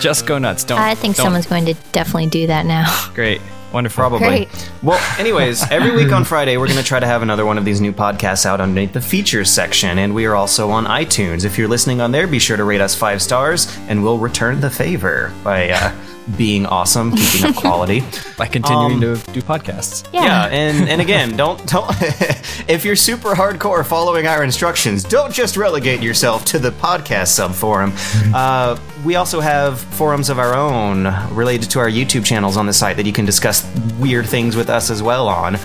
[0.00, 0.62] Just go nuts!
[0.64, 0.78] Don't.
[0.78, 2.86] I think don't- someone's going to definitely do that now.
[3.14, 3.40] great,
[3.72, 4.02] wonderful.
[4.02, 4.26] Probably.
[4.26, 4.70] Great.
[4.82, 7.64] Well, anyways, every week on Friday, we're going to try to have another one of
[7.64, 11.44] these new podcasts out underneath the features section, and we are also on iTunes.
[11.44, 14.60] If you're listening on there, be sure to rate us five stars, and we'll return
[14.60, 15.92] the favor by uh,
[16.36, 18.02] being awesome, keeping up quality.
[18.36, 20.08] by continuing Um, to do podcasts.
[20.12, 20.24] Yeah.
[20.24, 21.90] Yeah, and and again, don't don't
[22.68, 27.52] if you're super hardcore following our instructions, don't just relegate yourself to the podcast sub
[27.52, 27.92] forum.
[28.34, 31.04] Uh, we also have forums of our own
[31.34, 33.64] related to our YouTube channels on the site that you can discuss
[33.98, 35.56] weird things with us as well on.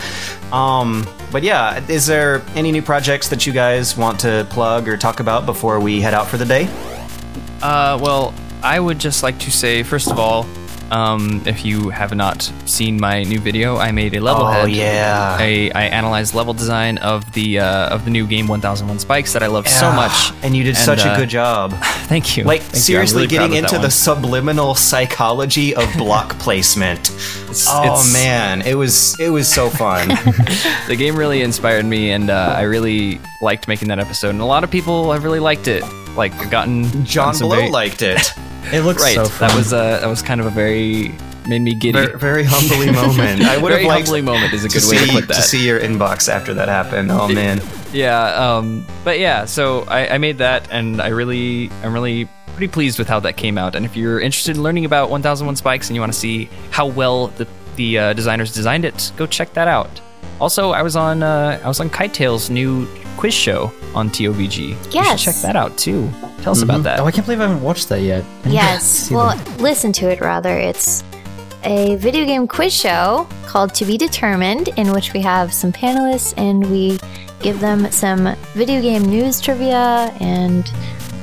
[0.51, 4.95] Um, but yeah, is there any new projects that you guys want to plug or
[4.95, 6.69] talk about before we head out for the day?
[7.61, 8.33] Uh, well,
[8.65, 10.45] I would just like to say, first of all,
[10.91, 14.69] um, if you have not seen my new video, I made a level Oh, head.
[14.71, 15.35] yeah.
[15.39, 19.41] I, I analyzed level design of the uh, of the new game 1001 Spikes that
[19.41, 20.31] I love so much.
[20.43, 21.73] and you did such uh, a good job.
[22.07, 22.43] Thank you.
[22.43, 22.79] Like Thank you.
[22.81, 27.09] Seriously really getting into the subliminal psychology of block placement.
[27.09, 30.07] It's- Oh it's- man, it was it was so fun.
[30.87, 34.29] the game really inspired me, and uh, I really liked making that episode.
[34.29, 35.83] And a lot of people have really liked it.
[36.15, 38.19] Like gotten John gotten some Blow very- liked it.
[38.73, 39.13] It looks right.
[39.13, 39.49] so fun.
[39.49, 41.13] that was uh, that was kind of a very
[41.47, 41.91] made me giddy.
[41.99, 43.43] Very, very humbly moment.
[43.43, 45.27] I would Very have liked humbling moment is a to good way see, to put
[45.27, 45.43] that.
[45.43, 47.11] see your inbox after that happened.
[47.11, 47.61] Oh man,
[47.93, 48.23] Yeah,
[48.57, 52.97] um, but yeah, so I, I made that, and I really, I'm really pretty pleased
[52.97, 53.75] with how that came out.
[53.75, 56.87] And if you're interested in learning about 1001 Spikes and you want to see how
[56.87, 60.01] well the the uh, designers designed it, go check that out.
[60.41, 62.87] Also, I was on uh, I was on Kite Tales' new
[63.17, 64.57] quiz show on TOVG.
[64.69, 65.23] You should Yes.
[65.23, 66.09] check that out too.
[66.41, 66.99] Tell us about that.
[66.99, 68.23] Oh, I can't believe I haven't watched that yet.
[68.45, 69.09] I Yes.
[69.11, 69.61] Well, that.
[69.61, 70.55] listen to it rather.
[70.57, 71.03] It's
[71.63, 76.33] a video game quiz show called To Be Determined, in which we have some panelists
[76.37, 76.99] and we
[77.39, 80.69] give them some video game news trivia and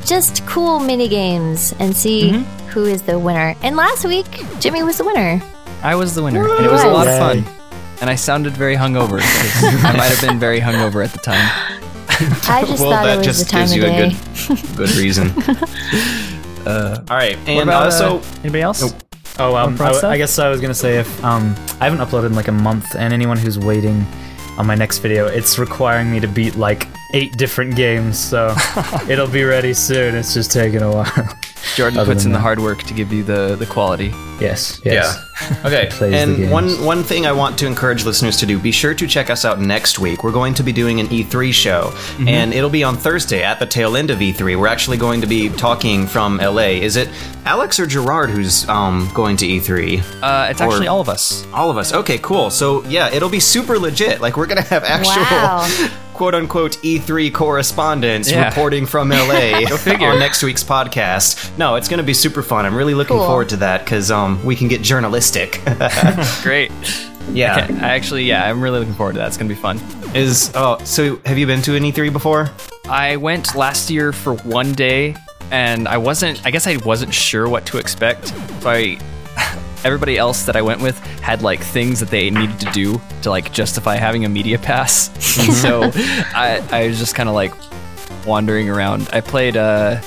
[0.04, 2.68] just cool mini games and see Mm-hmm.
[2.70, 3.54] who is the winner.
[3.62, 4.26] And last week,
[4.58, 5.40] Jimmy was the winner.
[5.84, 7.44] I was the winner, and it was a lot of fun.
[8.00, 9.20] And I sounded very hungover.
[9.22, 11.48] I might have been very hungover at the time.
[12.48, 14.76] I just well thought that it was just the time gives of you a good
[14.76, 15.28] good reason.
[16.66, 18.82] uh, all right, What and about also uh, anybody else?
[18.82, 19.02] Nope.
[19.38, 22.34] Oh, um, Prod I, guess I was gonna say if um, I haven't uploaded in
[22.34, 24.06] like a month, and anyone who's waiting
[24.58, 28.54] on my next video, it's requiring me to beat like eight different games, so
[29.08, 30.14] it'll be ready soon.
[30.14, 31.38] It's just taking a while.
[31.76, 34.12] Jordan Other puts than in the hard work to give you the the quality.
[34.40, 35.14] yes, yes.
[35.16, 35.24] Yeah.
[35.64, 35.88] Okay.
[36.00, 39.28] And one one thing I want to encourage listeners to do: be sure to check
[39.30, 40.22] us out next week.
[40.22, 42.28] We're going to be doing an E3 show, Mm-hmm.
[42.28, 44.56] and it'll be on Thursday at the tail end of E3.
[44.58, 46.78] We're actually going to be talking from LA.
[46.86, 47.08] Is it
[47.44, 49.98] Alex or Jirard who's um, going to E3?
[50.22, 51.44] Uh, it's Or- actually all of us.
[51.52, 51.92] All of us.
[51.92, 52.50] Okay, cool.
[52.50, 54.20] So yeah, it'll be super legit.
[54.20, 55.88] Like we're gonna have actual Wow.
[56.22, 58.44] quote unquote E3 correspondents Yeah.
[58.46, 59.64] reporting from LA
[60.06, 61.50] on next week's podcast.
[61.58, 62.64] No, it's gonna be super fun.
[62.64, 63.26] I'm really looking Cool.
[63.26, 65.60] forward to that because um we can get journalistic.
[66.44, 66.70] Great.
[67.32, 67.64] yeah.
[67.64, 69.26] Okay, I actually, yeah, I'm really looking forward to that.
[69.26, 69.80] It's gonna be fun.
[70.14, 72.52] Is oh so have you been to an E3 before?
[72.88, 75.16] I went last year for one day,
[75.50, 76.40] and I wasn't.
[76.46, 78.28] I guess I wasn't sure what to expect.
[78.60, 78.96] So I,
[79.84, 83.30] everybody else that I went with had like things that they needed to do to
[83.30, 85.10] like justify having a media pass.
[85.62, 87.52] So I, I was just kind of like
[88.26, 89.08] wandering around.
[89.12, 89.56] I played.
[89.56, 90.00] Uh,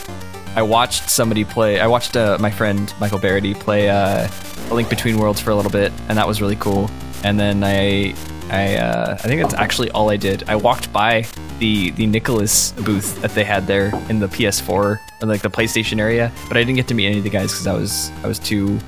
[0.56, 1.80] I watched somebody play.
[1.80, 4.30] I watched uh, my friend Michael Barrity play uh,
[4.69, 6.89] A Link Between Worlds for a little bit, and that was really cool.
[7.23, 8.14] And then I,
[8.49, 10.47] I, uh, I think that's actually all I did.
[10.47, 11.26] I walked by
[11.60, 15.99] the the Nicalis booth that they had there in the PS4 or like the PlayStation
[15.99, 18.27] area, but I didn't get to meet any of the guys because I was I
[18.27, 18.80] was too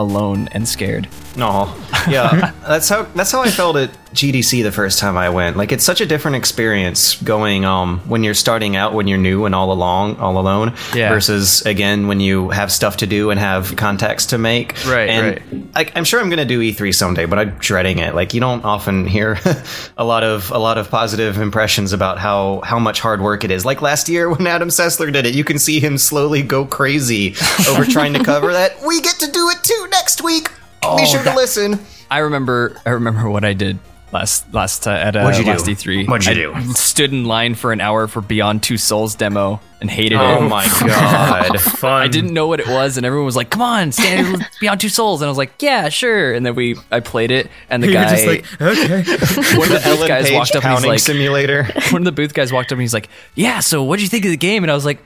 [0.00, 1.08] alone and scared.
[1.36, 1.74] No.
[2.08, 2.52] Yeah.
[2.66, 5.56] that's how that's how I felt at GDC the first time I went.
[5.56, 9.44] Like it's such a different experience going um when you're starting out when you're new
[9.44, 11.10] and all along all alone Yeah.
[11.10, 14.74] versus again when you have stuff to do and have contacts to make.
[14.86, 18.14] Right, And Like I'm sure I'm gonna do E3 someday, but I'm dreading it.
[18.14, 19.38] Like you don't often hear
[19.96, 23.50] a lot of a lot of positive impressions about how how much hard work it
[23.50, 23.64] is.
[23.64, 27.34] Like last year when Adam Sessler did it, you can see him slowly go crazy
[27.68, 28.82] over trying to cover that.
[28.84, 30.50] We get to do it too next week.
[30.96, 31.78] Be sure to listen.
[32.10, 33.78] I remember I remember what I did
[34.12, 35.58] last last uh, at uh, What'd you do?
[35.60, 36.08] E3.
[36.08, 36.72] What'd you I do?
[36.72, 40.36] Stood in line for an hour for Beyond Two Souls demo and hated Oh it.
[40.38, 41.60] Oh my god.
[41.60, 42.02] Fun.
[42.02, 44.88] I didn't know what it was, and everyone was like, "Come on, stand Beyond Two
[44.88, 47.88] Souls," and I was like, "Yeah, sure." And then we, I played it, and the
[47.90, 49.02] You're guy, just like, okay.
[49.58, 51.64] one of the booth guys Page walked up and he's pounding like, simulator.
[51.90, 54.08] one of the booth guys walked up and he's like, "Yeah, so what would you
[54.08, 54.98] think of the game?" And I was like,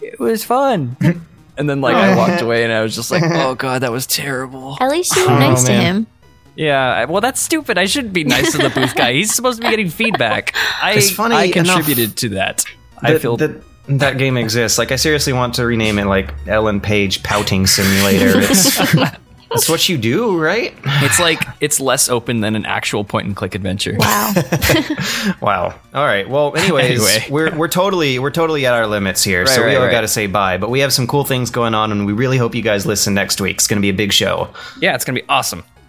[0.00, 0.96] "It was fun."
[1.58, 4.06] And then like I walked away, and I was just like, "Oh god, that was
[4.06, 5.94] terrible." At least you were nice to man.
[5.96, 6.06] him.
[6.56, 7.78] Yeah, well, that's stupid.
[7.78, 9.12] I shouldn't be nice to the booth guy.
[9.12, 10.54] He's supposed to be getting feedback.
[10.82, 12.64] I, It's funny I enough contributed to that.
[13.02, 14.78] I that, feel that that game exists.
[14.78, 18.40] Like I seriously want to rename it like Ellen Page pouting simulator.
[19.48, 20.74] It's it's what you do, right?
[20.84, 23.94] it's like it's less open than an actual point and click adventure.
[23.96, 24.32] Wow.
[25.40, 25.74] Wow.
[25.94, 26.28] All right.
[26.28, 27.26] Well, anyways, Anyway.
[27.30, 29.92] we're we're totally we're totally at our limits here, so Right, we right, all right.
[29.92, 30.58] got to say bye.
[30.58, 33.14] But we have some cool things going on, and we really hope you guys listen
[33.14, 33.56] next week.
[33.58, 34.48] It's going to be a big show.
[34.80, 35.62] Yeah, it's gonna be awesome.